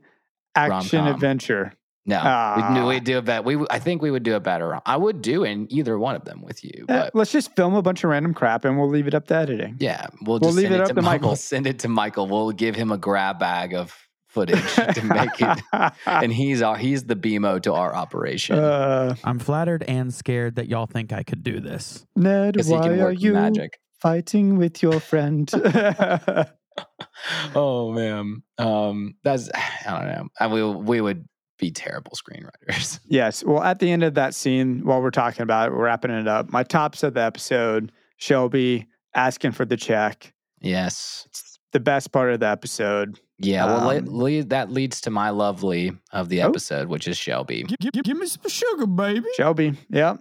Action 0.54 0.98
Rom-com. 1.00 1.14
adventure. 1.14 1.72
No, 2.04 2.16
we'd, 2.16 2.22
Ah. 2.24 2.74
do- 2.74 2.86
we'd 2.86 3.04
do 3.04 3.18
a 3.18 3.22
bet. 3.22 3.44
We 3.44 3.58
I 3.70 3.78
think 3.78 4.02
we 4.02 4.10
would 4.10 4.22
do 4.22 4.34
a 4.34 4.40
better. 4.40 4.78
I 4.84 4.96
would 4.96 5.22
do 5.22 5.44
in 5.44 5.66
either 5.72 5.98
one 5.98 6.14
of 6.16 6.24
them 6.24 6.42
with 6.42 6.64
you, 6.64 6.84
but 6.88 7.14
let's 7.14 7.32
just 7.32 7.54
film 7.56 7.74
a 7.74 7.82
bunch 7.82 8.02
of 8.04 8.10
random 8.10 8.34
crap 8.34 8.64
and 8.64 8.78
we'll 8.78 8.88
leave 8.88 9.06
it 9.06 9.14
up 9.14 9.26
to 9.28 9.34
editing. 9.34 9.76
yeah, 9.78 10.06
we'll 10.22 10.38
We'll 10.38 10.50
just 10.50 10.56
leave 10.56 10.64
send 10.64 10.74
it 10.74 10.78
it, 10.78 10.82
up 10.82 10.88
to, 10.88 10.94
to 10.94 11.02
Michael. 11.02 11.28
Michael. 11.28 11.36
Send 11.36 11.66
it 11.66 11.78
to 11.80 11.88
Michael. 11.88 12.26
We'll 12.26 12.50
give 12.52 12.74
him 12.76 12.90
a 12.92 12.98
grab 12.98 13.38
bag 13.38 13.74
of 13.74 13.94
footage 14.28 14.74
to 14.94 15.02
make 15.04 15.40
it, 15.40 15.92
and 16.06 16.32
he's 16.32 16.62
our 16.62 16.76
he's 16.76 17.04
the 17.04 17.16
BMO 17.16 17.60
to 17.62 17.72
our 17.72 17.94
operation 17.94 18.58
uh, 18.58 19.14
I'm 19.24 19.38
flattered 19.38 19.82
and 19.84 20.12
scared 20.12 20.56
that 20.56 20.68
y'all 20.68 20.86
think 20.86 21.12
I 21.12 21.22
could 21.22 21.42
do 21.42 21.60
this. 21.60 22.06
Ned, 22.14 22.56
why 22.66 22.98
are 22.98 23.12
you 23.12 23.32
magic. 23.32 23.80
fighting 24.00 24.56
with 24.56 24.82
your 24.82 25.00
friend? 25.00 25.50
oh 27.54 27.92
man, 27.92 28.42
um, 28.58 29.14
that's 29.24 29.50
I 29.86 29.98
don't 29.98 30.08
know. 30.08 30.28
I, 30.38 30.46
we 30.46 30.64
we 30.64 31.00
would 31.00 31.26
be 31.58 31.70
terrible 31.70 32.12
screenwriters. 32.12 33.00
yes. 33.08 33.42
Well, 33.42 33.62
at 33.62 33.80
the 33.80 33.90
end 33.90 34.04
of 34.04 34.14
that 34.14 34.34
scene, 34.34 34.84
while 34.84 35.02
we're 35.02 35.10
talking 35.10 35.42
about 35.42 35.68
it, 35.68 35.72
we're 35.72 35.84
wrapping 35.84 36.12
it 36.12 36.28
up. 36.28 36.52
My 36.52 36.62
tops 36.62 37.02
of 37.02 37.14
the 37.14 37.22
episode 37.22 37.90
Shelby 38.16 38.86
asking 39.14 39.52
for 39.52 39.64
the 39.64 39.76
check. 39.76 40.32
yes. 40.60 41.24
It's 41.28 41.58
the 41.72 41.80
best 41.80 42.12
part 42.12 42.32
of 42.32 42.40
the 42.40 42.46
episode. 42.46 43.18
Yeah, 43.40 43.66
well, 43.66 43.86
le- 43.86 43.98
Um, 43.98 44.06
lead, 44.06 44.50
that 44.50 44.70
leads 44.70 45.00
to 45.02 45.10
my 45.10 45.30
lovely 45.30 45.92
of 46.12 46.28
the 46.28 46.42
Oh. 46.42 46.48
episode, 46.48 46.88
which 46.88 47.06
is 47.06 47.16
Shelby. 47.16 47.62
Give, 47.62 47.78
give, 47.92 48.02
give 48.04 48.16
me 48.16 48.26
some 48.26 48.48
sugar, 48.48 48.86
baby. 48.86 49.26
Shelby. 49.36 49.74
Yep. 49.90 50.18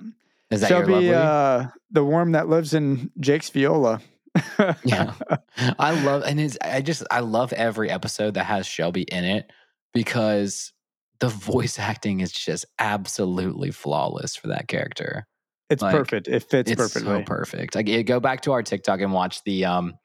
Is 0.51 0.62
that 0.62 0.69
your 0.69 0.80
Shelby, 0.86 0.93
lovely? 0.93 1.13
uh, 1.13 1.65
the 1.91 2.03
worm 2.06 2.34
that 2.34 2.47
lives 2.47 2.73
in 2.73 3.10
Jake's 3.19 3.49
viola. 3.49 4.01
Yeah. 4.84 5.13
I 5.80 5.99
love, 6.03 6.23
and 6.23 6.39
it's, 6.39 6.58
I 6.62 6.82
just, 6.82 7.03
I 7.10 7.21
love 7.21 7.53
every 7.53 7.89
episode 7.89 8.36
that 8.36 8.45
has 8.45 8.67
Shelby 8.67 9.01
in 9.03 9.23
it 9.23 9.51
because 9.93 10.73
the 11.19 11.27
voice 11.30 11.80
acting 11.80 12.19
is 12.19 12.32
just 12.32 12.65
absolutely 12.80 13.71
flawless 13.71 14.36
for 14.36 14.47
that 14.47 14.67
character. 14.67 15.25
It's 15.69 15.82
Like, 15.82 15.95
perfect. 15.95 16.27
It 16.27 16.43
fits 16.43 16.71
it's 16.71 16.80
perfectly. 16.80 17.19
so 17.19 17.23
perfect. 17.23 17.75
Like, 17.75 18.06
go 18.06 18.19
back 18.19 18.41
to 18.41 18.51
our 18.53 18.63
TikTok 18.63 19.01
and 19.01 19.12
watch 19.12 19.43
the, 19.43 19.65
um, 19.65 19.95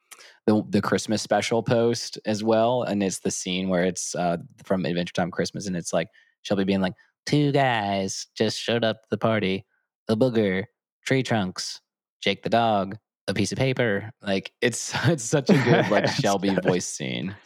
the, 0.47 0.63
the 0.69 0.83
Christmas 0.83 1.23
special 1.23 1.63
post 1.63 2.19
as 2.27 2.43
well. 2.43 2.83
And 2.83 3.03
it's 3.03 3.21
the 3.21 3.31
scene 3.31 3.69
where 3.69 3.85
it's 3.85 4.15
uh, 4.15 4.39
from 4.65 4.85
Adventure 4.85 5.13
Time 5.13 5.31
Christmas. 5.31 5.67
And 5.67 5.77
it's 5.77 5.93
like 5.93 6.09
Shelby 6.43 6.65
being 6.65 6.81
like, 6.81 6.95
two 7.27 7.53
guys 7.53 8.27
just 8.37 8.59
showed 8.59 8.85
up 8.85 9.03
to 9.03 9.09
the 9.11 9.19
party 9.19 9.65
a 10.09 10.17
booger, 10.17 10.65
tree 11.07 11.23
trunks, 11.23 11.81
Jake 12.21 12.43
the 12.43 12.51
dog, 12.51 12.97
a 13.29 13.35
piece 13.35 13.53
of 13.53 13.59
paper. 13.59 14.11
Like 14.21 14.53
it's 14.61 14.93
it's 15.07 15.25
such 15.25 15.51
a 15.51 15.59
good 15.59 15.89
like 15.89 16.07
Shelby 16.21 16.57
voice 16.57 16.87
scene. 16.87 17.37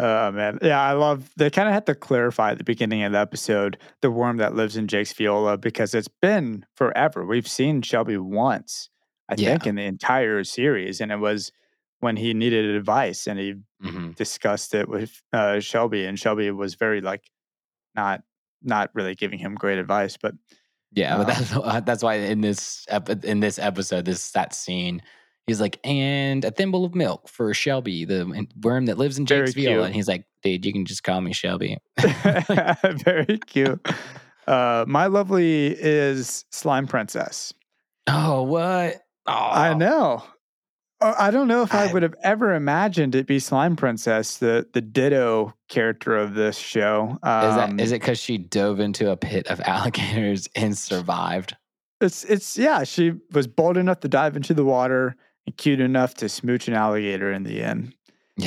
Oh 0.00 0.30
man, 0.30 0.60
yeah, 0.62 0.80
I 0.80 0.92
love. 0.92 1.28
They 1.36 1.50
kind 1.50 1.66
of 1.66 1.74
had 1.74 1.86
to 1.86 1.94
clarify 1.96 2.52
at 2.52 2.58
the 2.58 2.64
beginning 2.64 3.02
of 3.02 3.12
the 3.12 3.18
episode 3.18 3.78
the 4.00 4.12
worm 4.12 4.36
that 4.36 4.54
lives 4.54 4.76
in 4.76 4.86
Jake's 4.86 5.12
viola 5.12 5.58
because 5.58 5.92
it's 5.92 6.06
been 6.08 6.64
forever. 6.76 7.26
We've 7.26 7.48
seen 7.48 7.82
Shelby 7.82 8.16
once, 8.16 8.90
I 9.28 9.34
Yeah. 9.36 9.50
think, 9.50 9.66
in 9.66 9.74
the 9.74 9.82
entire 9.82 10.44
series, 10.44 11.00
and 11.00 11.10
it 11.10 11.16
was 11.16 11.50
when 12.00 12.16
he 12.16 12.34
needed 12.34 12.64
advice 12.76 13.26
and 13.26 13.38
he 13.38 13.54
hmm 13.80 14.10
discussed 14.12 14.74
it 14.74 14.88
with 14.88 15.22
uh, 15.32 15.60
Shelby, 15.60 16.04
and 16.04 16.18
Shelby 16.18 16.50
was 16.50 16.74
very 16.74 17.00
like 17.00 17.24
not 17.94 18.22
not 18.62 18.90
really 18.94 19.14
giving 19.14 19.38
him 19.38 19.54
great 19.54 19.78
advice, 19.78 20.16
but 20.16 20.34
Yeah, 20.92 21.16
but 21.16 21.28
Um, 21.28 21.72
that's 21.72 21.86
that's 21.86 22.02
why 22.02 22.14
in 22.14 22.40
this 22.40 22.84
ep- 22.88 23.24
in 23.24 23.40
this 23.40 23.58
episode, 23.58 24.04
this 24.04 24.30
that 24.32 24.54
scene, 24.54 25.02
he's 25.46 25.60
like, 25.60 25.78
and 25.84 26.44
a 26.44 26.50
thimble 26.50 26.84
of 26.84 26.94
milk 26.94 27.28
for 27.28 27.52
Shelby, 27.54 28.04
the 28.04 28.46
worm 28.62 28.86
that 28.86 28.98
lives 28.98 29.18
in 29.18 29.26
Jake's 29.26 29.54
viola. 29.54 29.86
And 29.86 29.94
he's 29.94 30.08
like, 30.08 30.24
dude, 30.42 30.64
you 30.64 30.72
can 30.72 30.84
just 30.84 31.04
call 31.04 31.20
me 31.20 31.32
Shelby. 31.32 31.78
very 32.00 33.38
cute. 33.46 33.86
Uh, 34.46 34.84
my 34.88 35.06
lovely 35.06 35.68
is 35.78 36.44
Slime 36.50 36.86
Princess. 36.86 37.52
oh, 38.06 38.42
what? 38.42 39.02
Oh, 39.26 39.32
I 39.32 39.74
know. 39.74 40.24
Uh, 41.00 41.14
I 41.18 41.30
don't 41.30 41.46
know 41.48 41.62
if 41.62 41.72
I, 41.74 41.84
I- 41.88 41.92
would 41.92 42.02
have 42.02 42.14
ever 42.22 42.54
imagined 42.54 43.14
it 43.14 43.26
be 43.26 43.38
Slime 43.38 43.76
Princess, 43.76 44.38
the 44.38 44.66
the 44.72 44.80
Ditto 44.80 45.54
character 45.68 46.16
of 46.16 46.34
this 46.34 46.58
show. 46.58 47.18
Is 47.24 47.56
Um, 47.56 47.78
is 47.80 47.92
it 47.92 48.00
because 48.00 48.18
she 48.18 48.38
dove 48.38 48.80
into 48.80 49.10
a 49.10 49.16
pit 49.16 49.46
of 49.48 49.60
alligators 49.64 50.48
and 50.54 50.76
survived? 50.76 51.56
It's 52.00 52.24
it's 52.24 52.56
yeah. 52.58 52.84
She 52.84 53.12
was 53.32 53.46
bold 53.46 53.76
enough 53.76 54.00
to 54.00 54.08
dive 54.08 54.36
into 54.36 54.54
the 54.54 54.64
water 54.64 55.16
and 55.46 55.56
cute 55.56 55.80
enough 55.80 56.14
to 56.14 56.28
smooch 56.28 56.68
an 56.68 56.74
alligator 56.74 57.32
in 57.32 57.42
the 57.44 57.62
end. 57.62 57.94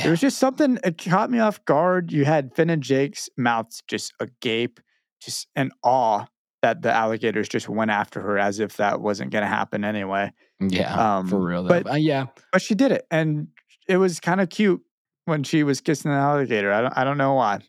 It 0.06 0.08
was 0.08 0.20
just 0.20 0.38
something. 0.38 0.78
It 0.84 0.96
caught 0.96 1.30
me 1.30 1.38
off 1.38 1.62
guard. 1.66 2.12
You 2.12 2.24
had 2.24 2.54
Finn 2.54 2.70
and 2.70 2.82
Jake's 2.82 3.28
mouths 3.36 3.82
just 3.86 4.14
agape, 4.20 4.80
just 5.20 5.48
in 5.54 5.70
awe 5.82 6.24
that 6.62 6.80
the 6.82 6.92
alligators 6.92 7.48
just 7.48 7.68
went 7.68 7.90
after 7.90 8.20
her 8.20 8.38
as 8.38 8.60
if 8.60 8.76
that 8.78 9.00
wasn't 9.00 9.30
going 9.32 9.42
to 9.42 9.48
happen 9.48 9.84
anyway. 9.84 10.32
yeah, 10.60 11.18
um, 11.18 11.28
for 11.28 11.38
real. 11.40 11.64
Though. 11.64 11.82
but- 11.82 11.92
Uh, 11.92 11.96
yeah, 11.96 12.26
But 12.52 12.62
she 12.62 12.74
did 12.74 12.92
it, 12.92 13.06
and 13.10 13.48
it 13.88 13.96
was 13.98 14.20
kind 14.20 14.40
of 14.40 14.48
cute 14.48 14.80
when 15.24 15.42
she 15.42 15.62
was 15.64 15.80
kissing 15.80 16.10
the 16.10 16.16
alligator. 16.16 16.72
I 16.72 16.80
don't 16.82 16.96
I 16.98 17.04
don't 17.04 17.18
know 17.18 17.34
why. 17.34 17.60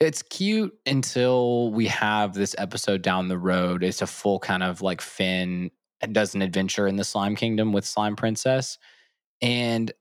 It's 0.00 0.22
cute 0.22 0.74
until 0.84 1.70
we 1.70 1.86
have 1.86 2.34
this 2.34 2.54
episode 2.58 3.00
down 3.02 3.28
the 3.28 3.38
road. 3.38 3.82
It's 3.84 4.02
a 4.02 4.06
full 4.06 4.38
kind 4.40 4.62
of 4.62 4.82
like 4.82 5.00
Finn 5.00 5.70
does 6.12 6.34
an 6.34 6.42
adventure 6.42 6.86
in 6.86 6.96
the 6.96 7.04
Slime 7.04 7.36
Kingdom 7.36 7.72
with 7.72 7.86
Slime 7.86 8.16
Princess. 8.16 8.76
And 9.40 9.92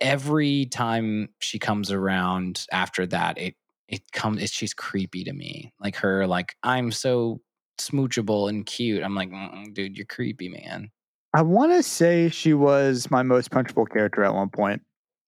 every 0.00 0.66
time 0.66 1.28
she 1.40 1.58
comes 1.58 1.90
around 1.90 2.66
after 2.72 3.06
that, 3.06 3.38
it 3.38 3.54
it 3.88 4.10
comes 4.12 4.42
it's 4.42 4.52
she's 4.52 4.74
creepy 4.74 5.24
to 5.24 5.32
me. 5.32 5.72
Like 5.80 5.96
her, 5.96 6.26
like, 6.26 6.56
I'm 6.62 6.92
so 6.92 7.40
smoochable 7.78 8.48
and 8.48 8.64
cute. 8.64 9.02
I'm 9.02 9.14
like, 9.14 9.30
dude, 9.72 9.96
you're 9.96 10.06
creepy, 10.06 10.48
man. 10.48 10.90
I 11.34 11.42
want 11.42 11.72
to 11.72 11.82
say 11.82 12.28
she 12.28 12.54
was 12.54 13.10
my 13.10 13.22
most 13.22 13.50
punchable 13.50 13.88
character 13.88 14.22
at 14.22 14.34
one 14.34 14.50
point. 14.50 14.82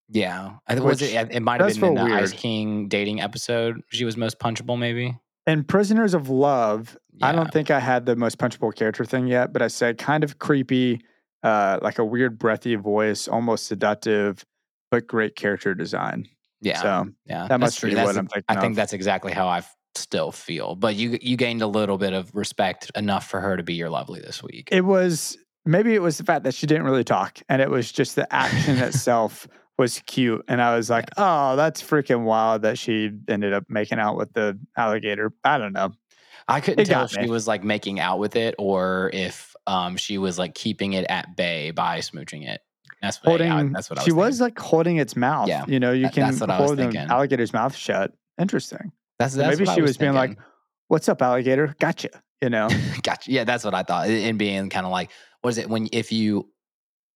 Yeah. 0.08 0.56
I 0.66 0.74
think 0.74 0.86
was 0.86 1.00
it 1.00 1.28
it 1.30 1.40
might 1.40 1.60
have 1.60 1.74
been 1.80 1.96
in 1.96 2.08
the 2.08 2.14
Ice. 2.14 2.32
King 2.32 2.88
dating 2.88 3.20
episode. 3.20 3.80
She 3.88 4.04
was 4.04 4.16
most 4.16 4.38
punchable, 4.38 4.78
maybe. 4.78 5.18
In 5.46 5.64
Prisoners 5.64 6.14
of 6.14 6.28
Love, 6.28 6.96
I 7.22 7.32
don't 7.32 7.52
think 7.52 7.70
I 7.70 7.80
had 7.80 8.06
the 8.06 8.16
most 8.16 8.38
punchable 8.38 8.74
character 8.74 9.04
thing 9.04 9.26
yet, 9.26 9.52
but 9.52 9.62
I 9.62 9.68
said 9.68 9.98
kind 9.98 10.24
of 10.24 10.38
creepy, 10.38 11.00
uh, 11.42 11.78
like 11.82 11.98
a 11.98 12.04
weird 12.04 12.38
breathy 12.38 12.74
voice, 12.76 13.28
almost 13.28 13.66
seductive, 13.66 14.44
but 14.90 15.06
great 15.06 15.36
character 15.36 15.74
design. 15.74 16.28
Yeah. 16.64 16.80
So 16.80 17.08
Yeah, 17.26 17.46
that 17.48 17.60
must 17.60 17.80
be 17.82 17.94
what 17.94 18.16
I'm 18.16 18.26
thinking 18.26 18.44
I 18.48 18.60
think 18.60 18.72
of. 18.72 18.76
that's 18.76 18.92
exactly 18.92 19.32
how 19.32 19.46
I 19.46 19.62
still 19.94 20.32
feel. 20.32 20.74
But 20.74 20.96
you 20.96 21.18
you 21.20 21.36
gained 21.36 21.62
a 21.62 21.66
little 21.66 21.98
bit 21.98 22.12
of 22.12 22.34
respect 22.34 22.90
enough 22.96 23.28
for 23.28 23.40
her 23.40 23.56
to 23.56 23.62
be 23.62 23.74
your 23.74 23.90
lovely 23.90 24.20
this 24.20 24.42
week. 24.42 24.68
it 24.72 24.84
was 24.84 25.36
maybe 25.64 25.94
it 25.94 26.02
was 26.02 26.18
the 26.18 26.24
fact 26.24 26.44
that 26.44 26.54
she 26.54 26.66
didn't 26.66 26.84
really 26.84 27.04
talk, 27.04 27.40
and 27.48 27.60
it 27.62 27.70
was 27.70 27.92
just 27.92 28.16
the 28.16 28.32
action 28.34 28.78
itself 28.78 29.46
was 29.76 30.00
cute, 30.06 30.44
and 30.48 30.62
I 30.62 30.76
was 30.76 30.88
like, 30.88 31.08
oh, 31.16 31.56
that's 31.56 31.82
freaking 31.82 32.24
wild 32.24 32.62
that 32.62 32.78
she 32.78 33.10
ended 33.28 33.52
up 33.52 33.64
making 33.68 33.98
out 33.98 34.16
with 34.16 34.32
the 34.32 34.58
alligator. 34.76 35.32
I 35.42 35.58
don't 35.58 35.72
know. 35.72 35.92
I 36.46 36.60
couldn't 36.60 36.80
it 36.80 36.86
tell 36.86 37.04
if 37.04 37.10
she 37.10 37.26
was 37.26 37.46
like 37.46 37.64
making 37.64 38.00
out 38.00 38.18
with 38.18 38.36
it 38.36 38.54
or 38.58 39.10
if 39.14 39.54
um 39.66 39.96
she 39.96 40.18
was 40.18 40.38
like 40.38 40.54
keeping 40.54 40.92
it 40.92 41.06
at 41.08 41.36
bay 41.36 41.70
by 41.70 41.98
smooching 42.00 42.46
it. 42.46 42.60
That's 43.04 43.22
what 43.22 43.40
I- 43.40 43.46
Holding, 43.46 43.72
that's 43.72 43.90
what 43.90 43.98
I 43.98 44.02
was 44.02 44.04
she 44.04 44.12
was 44.12 44.40
like 44.40 44.58
holding 44.58 44.96
its 44.96 45.16
mouth. 45.16 45.48
Yeah, 45.48 45.64
you 45.68 45.78
know, 45.80 45.92
you 45.92 46.02
that- 46.04 46.14
can 46.14 46.24
I 46.24 46.30
was 46.30 46.40
hold 46.40 46.80
an 46.80 46.96
alligator's 46.96 47.52
mouth 47.52 47.74
shut. 47.74 48.12
Interesting. 48.40 48.92
That's, 49.18 49.34
that's 49.34 49.58
maybe 49.58 49.68
I 49.68 49.74
she 49.74 49.82
was 49.82 49.96
being 49.96 50.12
like. 50.14 50.38
What's 50.88 51.08
up, 51.08 51.22
alligator? 51.22 51.74
Gotcha. 51.80 52.10
You 52.42 52.50
know, 52.50 52.68
Gotcha. 53.02 53.30
Yeah, 53.32 53.44
that's 53.44 53.64
what 53.64 53.74
I 53.74 53.82
thought. 53.84 54.06
And 54.08 54.38
being 54.38 54.68
kind 54.68 54.84
of 54.84 54.92
like, 54.92 55.10
what 55.40 55.50
is 55.50 55.58
it 55.58 55.68
when 55.68 55.88
if 55.92 56.12
you 56.12 56.50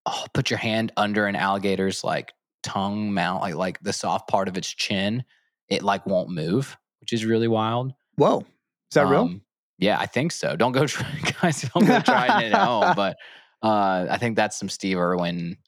oh, 0.06 0.24
put 0.32 0.48
your 0.48 0.58
hand 0.58 0.90
under 0.96 1.26
an 1.26 1.36
alligator's 1.36 2.02
like 2.02 2.32
tongue 2.62 3.12
mouth, 3.12 3.42
like 3.42 3.54
like 3.56 3.80
the 3.80 3.92
soft 3.92 4.28
part 4.28 4.48
of 4.48 4.56
its 4.56 4.68
chin, 4.68 5.22
it 5.68 5.82
like 5.82 6.06
won't 6.06 6.30
move, 6.30 6.78
which 7.00 7.12
is 7.12 7.24
really 7.26 7.48
wild. 7.48 7.92
whoa, 8.16 8.38
is 8.40 8.94
that 8.94 9.06
real? 9.06 9.22
Um, 9.22 9.42
Yeah, 9.78 9.98
I 10.00 10.06
think 10.06 10.32
so. 10.32 10.56
Don't 10.56 10.72
go 10.72 10.86
try, 10.86 11.06
guys. 11.42 11.60
Don't 11.74 11.86
go 11.86 12.00
trying 12.00 12.46
it 12.46 12.52
at 12.54 12.66
home. 12.66 12.92
But 12.96 13.16
uh, 13.62 14.06
I 14.10 14.16
think 14.18 14.36
that's 14.36 14.58
some 14.58 14.68
Steve 14.70 14.96
Irwin 14.98 15.58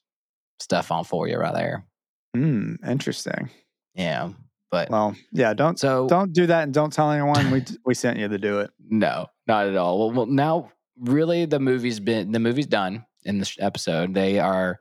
stuff 0.61 0.91
on 0.91 1.03
for 1.03 1.27
you 1.27 1.37
right 1.37 1.53
there. 1.53 1.85
Hmm, 2.35 2.75
interesting. 2.87 3.49
Yeah, 3.95 4.29
but 4.69 4.89
Well, 4.89 5.15
yeah, 5.33 5.53
don't 5.53 5.77
so 5.79 6.07
don't 6.07 6.31
do 6.31 6.45
that 6.47 6.63
and 6.63 6.73
don't 6.73 6.93
tell 6.93 7.11
anyone 7.11 7.51
we 7.51 7.63
we 7.85 7.93
sent 7.93 8.17
you 8.19 8.27
to 8.27 8.37
do 8.37 8.59
it. 8.59 8.71
no, 8.89 9.27
not 9.47 9.67
at 9.67 9.75
all. 9.75 9.99
Well, 9.99 10.11
well, 10.11 10.25
now 10.25 10.71
really, 10.99 11.45
the 11.45 11.59
movie's 11.59 11.99
been 11.99 12.31
the 12.31 12.39
movie's 12.39 12.67
done 12.67 13.05
in 13.25 13.37
this 13.39 13.57
episode. 13.59 14.13
They 14.13 14.39
are 14.39 14.79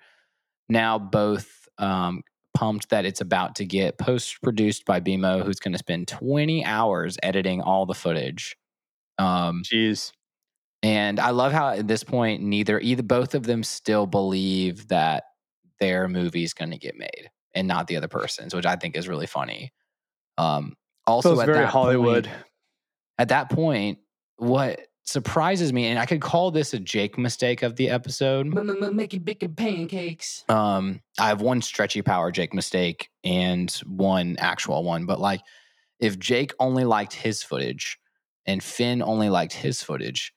now 0.68 0.98
both 0.98 1.68
um, 1.78 2.22
pumped 2.54 2.90
that 2.90 3.04
it's 3.04 3.20
about 3.20 3.56
to 3.56 3.64
get 3.64 3.98
post 3.98 4.40
produced 4.42 4.84
by 4.84 5.00
BMO, 5.00 5.44
who's 5.44 5.58
going 5.60 5.72
to 5.72 5.78
spend 5.78 6.06
20 6.08 6.64
hours 6.64 7.18
editing 7.22 7.60
all 7.60 7.86
the 7.86 7.94
footage. 7.94 8.56
Um, 9.18 9.62
Jeez. 9.64 10.12
and 10.82 11.18
I 11.20 11.30
love 11.30 11.52
how 11.52 11.70
at 11.70 11.88
this 11.88 12.04
point, 12.04 12.42
neither 12.42 12.78
either 12.80 13.02
both 13.02 13.34
of 13.34 13.42
them 13.42 13.62
still 13.64 14.06
believe 14.06 14.88
that 14.88 15.24
their 15.80 16.08
movie's 16.08 16.54
going 16.54 16.70
to 16.70 16.78
get 16.78 16.96
made 16.96 17.30
and 17.54 17.66
not 17.66 17.86
the 17.86 17.96
other 17.96 18.08
person's, 18.08 18.54
which 18.54 18.66
I 18.66 18.76
think 18.76 18.96
is 18.96 19.08
really 19.08 19.26
funny. 19.26 19.72
Um, 20.38 20.76
also, 21.06 21.30
Feels 21.30 21.40
at 21.40 21.46
very 21.46 21.58
that 21.60 21.70
Hollywood. 21.70 22.24
Point, 22.24 22.36
at 23.18 23.28
that 23.28 23.50
point, 23.50 23.98
what 24.36 24.80
surprises 25.04 25.72
me, 25.72 25.86
and 25.86 25.98
I 25.98 26.06
could 26.06 26.20
call 26.20 26.50
this 26.50 26.72
a 26.72 26.78
Jake 26.78 27.18
mistake 27.18 27.62
of 27.62 27.76
the 27.76 27.90
episode. 27.90 28.46
Making 28.46 29.22
big 29.22 29.56
pancakes. 29.56 30.44
Um, 30.48 31.00
I 31.18 31.28
have 31.28 31.40
one 31.40 31.62
stretchy 31.62 32.02
power 32.02 32.30
Jake 32.30 32.54
mistake 32.54 33.10
and 33.24 33.70
one 33.86 34.36
actual 34.38 34.84
one, 34.84 35.06
but 35.06 35.20
like 35.20 35.40
if 35.98 36.18
Jake 36.18 36.52
only 36.58 36.84
liked 36.84 37.12
his 37.12 37.42
footage 37.42 37.98
and 38.46 38.62
Finn 38.62 39.02
only 39.02 39.28
liked 39.28 39.52
his 39.52 39.82
footage, 39.82 40.32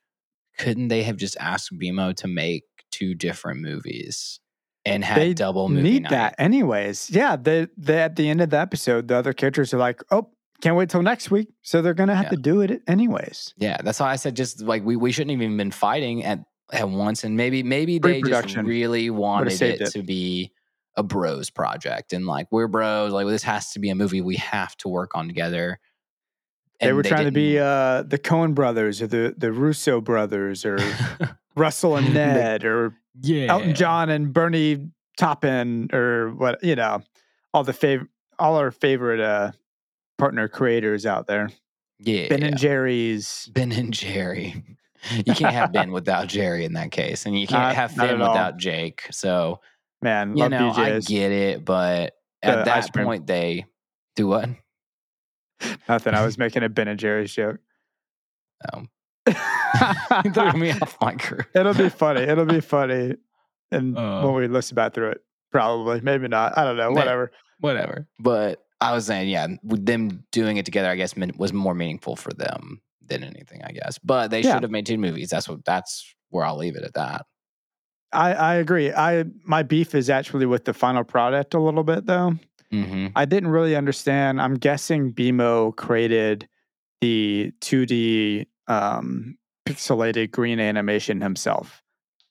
couldn't 0.58 0.88
they 0.88 1.04
have 1.04 1.18
just 1.18 1.38
asked 1.40 1.78
BMO 1.78 2.16
to 2.18 2.28
make 2.28 2.64
two 2.92 3.16
different 3.16 3.62
movies 3.62 4.40
and 4.86 5.04
had 5.04 5.18
They 5.18 5.34
double 5.34 5.70
movie 5.70 5.82
need 5.84 6.04
night? 6.04 6.10
that 6.12 6.36
anyways. 6.38 7.10
Yeah, 7.10 7.36
they 7.36 7.68
they 7.78 8.00
at 8.02 8.16
the 8.16 8.30
end 8.30 8.42
of 8.42 8.50
the 8.50 8.58
episode, 8.60 9.08
the 9.08 9.16
other 9.16 9.34
characters 9.34 9.74
are 9.74 9.78
like, 9.78 10.02
"Oh, 10.12 10.30
can't 10.62 10.76
wait 10.76 10.90
till 10.90 11.02
next 11.02 11.32
week." 11.32 11.50
So 11.62 11.82
they're 11.82 11.94
gonna 11.94 12.16
have 12.16 12.26
Yeah. 12.26 12.30
to 12.32 12.38
do 12.38 12.62
it 12.62 12.82
anyways. 12.88 13.54
Yeah, 13.58 13.78
that's 13.84 14.00
why 14.00 14.12
I 14.12 14.16
said 14.18 14.36
just 14.36 14.62
like 14.62 14.84
we, 14.84 14.96
we 14.96 15.12
shouldn't 15.12 15.32
have 15.32 15.42
even 15.42 15.58
been 15.58 15.72
fighting 15.72 16.24
at 16.24 16.40
at 16.72 16.90
once, 16.90 17.24
and 17.24 17.38
maybe 17.38 17.64
maybe 17.64 18.00
they 18.00 18.22
just 18.22 18.56
really 18.58 19.10
wanted 19.10 19.62
it, 19.62 19.82
it. 19.82 19.92
to 19.92 20.02
be 20.04 20.52
a 20.96 21.04
bros 21.04 21.50
project, 21.50 22.14
and 22.14 22.26
like 22.26 22.48
we're 22.52 22.68
bros, 22.68 23.12
like 23.14 23.28
this 23.28 23.44
has 23.44 23.72
to 23.74 23.80
be 23.80 23.90
a 23.90 23.96
movie 23.96 24.22
we 24.22 24.36
have 24.38 24.76
to 24.78 24.88
work 24.88 25.16
on 25.16 25.28
together. 25.28 25.80
they 26.80 26.88
And 26.88 26.98
were 26.98 27.04
trying 27.04 27.26
to 27.26 27.32
be 27.32 27.58
uh, 27.60 28.04
the 28.04 28.18
Coen 28.20 28.54
brothers 28.54 29.02
or 29.02 29.08
the 29.08 29.34
the 29.38 29.52
Russo 29.52 30.02
brothers 30.02 30.66
or 30.66 30.78
Russell 31.56 31.96
and 31.98 32.14
Ned 32.14 32.66
or 32.66 32.96
Yeah. 33.22 33.48
Elton 33.48 33.76
John 33.76 34.10
and 34.10 34.34
Bernie 34.34 34.90
Taupin 35.18 35.90
or 35.94 36.32
what 36.34 36.64
you 36.64 36.76
know, 36.76 37.02
all 37.54 37.64
the 37.64 37.74
favorite, 37.74 38.10
all 38.40 38.56
our 38.56 38.72
favorite 38.72 39.20
uh, 39.20 39.52
partner 40.18 40.48
creators 40.48 41.06
out 41.06 41.28
there. 41.28 41.50
yeah, 42.00 42.28
Ben 42.30 42.44
and 42.44 42.58
Jerry's. 42.58 43.50
Ben 43.54 43.72
and 43.72 43.94
Jerry. 43.94 44.64
You 45.26 45.34
can't 45.36 45.54
have 45.54 45.74
Ben 45.74 45.92
without 45.92 46.28
Jerry 46.28 46.64
in 46.64 46.72
that 46.76 46.92
case, 46.92 47.26
and 47.26 47.38
you 47.38 47.46
can't 47.46 47.76
have 47.76 47.92
Finn 47.92 48.22
all. 48.22 48.30
without 48.32 48.56
Jake. 48.56 49.06
So 49.12 49.60
Man, 50.02 50.38
you 50.38 50.48
know, 50.48 50.72
I 50.72 51.02
get 51.02 51.34
it, 51.34 51.66
but 51.66 52.14
The 52.42 52.48
at 52.48 52.64
that 52.66 52.94
point, 52.94 53.28
they 53.28 53.66
do 54.16 54.28
what? 54.28 54.48
Nothing. 55.90 56.14
I 56.14 56.24
was 56.24 56.38
making 56.38 56.64
a 56.64 56.70
Ben 56.70 56.88
and 56.88 56.98
Jerry's 56.98 57.34
joke. 57.34 57.58
Um, 58.72 58.88
threw 59.28 60.54
me 60.54 60.72
off 60.82 60.98
my 61.02 61.16
crew. 61.16 61.40
It'll 61.56 61.74
be 61.74 61.90
funny. 61.90 62.22
It'll 62.22 62.46
be 62.46 62.62
funny. 62.62 63.16
And 63.72 63.98
Uh. 63.98 64.22
when 64.24 64.36
we 64.36 64.48
listen 64.48 64.76
back 64.76 64.94
through 64.94 65.12
it, 65.12 65.22
probably, 65.52 66.02
maybe 66.02 66.28
not. 66.28 66.58
I 66.58 66.64
don't 66.64 66.78
know. 66.78 66.90
May- 66.92 66.96
Whatever. 67.02 67.32
whatever. 67.60 68.08
But 68.20 68.64
I 68.82 68.92
was 68.94 69.06
saying, 69.06 69.30
yeah, 69.30 69.48
with 69.64 69.86
them 69.86 70.24
doing 70.32 70.58
it 70.58 70.66
together, 70.66 70.90
I 70.90 70.96
guess 70.96 71.16
was 71.38 71.54
more 71.54 71.74
meaningful 71.74 72.16
for 72.16 72.32
them 72.34 72.82
than 73.06 73.24
anything, 73.24 73.62
I 73.64 73.72
guess. 73.72 73.98
But 74.00 74.30
they 74.30 74.42
Yeah. 74.42 74.54
should 74.56 74.64
have 74.64 74.72
made 74.72 74.86
two 74.86 74.98
movies. 74.98 75.30
That's 75.30 75.48
what. 75.48 75.64
That's 75.66 76.14
where 76.30 76.46
I'll 76.46 76.58
leave 76.58 76.76
it 76.76 76.84
at 76.84 76.94
that. 76.96 77.26
I, 78.12 78.34
I 78.34 78.56
agree. 78.56 78.92
I 78.94 79.26
my 79.44 79.64
beef 79.64 79.96
is 79.96 80.10
actually 80.10 80.46
with 80.46 80.66
the 80.66 80.74
final 80.74 81.04
product 81.04 81.54
a 81.56 81.60
little 81.60 81.84
bit 81.84 82.06
though. 82.06 82.34
Mm-hmm. 82.72 83.08
I 83.16 83.26
didn't 83.26 83.50
really 83.50 83.76
understand. 83.76 84.40
I'm 84.42 84.56
guessing 84.56 85.14
BMO 85.14 85.76
created 85.76 86.48
the 87.02 87.52
2D 87.62 88.46
um, 88.68 89.38
pixelated 89.68 90.32
green 90.32 90.60
animation 90.60 91.22
himself, 91.22 91.82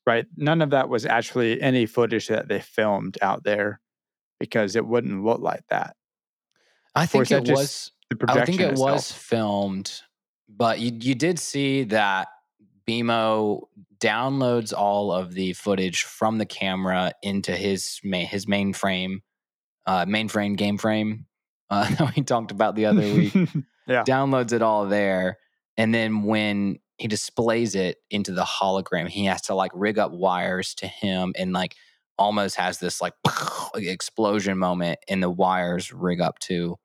right? 0.06 0.26
None 0.36 0.62
of 0.62 0.70
that 0.70 0.88
was 0.88 1.06
actually 1.06 1.60
any 1.60 1.86
footage 1.86 2.28
that 2.28 2.48
they 2.48 2.60
filmed 2.60 3.18
out 3.22 3.44
there 3.44 3.80
because 4.38 4.76
it 4.76 4.86
wouldn't 4.86 5.24
look 5.24 5.40
like 5.40 5.62
that. 5.68 5.96
I 6.94 7.06
think 7.06 7.30
it 7.30 7.48
was. 7.48 7.90
The 8.10 8.24
I 8.28 8.44
think 8.44 8.60
it 8.60 8.72
itself. 8.72 8.92
was 8.92 9.12
filmed, 9.12 10.02
but 10.48 10.80
you 10.80 10.92
you 11.00 11.14
did 11.14 11.38
see 11.38 11.84
that 11.84 12.28
BMO 12.86 13.62
downloads 13.98 14.74
all 14.76 15.12
of 15.12 15.32
the 15.32 15.52
footage 15.52 16.02
from 16.02 16.38
the 16.38 16.44
camera 16.44 17.12
into 17.22 17.52
his 17.52 18.00
main 18.02 18.26
his 18.26 18.46
mainframe, 18.46 19.22
uh, 19.86 20.04
mainframe 20.04 20.56
game 20.56 20.76
frame 20.76 21.26
uh, 21.70 21.88
that 21.94 22.14
we 22.16 22.22
talked 22.22 22.50
about 22.50 22.74
the 22.74 22.86
other 22.86 23.02
week. 23.02 23.34
Yeah. 23.88 24.04
downloads 24.04 24.52
it 24.52 24.62
all 24.62 24.86
there. 24.86 25.38
And 25.76 25.94
then 25.94 26.24
when 26.24 26.78
he 26.98 27.08
displays 27.08 27.74
it 27.74 27.96
into 28.10 28.32
the 28.32 28.44
hologram, 28.44 29.08
he 29.08 29.24
has 29.26 29.42
to 29.42 29.54
like 29.54 29.70
rig 29.74 29.98
up 29.98 30.12
wires 30.12 30.74
to 30.76 30.86
him 30.86 31.32
and 31.36 31.52
like 31.52 31.74
almost 32.18 32.56
has 32.56 32.78
this 32.78 33.00
like 33.00 33.14
explosion 33.74 34.58
moment 34.58 34.98
and 35.08 35.22
the 35.22 35.30
wires 35.30 35.92
rig 35.92 36.20
up 36.20 36.38
to 36.40 36.76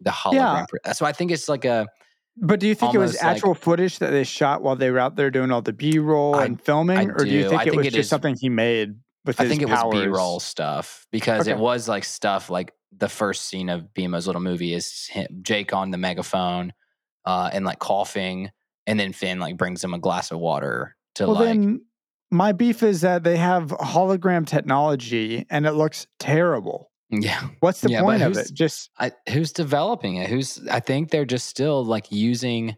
the 0.00 0.10
hologram. 0.10 0.66
So 0.94 1.06
I 1.06 1.12
think 1.12 1.30
it's 1.30 1.48
like 1.48 1.64
a 1.64 1.86
But 2.36 2.60
do 2.60 2.66
you 2.66 2.74
think 2.74 2.94
it 2.94 2.98
was 2.98 3.12
almost 3.12 3.22
like- 3.24 3.32
actual 3.36 3.54
footage 3.54 3.98
that 4.00 4.10
they 4.10 4.24
shot 4.24 4.62
while 4.62 4.76
they 4.76 4.90
were 4.90 4.98
out 4.98 5.16
there 5.16 5.30
doing 5.30 5.50
all 5.52 5.62
the 5.62 5.72
B 5.72 5.98
roll 5.98 6.36
and 6.38 6.60
filming, 6.60 6.98
I 6.98 7.04
or 7.04 7.24
do 7.24 7.30
you 7.30 7.48
think 7.48 7.60
I 7.60 7.62
it 7.62 7.70
think 7.70 7.76
was 7.76 7.86
it 7.86 7.90
just 7.90 7.98
is- 8.00 8.08
something 8.08 8.34
he 8.38 8.48
made 8.48 8.94
with 9.24 9.40
I 9.40 9.44
his 9.44 9.50
think 9.52 9.62
it 9.62 9.68
powers? 9.68 9.94
was 9.94 10.02
B 10.02 10.08
roll 10.08 10.40
stuff 10.40 11.06
because 11.12 11.42
Okay. 11.42 11.52
it 11.52 11.58
was 11.58 11.88
like 11.88 12.04
stuff 12.04 12.50
like 12.50 12.72
the 12.94 13.08
first 13.08 13.46
scene 13.46 13.68
of 13.68 13.86
BMO's 13.94 14.26
little 14.26 14.42
movie 14.42 14.74
is 14.74 15.06
him, 15.06 15.26
Jake 15.42 15.72
on 15.72 15.90
the 15.92 15.98
megaphone 15.98 16.72
uh, 17.24 17.50
and 17.52 17.64
like 17.64 17.78
coughing, 17.78 18.50
and 18.86 18.98
then 18.98 19.12
Finn 19.12 19.38
like 19.38 19.56
brings 19.56 19.82
him 19.82 19.94
a 19.94 19.98
glass 19.98 20.30
of 20.30 20.38
water 20.38 20.96
to 21.16 21.26
Well, 21.26 21.34
like 21.34 21.44
then 21.44 21.84
my 22.30 22.52
beef 22.52 22.82
is 22.82 23.02
that 23.02 23.24
they 23.24 23.36
have 23.36 23.68
hologram 23.68 24.46
technology 24.46 25.44
and 25.50 25.66
it 25.66 25.72
looks 25.72 26.06
terrible. 26.18 26.90
yeah. 27.10 27.48
What's 27.60 27.82
the 27.82 27.90
Yeah, 27.90 28.00
point 28.00 28.22
of 28.22 28.36
it? 28.36 28.50
Just 28.54 28.90
I, 28.98 29.12
who's 29.28 29.52
developing 29.52 30.16
it? 30.16 30.30
Who's 30.30 30.66
I 30.68 30.80
think 30.80 31.10
they're 31.10 31.26
just 31.26 31.46
still 31.46 31.84
like 31.84 32.10
using 32.10 32.76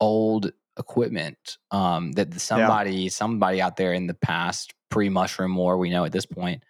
old 0.00 0.52
equipment 0.78 1.58
um, 1.70 2.12
that 2.12 2.38
somebody 2.40 3.08
somebody 3.08 3.60
out 3.60 3.76
there 3.76 3.92
in 3.94 4.06
the 4.06 4.14
past 4.14 4.74
pre 4.90 5.08
Mushroom 5.08 5.56
War 5.56 5.78
we 5.78 5.90
know 5.90 6.04
at 6.04 6.12
this 6.12 6.26
point 6.26 6.62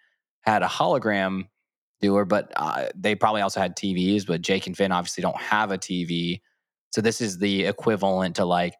had 0.42 0.62
a 0.62 0.66
hologram 0.68 1.48
doer, 2.00 2.24
but 2.24 2.52
uh, 2.56 2.88
they 2.94 3.14
probably 3.14 3.42
also 3.42 3.60
had 3.60 3.76
TVs. 3.76 4.26
But 4.26 4.42
Jake 4.42 4.66
and 4.66 4.76
Finn 4.76 4.92
obviously 4.92 5.22
don't 5.22 5.36
have 5.40 5.70
a 5.72 5.78
TV, 5.78 6.40
so 6.92 7.00
this 7.00 7.20
is 7.20 7.38
the 7.38 7.64
equivalent 7.64 8.36
to 8.36 8.44
like 8.44 8.74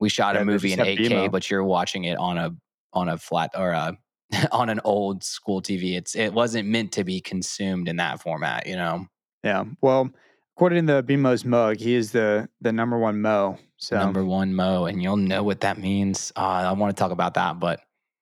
we 0.00 0.08
shot 0.08 0.34
Yeah, 0.34 0.42
a 0.42 0.44
movie 0.44 0.72
in 0.72 0.78
8K, 0.78 1.08
BMO. 1.08 1.30
but 1.30 1.50
you're 1.50 1.64
watching 1.64 2.04
it 2.04 2.16
on 2.18 2.38
a 2.38 2.54
on 2.92 3.08
a 3.08 3.18
flat 3.18 3.50
or 3.56 3.70
a 3.70 3.96
on 4.52 4.68
an 4.68 4.80
old 4.84 5.22
school 5.24 5.62
TV. 5.62 5.96
It's 5.96 6.14
it 6.16 6.32
wasn't 6.32 6.68
meant 6.68 6.92
to 6.92 7.04
be 7.04 7.20
consumed 7.20 7.88
in 7.88 7.96
that 7.96 8.20
format, 8.20 8.66
you 8.66 8.76
know. 8.76 9.06
yeah. 9.42 9.64
Well, 9.80 10.10
according 10.56 10.86
to 10.88 11.02
BMO's 11.02 11.44
mug, 11.44 11.78
he 11.78 11.94
is 11.94 12.12
the 12.12 12.48
the 12.60 12.72
number 12.72 12.98
one 12.98 13.20
Mo. 13.20 13.58
So 13.78 13.96
number 13.98 14.24
one 14.24 14.54
Mo, 14.54 14.86
and 14.86 15.02
you'll 15.02 15.16
know 15.18 15.42
what 15.42 15.60
that 15.60 15.78
means. 15.78 16.32
Uh, 16.36 16.40
I 16.40 16.72
want 16.72 16.96
to 16.96 17.00
talk 17.00 17.12
about 17.12 17.34
that, 17.34 17.60
but 17.60 17.80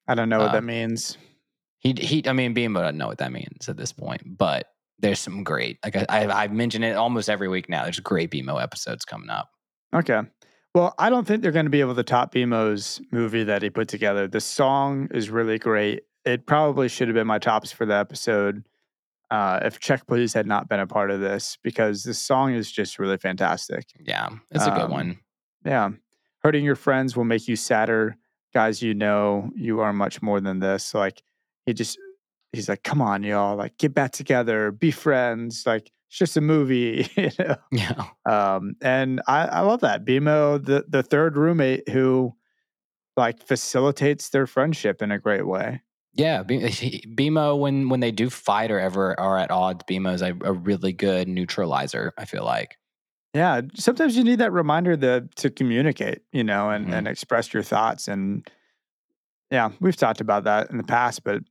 I 0.09 0.15
don't 0.15 0.29
know 0.29 0.39
what 0.41 0.51
uh, 0.51 0.55
that 0.55 0.65
means. 0.65 1.17
he 1.79 1.93
he. 1.93 2.27
I 2.29 2.33
mean, 2.33 2.55
BMO 2.55 2.81
doesn't 2.81 2.99
know 2.99 3.07
what 3.09 3.19
that 3.19 3.33
means 3.33 3.69
at 3.69 3.77
this 3.77 3.93
point, 3.93 4.23
but 4.39 4.67
there's 4.99 5.19
some 5.19 5.43
great. 5.45 5.79
Like 5.85 5.97
I, 5.97 6.07
I 6.09 6.43
I've 6.43 6.53
mentioned 6.53 6.85
it 6.85 6.97
almost 6.97 7.29
every 7.29 7.49
week 7.49 7.69
now. 7.69 7.83
There's 7.85 8.01
great 8.01 8.31
BMO 8.31 8.63
episodes 8.63 9.05
coming 9.05 9.31
up. 9.31 9.51
Okay. 9.95 10.21
Well, 10.75 10.95
I 10.99 11.09
don't 11.09 11.27
think 11.27 11.43
they're 11.43 11.53
going 11.53 11.67
to 11.67 11.71
be 11.71 11.81
able 11.81 11.95
to 11.95 12.03
top 12.03 12.35
BMO's 12.35 13.01
movie 13.13 13.45
that 13.45 13.63
he 13.63 13.71
put 13.71 13.87
together. 13.89 14.27
The 14.27 14.41
song 14.41 15.09
is 15.13 15.31
really 15.31 15.59
great. 15.59 16.03
It 16.25 16.47
probably 16.47 16.89
should 16.89 17.07
have 17.09 17.15
been 17.15 17.27
my 17.29 17.39
tops 17.39 17.71
for 17.71 17.87
the 17.87 17.95
episode 17.95 18.65
uh, 19.31 19.61
if 19.63 19.79
Check 19.79 20.07
Please 20.07 20.33
had 20.33 20.47
not 20.47 20.69
been 20.69 20.81
a 20.81 20.87
part 20.87 21.11
of 21.13 21.21
this 21.21 21.59
because 21.63 22.03
the 22.03 22.15
song 22.15 22.55
is 22.55 22.73
just 22.73 22.99
really 22.99 23.19
fantastic. 23.19 23.87
Yeah, 24.01 24.31
it's 24.51 24.67
a 24.67 24.71
good 24.71 24.81
Um, 24.83 24.91
one. 24.91 25.19
Yeah. 25.65 25.91
Hurting 26.43 26.65
your 26.65 26.77
friends 26.77 27.17
will 27.17 27.25
make 27.25 27.47
you 27.47 27.57
sadder. 27.57 28.17
Guys, 28.53 28.83
you 28.83 28.95
know 28.95 29.51
you 29.55 29.81
are 29.81 29.93
much 29.93 30.23
more 30.23 30.41
than 30.41 30.59
this. 30.59 30.93
Like, 30.95 31.23
he 31.67 31.73
just, 31.73 31.99
he's 32.55 32.69
like, 32.69 32.83
come 32.83 33.03
on, 33.03 33.23
y'all. 33.23 33.57
Like, 33.57 33.77
get 33.79 33.93
back 33.95 34.13
together, 34.13 34.71
be 34.71 34.91
friends. 34.91 35.65
Like, 35.67 35.91
it's 36.09 36.19
just 36.19 36.37
a 36.37 36.41
movie, 36.41 37.09
you 37.17 37.31
know? 37.39 37.57
Yeah, 37.73 38.05
Um, 38.27 38.75
and 38.81 39.21
I, 39.27 39.47
I 39.47 39.61
love 39.61 39.81
that. 39.81 40.05
BMO, 40.05 40.65
the, 40.65 40.85
the 40.89 41.03
third 41.03 41.37
roommate 41.37 41.89
who 41.89 42.35
like 43.17 43.43
facilitates 43.43 44.31
their 44.31 44.47
friendship 44.47 45.01
in 45.03 45.11
a 45.13 45.19
great 45.19 45.47
way. 45.47 45.83
yeah. 46.15 46.43
B- 46.43 46.61
BMO 47.17 47.59
when 47.59 47.89
when 47.89 48.01
they 48.01 48.11
do 48.13 48.29
fight 48.31 48.71
or 48.71 48.79
ever 48.81 49.19
are 49.19 49.39
at 49.39 49.51
odds, 49.51 49.85
BMO 49.89 50.15
is 50.15 50.23
a, 50.23 50.37
a 50.43 50.53
really 50.53 50.93
good 50.93 51.29
neutralizer. 51.29 52.13
I 52.19 52.25
feel 52.25 52.45
like. 52.45 52.77
Yeah, 53.35 53.63
sometimes 53.75 54.17
you 54.17 54.23
need 54.23 54.39
that 54.39 54.53
reminder 54.53 54.97
to 54.97 55.29
to 55.37 55.51
communicate, 55.51 56.21
you 56.33 56.45
know, 56.45 56.71
and, 56.71 56.87
Mhm. 56.89 56.93
and 56.95 57.09
express 57.09 57.53
your 57.53 57.65
thoughts. 57.65 58.07
And 58.09 58.49
yeah, 59.51 59.71
we've 59.81 59.97
talked 59.97 60.21
about 60.21 60.45
that 60.45 60.71
in 60.71 60.77
the 60.79 60.85
past, 60.85 61.25
but 61.25 61.43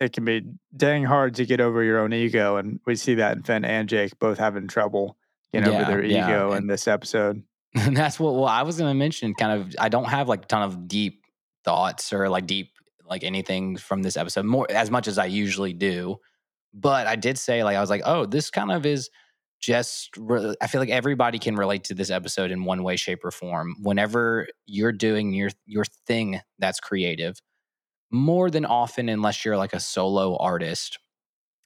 it 0.00 0.12
can 0.12 0.24
be 0.24 0.42
dang 0.76 1.04
hard 1.04 1.34
to 1.36 1.46
get 1.46 1.60
over 1.60 1.82
your 1.82 1.98
own 1.98 2.12
ego. 2.12 2.56
And 2.56 2.80
we 2.86 2.96
see 2.96 3.14
that 3.16 3.36
in 3.36 3.42
Finn 3.42 3.64
and 3.64 3.88
Jake 3.88 4.18
both 4.18 4.38
having 4.38 4.66
trouble 4.68 5.16
getting 5.52 5.70
Yeah, 5.70 5.80
over 5.82 5.84
their 5.84 6.04
yeah, 6.04 6.24
ego 6.26 6.52
in 6.52 6.66
this 6.66 6.88
episode. 6.88 7.42
And 7.74 7.96
that's 7.96 8.18
what 8.18 8.34
well, 8.34 8.46
I 8.46 8.62
was 8.62 8.78
gonna 8.78 8.94
mention 8.94 9.34
kind 9.34 9.60
of 9.60 9.74
I 9.78 9.88
don't 9.88 10.06
have 10.08 10.28
like 10.28 10.44
a 10.44 10.46
ton 10.48 10.62
of 10.62 10.88
deep 10.88 11.24
thoughts 11.64 12.12
or 12.12 12.28
like 12.28 12.46
deep 12.46 12.72
like 13.04 13.24
anything 13.24 13.76
from 13.76 14.02
this 14.02 14.16
episode 14.16 14.44
more 14.44 14.66
as 14.70 14.90
much 14.90 15.06
as 15.08 15.18
I 15.18 15.26
usually 15.26 15.72
do. 15.72 16.16
But 16.72 17.06
I 17.06 17.16
did 17.16 17.38
say 17.38 17.64
like 17.64 17.76
I 17.76 17.80
was 17.80 17.90
like, 17.90 18.02
oh, 18.04 18.26
this 18.26 18.50
kind 18.50 18.72
of 18.72 18.86
is 18.86 19.10
just 19.60 20.16
re- 20.16 20.54
I 20.60 20.66
feel 20.68 20.80
like 20.80 20.88
everybody 20.90 21.38
can 21.38 21.56
relate 21.56 21.84
to 21.84 21.94
this 21.94 22.10
episode 22.10 22.50
in 22.50 22.64
one 22.64 22.82
way, 22.82 22.96
shape, 22.96 23.24
or 23.24 23.30
form. 23.30 23.76
Whenever 23.82 24.48
you're 24.66 24.92
doing 24.92 25.32
your 25.34 25.50
your 25.66 25.84
thing 26.06 26.40
that's 26.58 26.80
creative, 26.80 27.40
more 28.10 28.50
than 28.50 28.64
often, 28.64 29.08
unless 29.08 29.44
you're 29.44 29.56
like 29.56 29.72
a 29.72 29.80
solo 29.80 30.36
artist, 30.36 30.98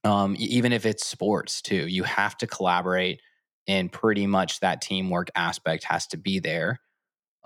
um, 0.04 0.36
even 0.38 0.72
if 0.72 0.84
it's 0.86 1.06
sports 1.06 1.62
too, 1.62 1.88
you 1.88 2.02
have 2.04 2.36
to 2.38 2.46
collaborate 2.46 3.20
and 3.66 3.90
pretty 3.90 4.26
much 4.26 4.60
that 4.60 4.82
teamwork 4.82 5.30
aspect 5.34 5.84
has 5.84 6.06
to 6.08 6.16
be 6.18 6.38
there. 6.38 6.80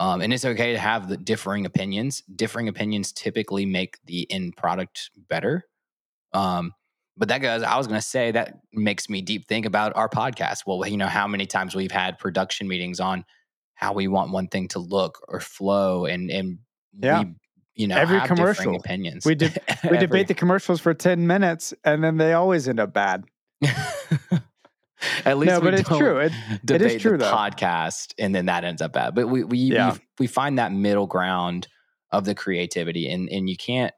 Um, 0.00 0.20
and 0.20 0.32
it's 0.32 0.44
okay 0.44 0.72
to 0.72 0.78
have 0.78 1.08
the 1.08 1.16
differing 1.16 1.66
opinions. 1.66 2.22
Differing 2.34 2.68
opinions 2.68 3.12
typically 3.12 3.66
make 3.66 3.98
the 4.04 4.30
end 4.30 4.56
product 4.56 5.10
better. 5.16 5.64
Um, 6.32 6.72
but 7.16 7.28
that 7.28 7.38
goes, 7.38 7.62
I 7.62 7.76
was 7.76 7.86
going 7.88 8.00
to 8.00 8.06
say 8.06 8.30
that 8.30 8.60
makes 8.72 9.08
me 9.08 9.22
deep 9.22 9.48
think 9.48 9.66
about 9.66 9.96
our 9.96 10.08
podcast. 10.08 10.64
Well, 10.66 10.86
you 10.86 10.96
know, 10.96 11.06
how 11.08 11.26
many 11.26 11.46
times 11.46 11.74
we've 11.74 11.90
had 11.90 12.18
production 12.18 12.68
meetings 12.68 13.00
on 13.00 13.24
how 13.74 13.92
we 13.92 14.08
want 14.08 14.30
one 14.32 14.48
thing 14.48 14.68
to 14.68 14.78
look 14.78 15.24
or 15.28 15.40
flow 15.40 16.06
and, 16.06 16.30
and 16.30 16.58
Yeah. 17.00 17.24
we, 17.24 17.34
you 17.78 17.86
know, 17.88 17.96
Every 17.96 18.20
commercial. 18.22 18.76
opinions. 18.76 19.24
We 19.24 19.34
did- 19.34 19.58
We 19.84 19.88
Every- 19.90 19.98
debate 19.98 20.28
the 20.28 20.34
commercials 20.34 20.80
for 20.80 20.92
10 20.92 21.26
minutes 21.26 21.72
and 21.84 22.04
then 22.04 22.18
they 22.18 22.34
always 22.34 22.68
end 22.68 22.78
up 22.80 22.92
bad. 22.92 23.24
At 25.24 25.38
least 25.38 25.52
No, 25.52 25.60
we 25.60 25.64
but 25.70 25.74
it's 25.74 25.88
true. 25.88 26.18
It, 26.18 26.32
debate 26.64 27.00
true, 27.00 27.12
the 27.12 27.18
though. 27.18 27.32
podcast, 27.32 28.14
and 28.18 28.34
then 28.34 28.46
that 28.46 28.64
ends 28.64 28.82
up 28.82 28.92
bad. 28.94 29.14
But 29.14 29.28
we 29.28 29.44
we 29.44 29.58
Yeah. 29.58 29.92
we, 29.92 29.98
we 30.20 30.26
find 30.26 30.58
that 30.58 30.72
middle 30.72 31.06
ground 31.06 31.68
of 32.10 32.24
the 32.24 32.34
creativity, 32.34 33.08
and 33.08 33.28
and 33.30 33.48
you 33.48 33.56
can't 33.56 33.94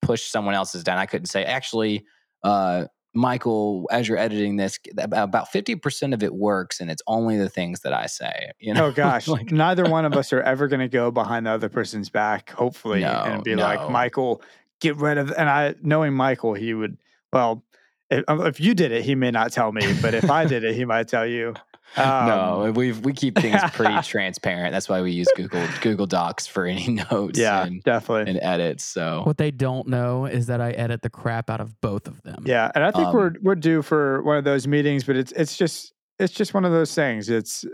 push 0.00 0.22
someone 0.22 0.54
else's 0.54 0.82
down. 0.84 0.96
I 0.96 1.04
couldn't 1.04 1.26
say 1.26 1.44
actually, 1.44 2.06
uh, 2.42 2.86
Michael, 3.18 3.88
as 3.90 4.08
you're 4.08 4.16
editing 4.16 4.56
this, 4.56 4.78
about 4.96 5.50
fifty 5.50 5.74
percent 5.74 6.14
of 6.14 6.22
it 6.22 6.32
works, 6.32 6.78
and 6.80 6.88
it's 6.88 7.02
only 7.08 7.36
the 7.36 7.48
things 7.48 7.80
that 7.80 7.92
I 7.92 8.06
say. 8.06 8.52
You 8.60 8.74
know? 8.74 8.86
oh 8.86 8.92
gosh, 8.92 9.26
Like- 9.28 9.50
neither 9.50 9.84
one 9.90 10.04
of 10.04 10.14
us 10.14 10.32
are 10.32 10.40
ever 10.40 10.68
going 10.68 10.80
to 10.80 10.88
go 10.88 11.10
behind 11.10 11.46
the 11.46 11.50
other 11.50 11.68
person's 11.68 12.10
back, 12.10 12.50
hopefully, 12.50 13.00
No, 13.00 13.08
and 13.26 13.42
be 13.42 13.56
no. 13.56 13.62
like, 13.64 13.90
Michael, 13.90 14.40
get 14.80 14.96
rid 14.96 15.18
of. 15.18 15.32
And 15.36 15.50
I, 15.50 15.74
knowing 15.82 16.14
Michael, 16.14 16.54
he 16.54 16.74
would, 16.74 16.96
well, 17.32 17.64
if, 18.08 18.24
if 18.28 18.60
you 18.60 18.72
did 18.74 18.92
it, 18.92 19.02
he 19.04 19.14
may 19.16 19.32
not 19.32 19.50
tell 19.52 19.72
me, 19.72 19.82
but 20.00 20.14
if 20.14 20.30
I 20.30 20.44
did 20.46 20.62
it, 20.62 20.74
he 20.76 20.84
might 20.84 21.08
tell 21.08 21.26
you. 21.26 21.54
No, 21.96 22.66
Um, 22.66 22.74
we 22.74 22.92
we 22.92 23.12
keep 23.12 23.36
things 23.38 23.60
pretty 23.72 24.00
transparent. 24.02 24.72
That's 24.72 24.88
why 24.88 25.00
we 25.02 25.10
use 25.12 25.28
Google 25.36 25.66
Google 25.80 26.06
Docs 26.06 26.46
for 26.46 26.66
any 26.66 26.88
notes 27.10 27.38
Yeah, 27.38 27.64
and, 27.64 27.82
definitely. 27.82 28.30
and 28.32 28.38
edits. 28.42 28.84
So 28.84 29.22
What 29.24 29.38
they 29.38 29.50
don't 29.50 29.88
know 29.88 30.26
is 30.26 30.46
that 30.46 30.60
I 30.60 30.70
edit 30.72 31.02
the 31.02 31.10
crap 31.10 31.50
out 31.50 31.60
of 31.60 31.80
both 31.80 32.06
of 32.06 32.22
them. 32.22 32.44
Yeah, 32.46 32.70
and 32.74 32.84
I 32.84 32.90
think 32.90 33.08
Um, 33.08 33.14
we're 33.14 33.32
we're 33.42 33.54
due 33.54 33.82
for 33.82 34.22
one 34.22 34.36
of 34.36 34.44
those 34.44 34.66
meetings, 34.66 35.04
but 35.04 35.16
it's 35.16 35.32
it's 35.32 35.56
just 35.56 35.92
it's 36.18 36.32
just 36.32 36.54
one 36.54 36.64
of 36.64 36.72
those 36.72 36.94
things. 36.94 37.28
It's 37.30 37.64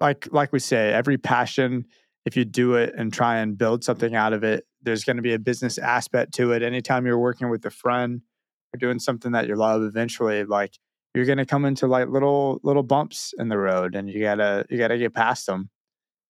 like 0.00 0.28
like 0.32 0.52
we 0.52 0.58
say, 0.58 0.92
every 0.92 1.16
passion, 1.18 1.86
if 2.24 2.36
you 2.36 2.44
do 2.44 2.74
it 2.74 2.94
and 2.96 3.12
try 3.12 3.38
and 3.38 3.56
build 3.56 3.84
something 3.84 4.14
out 4.14 4.32
of 4.32 4.44
it, 4.44 4.64
there's 4.82 5.04
going 5.04 5.16
to 5.16 5.22
be 5.22 5.32
a 5.34 5.38
business 5.38 5.78
aspect 5.78 6.34
to 6.34 6.52
it. 6.52 6.62
Anytime 6.62 7.06
you're 7.06 7.18
working 7.18 7.48
with 7.50 7.64
a 7.66 7.70
friend 7.70 8.20
or 8.74 8.78
doing 8.78 8.98
something 8.98 9.32
that 9.32 9.46
you 9.48 9.54
love, 9.56 9.82
eventually, 9.82 10.44
like 10.44 10.78
you're 11.14 11.26
going 11.26 11.38
to 11.38 11.46
come 11.46 11.64
into 11.64 11.86
like 11.86 12.08
little 12.08 12.60
little 12.62 12.82
bumps 12.82 13.34
in 13.38 13.48
the 13.48 13.58
road, 13.58 13.94
and 13.94 14.08
you 14.08 14.20
gotta 14.20 14.64
you 14.70 14.78
gotta 14.78 14.98
get 14.98 15.14
past 15.14 15.46
them. 15.46 15.70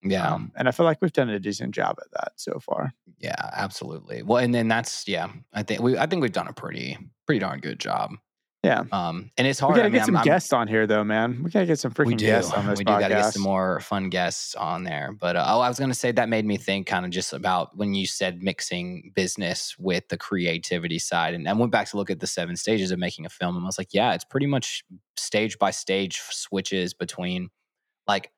yeah. 0.03 0.33
Um, 0.33 0.51
and 0.55 0.67
I 0.67 0.71
feel 0.71 0.85
like 0.85 0.97
we've 1.01 1.13
done 1.13 1.29
a 1.29 1.39
decent 1.39 1.73
job 1.73 1.97
at 2.01 2.11
that 2.13 2.33
so 2.35 2.59
far. 2.59 2.93
Yeah, 3.19 3.49
absolutely. 3.53 4.23
Well, 4.23 4.39
and 4.43 4.53
then 4.53 4.67
that's 4.67 5.07
yeah. 5.07 5.29
I 5.53 5.63
think 5.63 5.81
we 5.81 5.97
I 5.97 6.05
think 6.07 6.21
we've 6.21 6.31
done 6.31 6.47
a 6.47 6.53
pretty 6.53 6.97
pretty 7.25 7.39
darn 7.39 7.59
good 7.59 7.79
job. 7.79 8.11
Yeah. 8.63 8.85
Um, 8.93 9.29
and 9.37 9.45
it's 9.45 9.59
hard. 9.59 9.73
We 9.73 9.77
gotta 9.79 9.87
I 9.87 9.89
mean, 9.89 9.99
get 9.99 10.05
some 10.05 10.15
I'm- 10.15 10.19
I'm- 10.21 10.25
guests 10.25 10.53
on 10.53 10.69
here, 10.69 10.87
though, 10.87 11.03
man. 11.03 11.43
We 11.43 11.51
gotta 11.51 11.65
get 11.65 11.79
some 11.79 11.91
freaking 11.91 12.17
guests 12.17 12.53
on 12.53 12.65
this 12.65 12.79
we 12.79 12.85
do 12.85 12.93
podcast. 12.93 12.99
got 13.01 13.07
to 13.09 13.15
get 13.15 13.33
some 13.33 13.41
more 13.41 13.81
fun 13.81 14.09
guests 14.09 14.55
on 14.55 14.85
there. 14.85 15.11
But 15.19 15.35
uh, 15.35 15.43
oh, 15.45 15.59
I 15.59 15.67
was 15.67 15.77
going 15.77 15.91
to 15.91 15.95
say 15.97 16.13
that 16.13 16.29
made 16.29 16.45
me 16.45 16.55
think 16.55 16.87
kind 16.87 17.03
of 17.03 17.11
just 17.11 17.33
about 17.33 17.75
when 17.75 17.93
you 17.93 18.07
said 18.07 18.41
mixing 18.41 19.11
business 19.15 19.75
with 19.77 20.07
the 20.07 20.17
creativity 20.17 20.97
side, 20.97 21.33
and 21.33 21.47
I 21.49 21.51
went 21.51 21.73
back 21.73 21.89
to 21.89 21.97
look 21.97 22.09
at 22.09 22.21
the 22.21 22.27
seven 22.27 22.55
stages 22.55 22.91
of 22.91 22.99
making 22.99 23.25
a 23.25 23.29
film, 23.29 23.57
and 23.57 23.65
I 23.65 23.67
was 23.67 23.77
like, 23.77 23.93
yeah, 23.93 24.13
it's 24.13 24.23
pretty 24.23 24.47
much 24.47 24.85
stage 25.17 25.59
by 25.59 25.71
stage 25.71 26.21
switches 26.31 26.93
between 26.93 27.49
like 28.07 28.31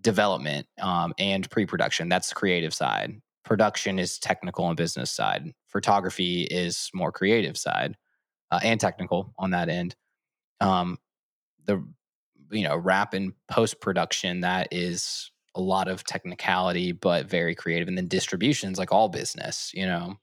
development 0.00 0.68
um, 0.80 1.12
and 1.18 1.50
pre-production. 1.50 2.08
That's 2.08 2.28
the 2.28 2.36
creative 2.36 2.72
side. 2.72 3.20
Production 3.44 3.98
is 3.98 4.20
technical 4.20 4.68
and 4.68 4.76
business 4.76 5.10
side. 5.10 5.52
Photography 5.66 6.42
is 6.44 6.90
more 6.94 7.10
creative 7.10 7.56
side 7.58 7.96
uh, 8.50 8.60
and 8.62 8.80
technical 8.80 9.34
on 9.38 9.50
that 9.50 9.68
end. 9.68 9.94
Um, 10.60 10.98
the 11.64 11.84
you 12.50 12.62
know 12.62 12.76
wrap 12.76 13.14
and 13.14 13.32
post 13.50 13.80
production 13.80 14.40
that 14.40 14.68
is 14.70 15.30
a 15.54 15.60
lot 15.60 15.88
of 15.88 16.04
technicality 16.04 16.92
but 16.92 17.26
very 17.26 17.54
creative, 17.54 17.88
and 17.88 17.96
then 17.96 18.08
distributions 18.08 18.78
like 18.78 18.92
all 18.92 19.08
business. 19.08 19.70
You 19.74 19.86
know, 19.86 20.16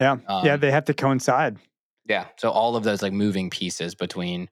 Yeah, 0.00 0.16
yeah, 0.44 0.54
Um, 0.54 0.60
they 0.60 0.70
have 0.70 0.84
to 0.86 0.94
coincide. 0.94 1.58
yeah. 2.06 2.26
So 2.36 2.50
all 2.50 2.76
of 2.76 2.84
those 2.84 3.02
like 3.02 3.12
moving 3.12 3.50
pieces 3.50 3.94
between 3.94 4.48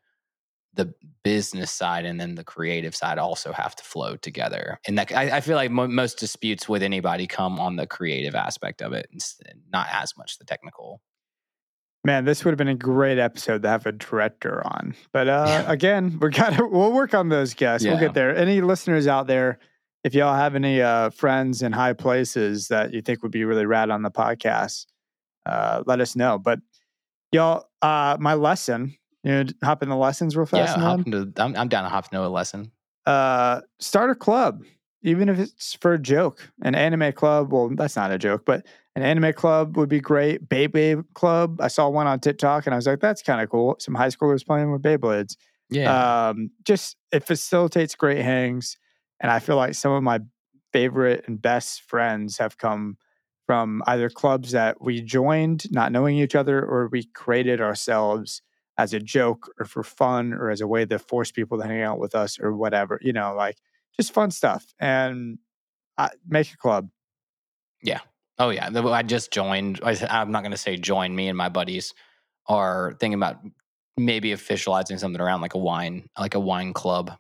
the 0.75 0.95
business 1.25 1.73
side 1.73 2.05
and 2.05 2.21
then 2.21 2.37
the 2.37 2.45
creative 2.45 2.95
side 2.95 3.19
also 3.19 3.53
have 3.53 3.75
to 3.75 3.83
flow 3.83 4.15
together. 4.17 4.79
And 4.87 4.97
that 4.99 5.13
I, 5.13 5.39
I 5.39 5.41
feel 5.41 5.57
like 5.57 5.71
mo- 5.71 5.89
most 5.89 6.19
disputes 6.19 6.69
with 6.69 6.83
anybody 6.83 7.27
come 7.27 7.59
on 7.59 7.75
the 7.75 7.89
creative 7.89 8.37
aspect 8.37 8.81
of 8.81 8.93
it, 8.93 9.09
and 9.11 9.21
not 9.73 9.89
as 9.91 10.17
much 10.17 10.39
the 10.39 10.45
technical. 10.45 11.03
Man, 12.05 12.25
this 12.25 12.45
would 12.45 12.53
have 12.53 12.59
been 12.59 12.69
a 12.69 12.75
great 12.75 13.19
episode 13.19 13.63
to 13.63 13.69
have 13.69 13.85
a 13.85 13.93
director 13.93 14.67
on. 14.67 14.95
But 15.13 15.29
uh, 15.29 15.45
Yeah. 15.47 15.65
again, 15.73 16.19
we 16.21 16.31
got 16.31 16.55
to 16.55 16.67
we'll 16.67 16.93
work 16.93 17.13
on 17.15 17.29
those 17.29 17.53
guests. 17.55 17.87
We'll 17.87 18.01
get 18.01 18.15
there. 18.15 18.35
Any 18.35 18.63
listeners 18.63 19.07
out 19.07 19.27
there, 19.27 19.59
if 20.03 20.15
y'all 20.15 20.35
have 20.35 20.55
any 20.55 20.81
uh, 20.81 21.11
friends 21.11 21.61
in 21.61 21.73
high 21.73 21.93
places 21.93 22.69
that 22.69 22.95
you 22.95 23.03
think 23.03 23.23
would 23.23 23.33
be 23.33 23.45
really 23.45 23.67
rad 23.67 23.91
on 23.91 24.01
the 24.03 24.11
podcast, 24.11 24.87
uh, 25.45 25.83
let 25.87 26.01
us 26.01 26.17
know. 26.17 26.39
But 26.39 26.61
y'all, 27.33 27.67
uh, 27.83 28.17
my 28.19 28.33
lesson, 28.33 28.97
you 29.23 29.31
know, 29.33 29.45
hop 29.63 29.83
in 29.83 29.91
the 29.91 29.97
lessons 29.97 30.35
real 30.39 30.47
fast. 30.47 30.79
Yeah, 30.79 30.83
hop 30.83 31.07
into, 31.07 31.31
I'm, 31.37 31.55
I'm 31.55 31.69
down 31.69 31.85
to 31.85 31.91
hop 31.91 32.07
into 32.11 32.25
a 32.25 32.29
lesson. 32.29 32.73
uh, 33.07 33.61
start 33.79 34.09
a 34.09 34.15
club, 34.15 34.63
even 35.03 35.29
if 35.29 35.39
it's 35.39 35.75
for 35.75 35.93
a 35.93 35.99
joke. 35.99 36.51
An 36.63 36.75
anime 36.75 37.13
club, 37.13 37.53
well, 37.53 37.69
that's 37.75 37.97
not 37.97 38.11
a 38.11 38.17
joke, 38.19 38.45
but 38.47 38.65
an 38.97 39.03
anime 39.03 39.33
club 39.33 39.77
would 39.77 39.89
be 39.89 40.01
great. 40.01 40.49
Beyblade 40.49 41.05
club, 41.15 41.61
I 41.61 41.69
saw 41.69 41.89
one 41.89 42.07
on 42.07 42.21
TikTok, 42.21 42.67
and 42.67 42.75
I 42.75 42.77
was 42.77 42.87
like, 42.87 43.01
that's 43.01 43.23
kind 43.23 43.41
of 43.41 43.49
cool. 43.49 43.77
Some 43.79 43.95
high 43.95 44.09
schoolers 44.09 44.45
playing 44.45 44.73
with 44.73 44.83
Beyblades. 44.83 45.37
Yeah, 45.71 46.29
Um, 46.29 46.51
just 46.65 46.97
it 47.13 47.25
facilitates 47.25 47.95
great 47.95 48.23
hangs, 48.23 48.77
and 49.21 49.31
I 49.31 49.39
feel 49.39 49.57
like 49.57 49.75
some 49.75 49.93
of 49.93 50.03
my 50.03 50.21
favorite 50.73 51.25
and 51.27 51.41
best 51.41 51.83
friends 51.83 52.39
have 52.39 52.59
come 52.59 52.97
from 53.47 53.83
either 53.87 54.09
clubs 54.09 54.53
that 54.53 54.81
we 54.81 55.01
joined 55.03 55.65
not 55.73 55.91
knowing 55.91 56.17
each 56.19 56.37
other 56.37 56.65
or 56.65 56.89
we 56.93 57.05
created 57.15 57.61
ourselves 57.61 58.43
as 58.79 58.95
a 58.95 59.01
joke 59.01 59.51
or 59.59 59.67
for 59.67 59.83
fun 59.83 60.33
or 60.33 60.51
as 60.51 60.61
a 60.61 60.67
way 60.69 60.87
to 60.87 60.99
force 60.99 61.33
people 61.33 61.59
to 61.59 61.67
hang 61.67 61.83
out 61.83 61.99
with 61.99 62.15
us 62.15 62.39
or 62.39 62.55
whatever 62.55 63.01
you 63.03 63.13
know 63.13 63.35
like 63.35 63.57
just 63.99 64.13
fun 64.15 64.31
stuff 64.31 64.73
and 64.79 65.39
uh, 65.99 66.09
make 66.29 66.53
a 66.53 66.57
club 66.57 66.89
Oh 68.41 68.49
yeah, 68.49 68.71
I 68.73 69.03
just 69.03 69.31
joined. 69.31 69.81
I, 69.85 69.93
am 70.23 70.33
not 70.33 70.41
going 70.41 70.51
to 70.53 70.57
say 70.57 70.77
join. 70.79 71.15
Me 71.15 71.29
and 71.29 71.37
my 71.37 71.51
buddies 71.51 71.93
are 72.47 72.97
thinking 72.99 73.15
about 73.15 73.37
maybe 73.99 74.31
officializing 74.31 74.99
something 74.99 75.21
around 75.21 75.43
like 75.43 75.53
a 75.55 75.59
wine, 75.59 76.09
like 76.19 76.35
a 76.35 76.41
wine 76.41 76.73
club, 76.73 77.13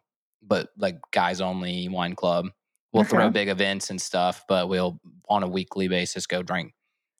but 0.43 0.71
like 0.79 0.97
guys 1.13 1.43
only 1.43 1.89
wine 1.89 2.15
club. 2.15 2.49
We'll 2.93 3.05
throw 3.05 3.29
big 3.31 3.49
events 3.49 3.91
and 3.91 4.01
stuff, 4.01 4.45
but 4.49 4.69
we'll 4.69 4.99
on 5.29 5.43
a 5.43 5.47
weekly 5.47 5.89
basis 5.89 6.27
go 6.27 6.43
drink 6.43 6.73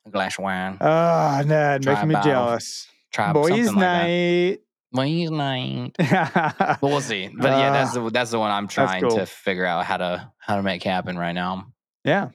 a 0.07 0.11
glass 0.11 0.39
of 0.39 0.45
wine. 0.45 0.79
oh 0.81 1.43
Try 1.45 1.79
making 1.79 2.09
me 2.09 2.15
jealous 2.25 2.89
Try 3.13 3.33
boys 3.35 3.49
something 3.51 3.67
like 3.67 3.75
that. 3.75 4.03
night 4.03 4.61
Boys 4.93 5.31
night. 5.31 5.93
But 5.99 6.83
we'll 6.83 7.01
see. 7.03 7.29
But 7.37 7.51
yeah, 7.51 7.71
that's 7.71 7.97
Ah, 7.97 8.03
the 8.05 8.11
that's 8.11 8.31
the 8.33 8.39
one 8.41 8.51
I'm 8.51 8.67
trying 8.67 9.03
cool. 9.03 9.19
to 9.19 9.27
figure 9.27 9.67
out 9.67 9.85
how 9.85 9.99
to 9.99 10.33
how 10.39 10.57
to 10.57 10.63
make 10.63 10.83
happen 10.83 11.19
right 11.19 11.35
now. 11.35 11.67
yeah 12.05 12.31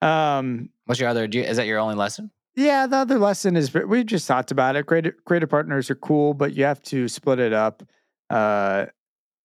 um 0.00 0.70
What's 0.86 1.00
your 1.00 1.08
other? 1.08 1.26
Do 1.26 1.38
you, 1.38 1.44
is 1.44 1.56
that 1.56 1.66
your 1.66 1.78
only 1.78 1.94
lesson? 1.94 2.30
Yeah, 2.54 2.86
the 2.86 2.96
other 2.96 3.18
lesson 3.18 3.56
is 3.56 3.72
we 3.72 4.04
just 4.04 4.28
talked 4.28 4.50
about 4.50 4.76
it. 4.76 4.86
Creative 4.86 5.14
creative 5.24 5.48
partners 5.48 5.90
are 5.90 5.94
cool, 5.94 6.34
but 6.34 6.54
you 6.54 6.64
have 6.64 6.82
to 6.84 7.08
split 7.08 7.38
it 7.38 7.52
up. 7.52 7.82
Uh, 8.28 8.86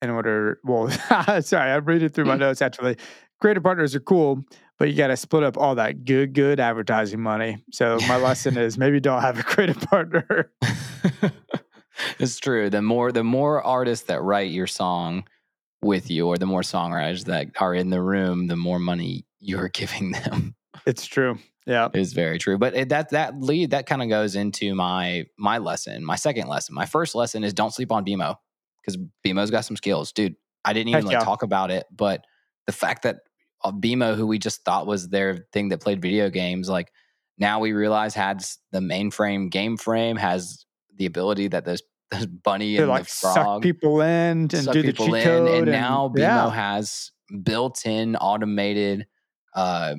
in 0.02 0.10
order. 0.10 0.60
Well, 0.64 0.90
sorry, 1.42 1.72
I'm 1.72 1.86
reading 1.86 2.10
through 2.10 2.26
my 2.26 2.36
notes 2.38 2.62
actually. 2.62 2.98
Creative 3.40 3.62
partners 3.62 3.96
are 3.96 4.00
cool, 4.00 4.44
but 4.80 4.90
you 4.90 4.96
got 4.96 5.08
to 5.08 5.18
split 5.18 5.44
up 5.44 5.58
all 5.58 5.76
that 5.76 6.06
good, 6.06 6.34
good 6.34 6.60
advertising 6.60 7.22
money. 7.22 7.64
So 7.72 8.00
my 8.08 8.18
lesson 8.18 8.58
is 8.58 8.78
maybe 8.78 9.00
don't 9.00 9.22
have 9.22 9.40
a 9.40 9.44
creative 9.44 9.80
partner. 9.82 10.52
it's 12.20 12.40
true. 12.40 12.70
The 12.70 12.82
more 12.82 13.12
the 13.12 13.24
more 13.24 13.62
artists 13.62 14.08
that 14.08 14.22
write 14.22 14.52
your 14.52 14.68
song 14.68 15.28
with 15.82 16.10
you, 16.10 16.28
or 16.28 16.38
the 16.38 16.48
more 16.48 16.62
songwriters 16.62 17.26
that 17.26 17.50
are 17.60 17.74
in 17.74 17.92
the 17.92 18.02
room, 18.02 18.48
the 18.48 18.56
more 18.56 18.80
money 18.80 19.26
you're 19.40 19.70
giving 19.70 20.12
them. 20.12 20.56
It's 20.86 21.06
true. 21.06 21.40
Yeah, 21.66 21.90
It 21.94 22.00
is 22.00 22.14
very 22.14 22.38
true. 22.38 22.58
But 22.58 22.76
it, 22.76 22.90
that 22.90 23.10
that 23.10 23.42
lead 23.42 23.72
that 23.72 23.86
kind 23.88 24.02
of 24.02 24.08
goes 24.08 24.36
into 24.36 24.74
my 24.74 25.26
my 25.38 25.58
lesson, 25.58 26.06
my 26.06 26.16
second 26.16 26.48
lesson. 26.48 26.74
My 26.74 26.86
first 26.86 27.14
lesson 27.14 27.44
is 27.44 27.54
don't 27.54 27.74
sleep 27.74 27.92
on 27.92 28.06
BMO 28.06 28.36
because 28.82 28.98
BMO's 29.26 29.52
got 29.52 29.66
some 29.66 29.76
skills, 29.76 30.14
dude. 30.14 30.36
I 30.64 30.72
didn't 30.72 30.90
even 30.90 31.02
Heck 31.02 31.08
like 31.08 31.20
yeah. 31.20 31.26
talk 31.26 31.44
about 31.44 31.70
it, 31.70 31.86
but 31.94 32.24
the 32.68 32.72
fact 32.72 33.04
that 33.04 33.18
uh, 33.64 33.72
BMO, 33.72 34.16
who 34.16 34.26
we 34.26 34.40
just 34.40 34.64
thought 34.64 34.88
was 34.88 35.10
their 35.10 35.46
thing 35.52 35.70
that 35.70 35.82
played 35.82 36.02
video 36.02 36.30
games, 36.30 36.70
like 36.70 36.92
now 37.38 37.60
we 37.60 37.74
realize 37.74 38.14
has 38.16 38.60
the 38.72 38.80
mainframe 38.80 39.50
game 39.50 39.76
frame 39.76 40.16
has 40.16 40.66
the 40.96 41.06
ability 41.06 41.50
that 41.50 41.66
those 41.66 41.82
those 42.12 42.26
bunny 42.26 42.78
and 42.78 42.88
like 42.88 43.04
the 43.04 43.10
suck 43.10 43.62
people 43.62 44.00
in 44.00 44.44
and 44.44 44.54
suck 44.54 44.74
do 44.74 44.82
the 44.82 44.88
people 44.94 45.08
cheat 45.08 45.16
in, 45.16 45.24
code, 45.24 45.50
and 45.50 45.72
now 45.72 46.08
BMO 46.08 46.20
yeah, 46.20 46.50
has 46.50 47.12
built-in 47.44 48.16
automated 48.16 49.06
uh, 49.54 49.96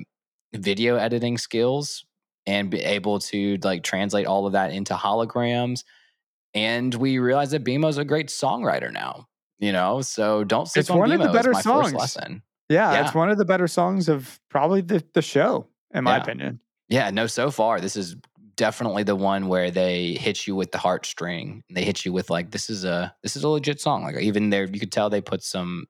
video 0.53 0.95
editing 0.95 1.37
skills 1.37 2.05
and 2.45 2.69
be 2.69 2.79
able 2.81 3.19
to 3.19 3.57
like 3.63 3.83
translate 3.83 4.25
all 4.27 4.45
of 4.47 4.53
that 4.53 4.71
into 4.71 4.93
holograms. 4.93 5.83
And 6.53 6.93
we 6.95 7.19
realize 7.19 7.51
that 7.51 7.63
BMO's 7.63 7.97
a 7.97 8.05
great 8.05 8.27
songwriter 8.27 8.91
now. 8.91 9.27
You 9.59 9.71
know, 9.73 10.01
so 10.01 10.43
don't 10.45 10.67
sleep 10.67 10.81
It's 10.81 10.89
on 10.89 10.97
one 10.99 11.11
of 11.11 11.19
the 11.21 11.29
better 11.33 11.53
songs. 11.53 12.17
yeah, 12.69 12.93
Yeah. 12.93 13.01
It's 13.05 13.13
one 13.13 13.29
of 13.29 13.37
the 13.37 13.43
better 13.45 13.67
songs 13.67 14.07
of 14.07 14.39
probably 14.49 14.81
the 14.81 15.03
the 15.13 15.21
show, 15.21 15.67
in 15.93 16.05
my 16.05 16.15
Yeah. 16.15 16.21
opinion. 16.23 16.59
Yeah, 16.87 17.09
no, 17.11 17.27
so 17.27 17.51
far 17.51 17.81
this 17.81 17.95
is 17.97 18.15
definitely 18.55 19.03
the 19.03 19.15
one 19.17 19.47
where 19.47 19.69
they 19.69 20.13
hit 20.13 20.47
you 20.47 20.55
with 20.55 20.71
the 20.71 20.77
heartstring. 20.77 21.61
They 21.69 21.83
hit 21.83 22.03
you 22.05 22.13
with 22.13 22.29
like 22.29 22.51
this 22.51 22.69
is 22.69 22.85
a 22.85 23.13
this 23.21 23.35
is 23.35 23.43
a 23.43 23.49
legit 23.49 23.81
song. 23.81 24.03
Like 24.03 24.15
even 24.17 24.49
there 24.49 24.63
you 24.65 24.79
could 24.79 24.91
tell 24.93 25.09
they 25.09 25.21
put 25.21 25.43
some 25.43 25.85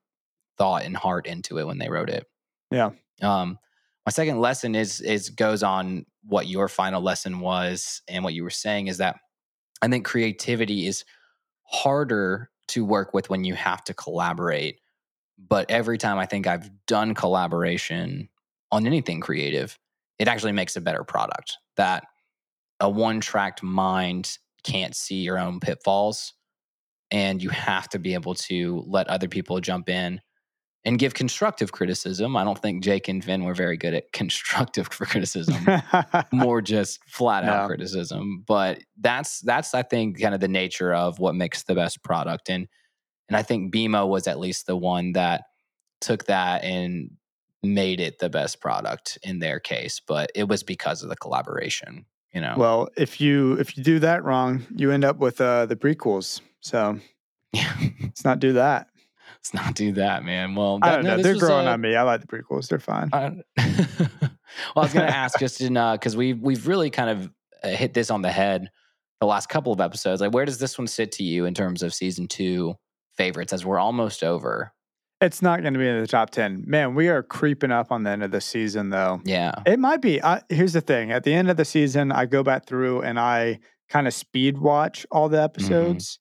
thought 0.58 0.82
and 0.84 0.96
heart 0.96 1.26
into 1.26 1.58
it 1.58 1.66
when 1.66 1.78
they 1.78 1.88
wrote 1.88 2.10
it. 2.10 2.26
Yeah. 2.72 2.90
Um 3.22 3.58
my 4.10 4.12
second 4.12 4.40
lesson 4.40 4.74
is 4.74 5.00
is 5.00 5.30
goes 5.30 5.62
on 5.62 6.04
what 6.24 6.48
your 6.48 6.66
final 6.66 7.00
lesson 7.00 7.38
was 7.38 8.02
and 8.08 8.24
what 8.24 8.34
you 8.34 8.42
were 8.42 8.50
saying 8.50 8.88
is 8.88 8.98
that 8.98 9.14
I 9.82 9.86
think 9.86 10.04
creativity 10.04 10.88
is 10.88 11.04
harder 11.62 12.50
to 12.68 12.84
work 12.84 13.14
with 13.14 13.30
when 13.30 13.44
you 13.44 13.54
have 13.54 13.84
to 13.84 13.94
collaborate. 13.94 14.80
But 15.38 15.70
every 15.70 15.96
time 15.96 16.18
I 16.18 16.26
think 16.26 16.48
I've 16.48 16.68
done 16.86 17.14
collaboration 17.14 18.28
on 18.72 18.84
anything 18.84 19.20
creative, 19.20 19.78
it 20.18 20.26
actually 20.26 20.52
makes 20.52 20.74
a 20.74 20.80
better 20.80 21.04
product. 21.04 21.58
That 21.76 22.02
a 22.80 22.90
one 22.90 23.20
tracked 23.20 23.62
mind 23.62 24.38
can't 24.64 24.96
see 24.96 25.20
your 25.20 25.38
own 25.38 25.60
pitfalls. 25.60 26.34
And 27.12 27.40
you 27.40 27.50
have 27.50 27.88
to 27.90 28.00
be 28.00 28.14
able 28.14 28.34
to 28.34 28.82
let 28.88 29.06
other 29.06 29.28
people 29.28 29.60
jump 29.60 29.88
in 29.88 30.20
and 30.84 30.98
give 30.98 31.12
constructive 31.14 31.72
criticism. 31.72 32.36
I 32.36 32.44
don't 32.44 32.58
think 32.58 32.82
Jake 32.82 33.06
and 33.08 33.22
Finn 33.22 33.44
were 33.44 33.54
very 33.54 33.76
good 33.76 33.94
at 33.94 34.12
constructive 34.12 34.88
criticism 34.90 35.66
more 36.32 36.62
just 36.62 37.00
flat 37.06 37.44
out 37.44 37.62
No. 37.62 37.66
criticism 37.68 38.44
but 38.46 38.78
that's 39.00 39.40
that's 39.40 39.74
i 39.74 39.82
think 39.82 40.20
kind 40.20 40.34
of 40.34 40.40
the 40.40 40.48
nature 40.48 40.94
of 40.94 41.18
what 41.18 41.34
makes 41.34 41.62
the 41.64 41.74
best 41.74 42.02
product 42.02 42.48
and 42.48 42.66
and 43.28 43.36
i 43.36 43.42
think 43.42 43.72
bmo 43.74 44.08
was 44.08 44.26
at 44.26 44.38
least 44.38 44.66
the 44.66 44.76
one 44.76 45.12
that 45.12 45.44
took 46.00 46.24
that 46.26 46.64
and 46.64 47.10
made 47.62 48.00
it 48.00 48.18
the 48.18 48.30
best 48.30 48.60
product 48.60 49.18
in 49.22 49.38
their 49.38 49.60
case 49.60 50.00
but 50.06 50.30
it 50.34 50.48
was 50.48 50.62
because 50.62 51.02
of 51.02 51.08
the 51.08 51.16
collaboration 51.16 52.04
you 52.32 52.40
know 52.40 52.54
well, 52.56 52.88
if 52.96 53.20
you 53.20 53.54
if 53.54 53.76
you 53.76 53.82
do 53.82 53.98
that 53.98 54.22
wrong, 54.22 54.64
you 54.76 54.92
end 54.92 55.04
up 55.04 55.18
with 55.18 55.40
uh, 55.40 55.66
the 55.66 55.74
prequels. 55.74 56.40
So 56.60 57.00
yeah 57.52 57.72
let's 58.02 58.24
not 58.24 58.38
do 58.38 58.52
that. 58.52 58.86
Let's 59.40 59.54
not 59.54 59.74
do 59.74 59.92
that 59.92 60.22
man 60.22 60.54
well 60.54 60.78
I 60.82 60.96
don't 60.96 61.04
know. 61.04 61.16
this 61.16 61.24
They're 61.24 61.36
growing 61.36 61.66
uh, 61.66 61.72
on 61.72 61.80
me. 61.80 61.96
I 61.96 62.02
like 62.02 62.20
the 62.20 62.26
prequels. 62.26 62.68
They're 62.68 62.78
fine. 62.78 63.10
Uh, 63.12 63.30
well, 63.58 64.30
I 64.76 64.80
was 64.80 64.92
going 64.92 65.06
to 65.06 65.16
ask 65.16 65.38
just 65.38 65.60
in 65.60 65.74
because 65.74 66.16
we 66.16 66.34
we've 66.34 66.66
really 66.66 66.90
kind 66.90 67.10
of 67.10 67.30
uh, 67.62 67.68
hit 67.68 67.94
this 67.94 68.10
on 68.10 68.22
the 68.22 68.30
head 68.30 68.70
the 69.20 69.26
last 69.26 69.48
couple 69.48 69.72
of 69.72 69.80
episodes. 69.80 70.20
Like, 70.20 70.32
where 70.32 70.44
does 70.44 70.58
this 70.58 70.78
one 70.78 70.86
sit 70.86 71.12
to 71.12 71.24
you 71.24 71.44
in 71.44 71.54
terms 71.54 71.82
of 71.82 71.94
season 71.94 72.26
two 72.26 72.74
favorites? 73.16 73.52
As 73.52 73.64
we're 73.64 73.78
almost 73.78 74.24
over. 74.24 74.72
It's 75.20 75.42
not 75.42 75.60
going 75.60 75.74
to 75.74 75.78
be 75.78 75.86
in 75.86 76.00
the 76.00 76.06
top 76.06 76.30
10. 76.30 76.64
Man, 76.66 76.94
we 76.94 77.08
are 77.08 77.22
creeping 77.22 77.70
up 77.70 77.92
on 77.92 78.04
the 78.04 78.10
end 78.10 78.22
of 78.22 78.30
the 78.30 78.40
season, 78.40 78.88
though. 78.88 79.20
Yeah, 79.22 79.52
It 79.66 79.78
might 79.78 80.00
be. 80.00 80.22
I, 80.22 80.40
here's 80.48 80.72
the 80.72 80.80
thing 80.80 81.12
at 81.12 81.24
the 81.24 81.34
end 81.34 81.50
of 81.50 81.58
the 81.58 81.66
season, 81.66 82.10
I 82.10 82.24
go 82.24 82.42
back 82.42 82.64
through 82.64 83.02
and 83.02 83.20
I 83.20 83.60
kind 83.90 84.06
of 84.06 84.14
speed 84.14 84.56
watch 84.56 85.04
all 85.10 85.28
the 85.28 85.42
episodes 85.42 86.18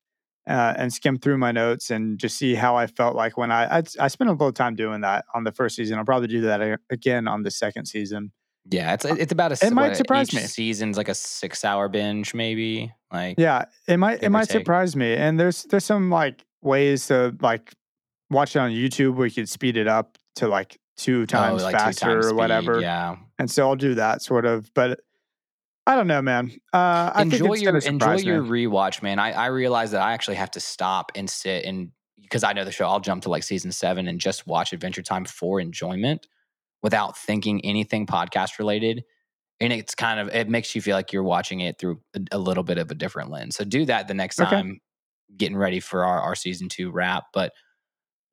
uh, 0.50 0.74
and 0.78 0.92
skim 0.92 1.20
through 1.20 1.38
my 1.38 1.52
notes 1.52 1.92
and 1.92 2.18
just 2.18 2.36
see 2.36 2.56
how 2.56 2.76
I 2.76 2.88
felt 2.88 3.16
like 3.16 3.38
when 3.38 3.52
I, 3.52 3.78
I, 3.78 3.84
I 4.00 4.08
spent 4.08 4.30
a 4.30 4.34
little 4.34 4.52
time 4.52 4.76
doing 4.76 5.02
that 5.02 5.26
on 5.36 5.44
the 5.44 5.52
first 5.52 5.76
season. 5.76 6.00
I'll 6.00 6.06
probably 6.06 6.28
do 6.28 6.42
that 6.42 6.80
again 6.90 7.28
on 7.28 7.44
the 7.44 7.52
second 7.52 7.86
season. 7.86 8.32
yeah. 8.70 8.94
It's 8.94 9.06
it's 9.06 9.32
about 9.32 9.52
a. 9.52 9.66
It 9.66 9.74
might 9.74 9.96
surprise 9.96 10.34
me. 10.34 10.42
Season's 10.42 10.98
like 10.98 11.08
a 11.08 11.14
six-hour 11.14 11.88
binge, 11.90 12.34
maybe. 12.34 12.92
Like, 13.14 13.36
Yeah, 13.38 13.66
it 13.88 13.98
might 13.98 14.24
it 14.24 14.30
might 14.30 14.50
take. 14.50 14.62
surprise 14.62 14.96
me. 14.96 15.14
And 15.16 15.40
there's 15.40 15.64
there's 15.64 15.86
some 15.86 16.10
like 16.10 16.44
ways 16.62 17.08
to 17.08 17.36
like 17.42 17.72
watch 18.32 18.56
it 18.56 18.60
on 18.60 18.72
YouTube 18.72 19.16
where 19.16 19.28
you 19.28 19.34
could 19.34 19.50
speed 19.50 19.78
it 19.78 19.88
up 19.88 20.18
to 20.38 20.48
like 20.48 20.80
two 20.98 21.26
times 21.28 21.62
oh, 21.62 21.66
like 21.66 21.76
two 21.76 21.80
faster 21.80 22.06
times 22.06 22.26
or 22.26 22.30
speed, 22.30 22.38
whatever. 22.38 22.82
Yeah, 22.82 23.18
And 23.38 23.50
so 23.50 23.70
I'll 23.70 23.76
do 23.76 23.94
that 23.96 24.22
sort 24.22 24.46
of. 24.46 24.74
But 24.74 25.00
I 25.90 25.96
don't 25.96 26.06
know, 26.06 26.22
man. 26.22 26.52
Uh, 26.72 27.12
I 27.16 27.24
think 27.24 27.34
enjoy 27.34 27.56
your 27.56 27.78
enjoy 27.80 27.82
surprise 27.82 28.24
your 28.24 28.44
rewatch, 28.44 29.02
man. 29.02 29.18
I 29.18 29.32
I 29.32 29.46
realize 29.48 29.90
that 29.90 30.04
I 30.04 30.14
actually 30.14 30.36
have 30.36 30.52
to 30.52 30.60
stop 30.60 31.12
and 31.16 31.28
sit 31.28 31.66
and 31.66 31.90
because 32.22 32.44
I 32.44 32.54
know 32.54 32.64
the 32.64 32.72
show. 32.72 32.88
I'll 32.88 33.00
jump 33.00 33.24
to 33.24 33.30
like 33.30 33.42
season 33.42 33.72
seven 33.72 34.08
and 34.08 34.20
just 34.20 34.46
watch 34.46 34.72
Adventure 34.72 35.02
Time 35.02 35.26
for 35.26 35.60
enjoyment 35.60 36.28
without 36.84 37.18
thinking 37.18 37.66
anything 37.66 38.06
podcast 38.06 38.60
related. 38.60 39.04
And 39.60 39.74
it's 39.74 39.96
kind 39.96 40.20
of 40.20 40.30
it 40.30 40.48
makes 40.48 40.76
you 40.76 40.82
feel 40.84 40.96
like 40.96 41.12
you're 41.12 41.24
watching 41.24 41.62
it 41.62 41.80
through 41.80 42.02
a, 42.16 42.20
a 42.34 42.38
little 42.38 42.64
bit 42.64 42.78
of 42.78 42.92
a 42.92 42.96
different 42.96 43.32
lens. 43.32 43.56
So 43.56 43.64
do 43.64 43.86
that 43.86 44.08
the 44.08 44.14
next 44.14 44.38
Okay. 44.40 44.56
time, 44.58 44.80
getting 45.38 45.58
ready 45.58 45.80
for 45.80 46.06
our, 46.06 46.22
our 46.22 46.36
season 46.36 46.70
two 46.70 46.92
wrap. 46.92 47.24
But 47.34 47.52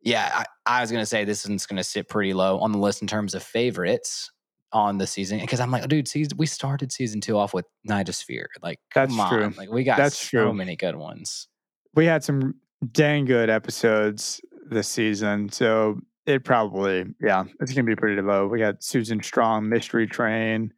yeah, 0.02 0.44
I, 0.66 0.78
I 0.78 0.80
was 0.82 0.92
gonna 0.92 1.06
say 1.06 1.24
this 1.24 1.48
one's 1.48 1.64
gonna 1.64 1.84
sit 1.84 2.10
pretty 2.10 2.34
low 2.34 2.58
on 2.60 2.72
the 2.72 2.78
list 2.78 3.00
in 3.00 3.08
terms 3.08 3.34
of 3.34 3.42
favorites 3.42 4.30
on 4.76 4.98
the 4.98 5.06
season 5.06 5.40
because 5.40 5.58
I'm 5.58 5.70
like, 5.70 5.82
oh, 5.84 5.86
dude, 5.86 6.06
season, 6.06 6.36
we 6.36 6.44
started 6.44 6.92
season 6.92 7.22
two 7.22 7.38
off 7.38 7.54
with 7.54 7.64
Nightosphere. 7.88 8.44
Like, 8.62 8.78
That's 8.94 9.10
come 9.10 9.20
on, 9.20 9.30
true. 9.30 9.54
like 9.56 9.70
we 9.70 9.84
got 9.84 9.96
That's 9.96 10.18
so 10.18 10.44
true. 10.44 10.52
many 10.52 10.76
good 10.76 10.96
ones. 10.96 11.48
We 11.94 12.04
had 12.04 12.22
some 12.22 12.56
dang 12.92 13.24
good 13.24 13.48
episodes 13.48 14.38
this 14.68 14.86
season, 14.86 15.48
so 15.48 15.98
it 16.26 16.44
probably 16.44 17.06
yeah, 17.22 17.44
it's 17.60 17.72
gonna 17.72 17.84
be 17.84 17.96
pretty 17.96 18.20
low. 18.20 18.46
We 18.48 18.58
got 18.58 18.82
Susan 18.82 19.22
Strong, 19.22 19.66
Mystery 19.70 20.06
Train, 20.06 20.74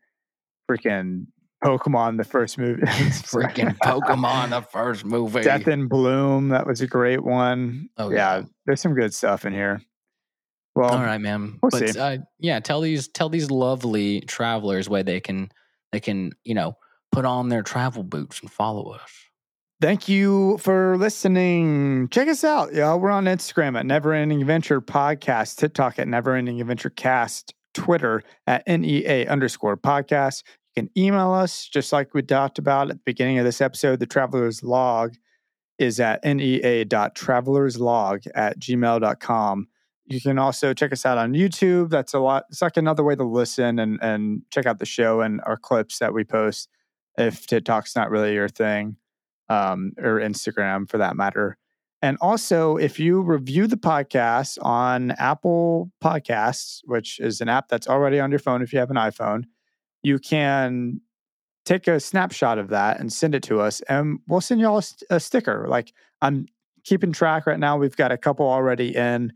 freaking 0.70 1.26
Pokemon, 1.64 2.18
the 2.18 2.24
first 2.24 2.56
movie, 2.56 2.82
Freaking 2.86 3.76
Pokemon, 3.78 4.50
the 4.50 4.62
first 4.62 5.04
movie. 5.04 5.42
Death 5.42 5.66
in 5.66 5.88
Bloom, 5.88 6.50
that 6.50 6.68
was 6.68 6.80
a 6.82 6.86
great 6.86 7.24
one. 7.24 7.88
Oh, 7.96 8.10
yeah, 8.10 8.38
yeah. 8.38 8.42
there's 8.64 8.80
some 8.80 8.94
good 8.94 9.12
stuff 9.12 9.44
in 9.44 9.52
here. 9.52 9.82
Well, 10.78 10.94
All 10.94 11.02
right, 11.02 11.20
ma'am. 11.20 11.58
we'll 11.60 11.70
but 11.70 11.96
uh, 11.96 12.18
yeah, 12.38 12.60
tell 12.60 12.80
these 12.80 13.08
tell 13.08 13.28
these 13.28 13.50
lovely 13.50 14.20
travelers 14.20 14.88
where 14.88 15.02
they 15.02 15.18
can 15.18 15.50
they 15.90 15.98
can 15.98 16.30
you 16.44 16.54
know 16.54 16.76
put 17.10 17.24
on 17.24 17.48
their 17.48 17.64
travel 17.64 18.04
boots 18.04 18.40
and 18.40 18.48
follow 18.48 18.92
us. 18.92 19.10
Thank 19.80 20.08
you 20.08 20.56
for 20.58 20.96
listening. 20.96 22.06
Check 22.10 22.28
us 22.28 22.44
out, 22.44 22.74
y'all. 22.74 23.00
We're 23.00 23.10
on 23.10 23.24
Instagram 23.24 23.76
at 23.76 23.86
Never 23.86 24.12
Ending 24.12 24.40
Adventure 24.40 24.80
Podcast, 24.80 25.56
TikTok 25.56 25.98
at 25.98 26.06
Never 26.06 26.36
Ending 26.36 26.60
Adventure 26.60 26.90
Cast, 26.90 27.54
Twitter 27.74 28.22
at 28.46 28.62
NEA 28.68 29.26
underscore 29.28 29.76
podcast. 29.76 30.44
You 30.76 30.84
can 30.84 30.90
email 30.96 31.32
us 31.32 31.66
just 31.66 31.92
like 31.92 32.14
we 32.14 32.22
talked 32.22 32.60
about 32.60 32.90
at 32.90 32.98
the 32.98 33.02
beginning 33.04 33.38
of 33.38 33.44
this 33.44 33.60
episode. 33.60 33.98
The 33.98 34.06
Traveler's 34.06 34.62
Log 34.62 35.16
is 35.76 35.98
at 35.98 36.24
nea.travelerslog 36.24 38.28
at 38.32 38.60
gmail.com. 38.60 39.66
You 40.08 40.20
can 40.22 40.38
also 40.38 40.72
check 40.72 40.92
us 40.92 41.04
out 41.04 41.18
on 41.18 41.34
YouTube. 41.34 41.90
That's 41.90 42.14
a 42.14 42.18
lot. 42.18 42.44
It's 42.48 42.62
like 42.62 42.78
another 42.78 43.04
way 43.04 43.14
to 43.14 43.24
listen 43.24 43.78
and, 43.78 43.98
and 44.00 44.42
check 44.50 44.64
out 44.64 44.78
the 44.78 44.86
show 44.86 45.20
and 45.20 45.40
our 45.44 45.58
clips 45.58 45.98
that 45.98 46.14
we 46.14 46.24
post 46.24 46.70
if 47.18 47.46
TikTok's 47.46 47.94
not 47.94 48.10
really 48.10 48.32
your 48.32 48.48
thing 48.48 48.96
um, 49.50 49.92
or 49.98 50.18
Instagram 50.20 50.88
for 50.88 50.96
that 50.98 51.14
matter. 51.14 51.58
And 52.00 52.16
also, 52.20 52.76
if 52.76 52.98
you 52.98 53.20
review 53.20 53.66
the 53.66 53.76
podcast 53.76 54.56
on 54.62 55.10
Apple 55.12 55.90
Podcasts, 56.02 56.80
which 56.84 57.18
is 57.18 57.40
an 57.40 57.48
app 57.48 57.68
that's 57.68 57.88
already 57.88 58.20
on 58.20 58.30
your 58.30 58.38
phone 58.38 58.62
if 58.62 58.72
you 58.72 58.78
have 58.78 58.90
an 58.90 58.96
iPhone, 58.96 59.44
you 60.02 60.18
can 60.18 61.00
take 61.64 61.86
a 61.88 62.00
snapshot 62.00 62.56
of 62.56 62.68
that 62.68 62.98
and 63.00 63.12
send 63.12 63.34
it 63.34 63.42
to 63.42 63.60
us, 63.60 63.80
and 63.82 64.20
we'll 64.28 64.40
send 64.40 64.60
you 64.60 64.68
all 64.68 64.78
a, 64.78 64.82
st- 64.82 65.02
a 65.10 65.20
sticker. 65.20 65.66
Like 65.68 65.92
I'm 66.22 66.46
keeping 66.84 67.12
track 67.12 67.46
right 67.46 67.58
now. 67.58 67.76
We've 67.76 67.96
got 67.96 68.12
a 68.12 68.16
couple 68.16 68.46
already 68.48 68.96
in, 68.96 69.32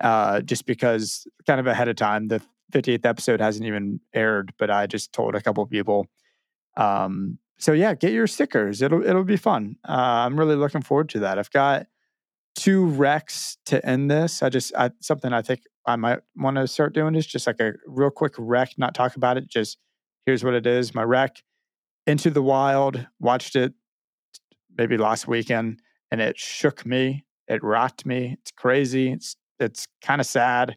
uh, 0.00 0.40
just 0.40 0.66
because 0.66 1.26
kind 1.46 1.60
of 1.60 1.66
ahead 1.66 1.88
of 1.88 1.96
time. 1.96 2.28
The 2.28 2.42
58th 2.72 3.04
episode 3.04 3.40
hasn't 3.40 3.66
even 3.66 4.00
aired, 4.14 4.52
but 4.58 4.70
I 4.70 4.86
just 4.86 5.12
told 5.12 5.34
a 5.34 5.40
couple 5.40 5.66
people. 5.66 6.06
Um, 6.76 7.38
so 7.58 7.72
yeah, 7.72 7.94
get 7.94 8.12
your 8.12 8.26
stickers. 8.26 8.80
It'll 8.80 9.04
it'll 9.04 9.24
be 9.24 9.36
fun. 9.36 9.76
Uh, 9.86 9.92
I'm 9.92 10.38
really 10.38 10.56
looking 10.56 10.82
forward 10.82 11.10
to 11.10 11.20
that. 11.20 11.38
I've 11.38 11.50
got 11.50 11.86
two 12.54 12.86
recs 12.86 13.56
to 13.66 13.84
end 13.84 14.10
this. 14.10 14.42
I 14.42 14.48
just 14.48 14.74
I, 14.74 14.90
something 15.00 15.32
I 15.32 15.42
think 15.42 15.62
I 15.86 15.96
might 15.96 16.20
want 16.36 16.56
to 16.56 16.66
start 16.66 16.94
doing 16.94 17.14
is 17.14 17.26
just 17.26 17.46
like 17.46 17.60
a 17.60 17.74
real 17.86 18.10
quick 18.10 18.34
rec, 18.38 18.78
not 18.78 18.94
talk 18.94 19.16
about 19.16 19.36
it. 19.36 19.48
Just 19.48 19.78
here's 20.24 20.44
what 20.44 20.54
it 20.54 20.66
is. 20.66 20.94
My 20.94 21.02
rec, 21.02 21.42
Into 22.06 22.30
the 22.30 22.42
Wild. 22.42 23.06
Watched 23.18 23.56
it 23.56 23.74
maybe 24.76 24.96
last 24.96 25.28
weekend, 25.28 25.80
and 26.10 26.20
it 26.20 26.38
shook 26.38 26.86
me. 26.86 27.24
It 27.46 27.62
rocked 27.62 28.06
me. 28.06 28.36
It's 28.40 28.52
crazy. 28.52 29.12
It's 29.12 29.36
it's 29.60 29.86
kind 30.02 30.20
of 30.20 30.26
sad. 30.26 30.76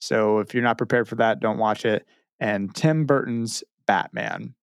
So 0.00 0.40
if 0.40 0.54
you're 0.54 0.62
not 0.62 0.78
prepared 0.78 1.08
for 1.08 1.16
that, 1.16 1.40
don't 1.40 1.58
watch 1.58 1.84
it. 1.84 2.06
And 2.38 2.74
Tim 2.74 3.06
Burton's 3.06 3.64
Batman. 3.86 4.54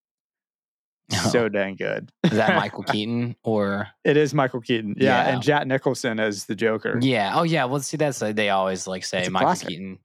So 1.31 1.49
dang 1.49 1.75
good. 1.75 2.11
Is 2.23 2.31
that 2.31 2.55
Michael 2.55 2.83
Keaton 2.87 3.35
or? 3.43 3.87
It 4.03 4.17
is 4.17 4.33
Michael 4.33 4.61
Keaton. 4.61 4.95
Yeah. 4.97 5.25
Yeah. 5.25 5.33
And 5.33 5.41
Jack 5.41 5.67
Nicholson 5.67 6.19
as 6.19 6.45
the 6.45 6.55
Joker. 6.55 6.99
Yeah. 7.01 7.33
Oh, 7.35 7.43
yeah. 7.43 7.65
Well, 7.65 7.81
see, 7.81 7.97
that's 7.97 8.21
like, 8.21 8.35
they 8.35 8.49
always 8.49 8.87
like 8.87 9.03
say 9.03 9.27
Michael 9.29 9.47
classic. 9.47 9.69
Keaton. 9.69 9.99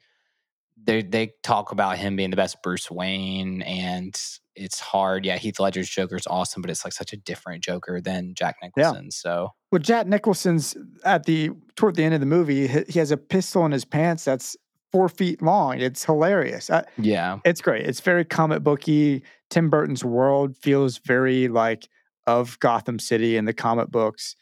They 0.88 1.02
they 1.02 1.32
talk 1.42 1.70
about 1.70 1.98
him 1.98 2.16
being 2.16 2.30
the 2.30 2.36
best 2.36 2.62
Bruce 2.62 2.90
Wayne, 2.90 3.60
and 3.60 4.18
it's 4.56 4.80
hard. 4.80 5.26
Yeah, 5.26 5.36
Heath 5.36 5.60
Ledger's 5.60 5.90
Joker 5.90 6.16
is 6.16 6.26
awesome, 6.26 6.62
but 6.62 6.70
it's 6.70 6.82
like 6.82 6.94
such 6.94 7.12
a 7.12 7.16
different 7.18 7.62
Joker 7.62 8.00
than 8.00 8.32
Jack 8.32 8.56
Nicholson. 8.62 9.10
So 9.10 9.52
Well, 9.70 9.80
Jack 9.80 10.06
Nicholson's 10.06 10.78
at 11.04 11.26
the 11.26 11.50
toward 11.76 11.96
the 11.96 12.04
end 12.04 12.14
of 12.14 12.20
the 12.20 12.26
movie, 12.26 12.68
he 12.88 12.98
has 12.98 13.10
a 13.10 13.18
pistol 13.18 13.66
in 13.66 13.72
his 13.72 13.84
pants 13.84 14.24
that's 14.24 14.56
four 14.90 15.10
feet 15.10 15.42
long. 15.42 15.78
It's 15.78 16.06
hilarious. 16.06 16.70
I, 16.70 16.84
yeah, 16.96 17.40
it's 17.44 17.60
great. 17.60 17.84
It's 17.84 18.00
very 18.00 18.24
comic 18.24 18.62
booky. 18.62 19.22
Tim 19.50 19.68
Burton's 19.68 20.06
world 20.06 20.56
feels 20.56 20.96
very 20.96 21.48
like 21.48 21.86
of 22.26 22.58
Gotham 22.60 22.98
City 22.98 23.36
in 23.36 23.44
the 23.44 23.52
comic 23.52 23.90
books. 23.90 24.36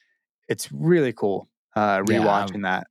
It's 0.49 0.70
really 0.70 1.12
cool. 1.12 1.49
Uh, 1.74 2.05
Yeah, 2.09 2.18
rewatching 2.18 2.62
that. 2.62 2.86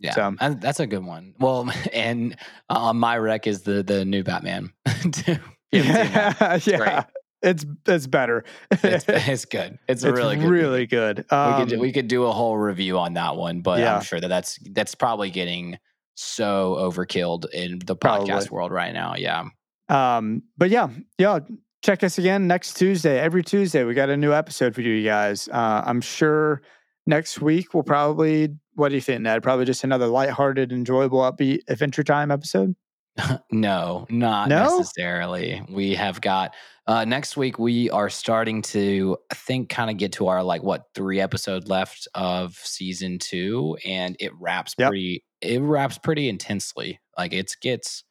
Yeah, 0.00 0.12
So- 0.14 0.34
and 0.40 0.60
that's 0.60 0.80
a 0.80 0.86
good 0.86 1.04
one. 1.04 1.34
Well, 1.38 1.70
and 1.92 2.36
uh, 2.68 2.92
my 2.92 3.16
rec 3.18 3.46
is 3.46 3.62
the 3.62 3.82
the 3.82 4.04
new 4.04 4.22
Batman. 4.22 4.72
too. 5.12 5.36
You 5.72 5.82
haven't 5.82 6.04
seen 6.06 6.12
that? 6.14 6.38
Yeah, 6.66 6.72
yeah. 6.72 6.76
great. 6.78 7.04
It's 7.40 7.64
it's 7.86 8.06
better. 8.08 8.44
It's, 8.70 9.04
it's 9.08 9.44
good. 9.44 9.78
It's, 9.88 10.02
It's 10.02 10.04
really 10.04 10.36
good. 10.36 10.48
really 10.50 10.86
good. 10.86 11.24
we 11.30 11.36
Um, 11.36 11.68
could 11.68 11.78
we 11.78 11.92
could 11.92 12.08
do 12.08 12.24
a 12.24 12.32
whole 12.32 12.56
review 12.56 12.98
on 12.98 13.14
that 13.14 13.36
one, 13.36 13.60
but 13.60 13.78
Yeah. 13.78 13.96
I'm 13.96 14.02
sure 14.02 14.18
that 14.20 14.26
that's 14.28 14.58
that's 14.72 14.94
probably 14.96 15.30
getting 15.30 15.78
so 16.16 16.74
overkilled 16.80 17.48
in 17.52 17.78
the 17.84 17.94
Probably. 17.94 18.28
podcast 18.28 18.50
world 18.50 18.72
right 18.72 18.92
now. 18.92 19.14
Yeah. 19.16 19.44
Um, 19.88 20.42
but 20.56 20.70
yeah, 20.70 20.88
yeah. 21.18 21.38
Check 21.84 22.02
us 22.02 22.18
again 22.18 22.48
next 22.48 22.74
Tuesday. 22.74 23.20
Every 23.20 23.44
Tuesday, 23.44 23.84
we 23.84 23.94
got 23.94 24.10
a 24.10 24.16
new 24.16 24.32
episode 24.32 24.74
for 24.74 24.80
you 24.80 25.04
guys. 25.04 25.48
Uh, 25.48 25.82
I'm 25.86 26.00
sure 26.00 26.60
next 27.08 27.40
week 27.40 27.74
we'll 27.74 27.82
probably. 27.82 28.50
What 28.74 28.90
do 28.90 28.94
you 28.94 29.00
think, 29.00 29.22
Ned? 29.22 29.42
Probably 29.42 29.64
just 29.64 29.82
another 29.82 30.06
lighthearted, 30.06 30.70
enjoyable, 30.72 31.18
upbeat 31.20 31.60
Adventure 31.68 32.04
Time 32.04 32.30
episode. 32.30 32.76
No, 33.50 34.06
not 34.10 34.48
No? 34.48 34.78
necessarily. 34.78 35.60
We 35.68 35.94
have 35.96 36.20
got 36.20 36.54
uh 36.86 37.04
next 37.04 37.36
week 37.36 37.58
we 37.58 37.90
are 37.90 38.08
starting 38.08 38.62
to 38.62 39.16
I 39.32 39.34
think 39.34 39.68
kind 39.70 39.90
of 39.90 39.96
get 39.96 40.12
to 40.12 40.28
our 40.28 40.42
like 40.44 40.62
what 40.62 40.84
three 40.94 41.18
episode 41.20 41.66
left 41.68 42.06
of 42.14 42.54
season 42.54 43.18
2 43.18 43.78
and 43.84 44.16
it 44.20 44.30
wraps 44.38 44.74
Yep. 44.78 44.90
pretty 44.90 45.24
it 45.40 45.60
wraps 45.60 45.98
pretty 45.98 46.28
intensely. 46.28 47.00
Like 47.16 47.32
it's 47.32 47.56
gets 47.56 48.04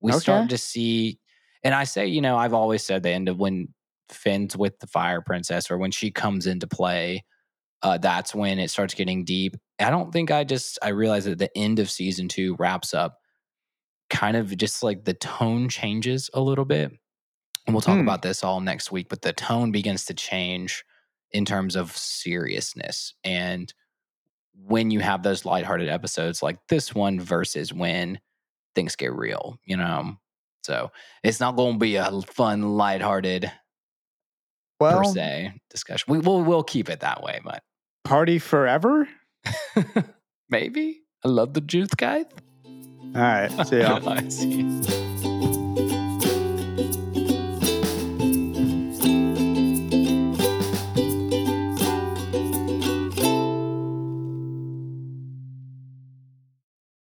we 0.00 0.12
Okay. 0.12 0.20
start 0.20 0.48
to 0.50 0.56
see 0.58 1.18
and 1.62 1.74
I 1.74 1.84
say, 1.84 2.06
you 2.06 2.20
know, 2.22 2.36
I've 2.38 2.54
always 2.54 2.82
said 2.82 3.02
the 3.02 3.10
end 3.10 3.28
of 3.28 3.38
when 3.38 3.68
Finn's 4.10 4.56
with 4.56 4.78
the 4.78 4.86
fire 4.86 5.20
princess 5.20 5.70
or 5.70 5.76
when 5.78 5.90
she 5.90 6.10
comes 6.10 6.46
into 6.46 6.66
play 6.66 7.22
uh, 7.84 7.98
that's 7.98 8.34
when 8.34 8.58
it 8.58 8.70
starts 8.70 8.94
getting 8.94 9.24
deep. 9.24 9.56
I 9.78 9.90
don't 9.90 10.12
think 10.12 10.32
I 10.32 10.44
just 10.44 10.78
I 10.82 10.88
realize 10.88 11.26
that 11.26 11.38
the 11.38 11.56
end 11.56 11.78
of 11.78 11.90
season 11.90 12.28
two 12.28 12.56
wraps 12.58 12.94
up 12.94 13.18
kind 14.10 14.36
of 14.36 14.56
just 14.56 14.82
like 14.82 15.04
the 15.04 15.14
tone 15.14 15.68
changes 15.68 16.30
a 16.34 16.40
little 16.40 16.64
bit. 16.64 16.92
And 17.66 17.74
we'll 17.74 17.82
talk 17.82 17.96
Hmm. 17.96 18.02
about 18.02 18.22
this 18.22 18.44
all 18.44 18.60
next 18.60 18.92
week, 18.92 19.08
but 19.08 19.22
the 19.22 19.32
tone 19.32 19.72
begins 19.72 20.06
to 20.06 20.14
change 20.14 20.84
in 21.32 21.44
terms 21.44 21.76
of 21.76 21.96
seriousness. 21.96 23.14
And 23.24 23.72
when 24.54 24.90
you 24.90 25.00
have 25.00 25.22
those 25.22 25.44
lighthearted 25.44 25.88
episodes 25.88 26.42
like 26.42 26.58
this 26.68 26.94
one 26.94 27.20
versus 27.20 27.72
when 27.72 28.20
things 28.74 28.96
get 28.96 29.12
real, 29.12 29.58
you 29.64 29.76
know. 29.76 30.16
So 30.64 30.92
it's 31.22 31.40
not 31.40 31.56
going 31.56 31.74
to 31.74 31.78
be 31.78 31.96
a 31.96 32.10
fun, 32.22 32.76
lighthearted 32.76 33.50
per 34.88 35.04
se 35.04 35.52
discussion. 35.70 36.06
We 36.12 36.18
will 36.18 36.42
we'll 36.42 36.62
keep 36.64 36.88
it 36.90 37.00
that 37.00 37.22
way, 37.22 37.40
but 37.44 37.62
party 38.04 38.38
forever. 38.38 39.08
maybe. 40.50 41.00
I 41.24 41.28
love 41.28 41.54
the 41.54 41.60
juice 41.60 41.94
guy. 41.96 42.24
All 43.14 43.20
right. 43.20 43.66
See 43.66 43.78
ya. 43.78 44.00
I 44.06 44.28
see. 44.28 45.03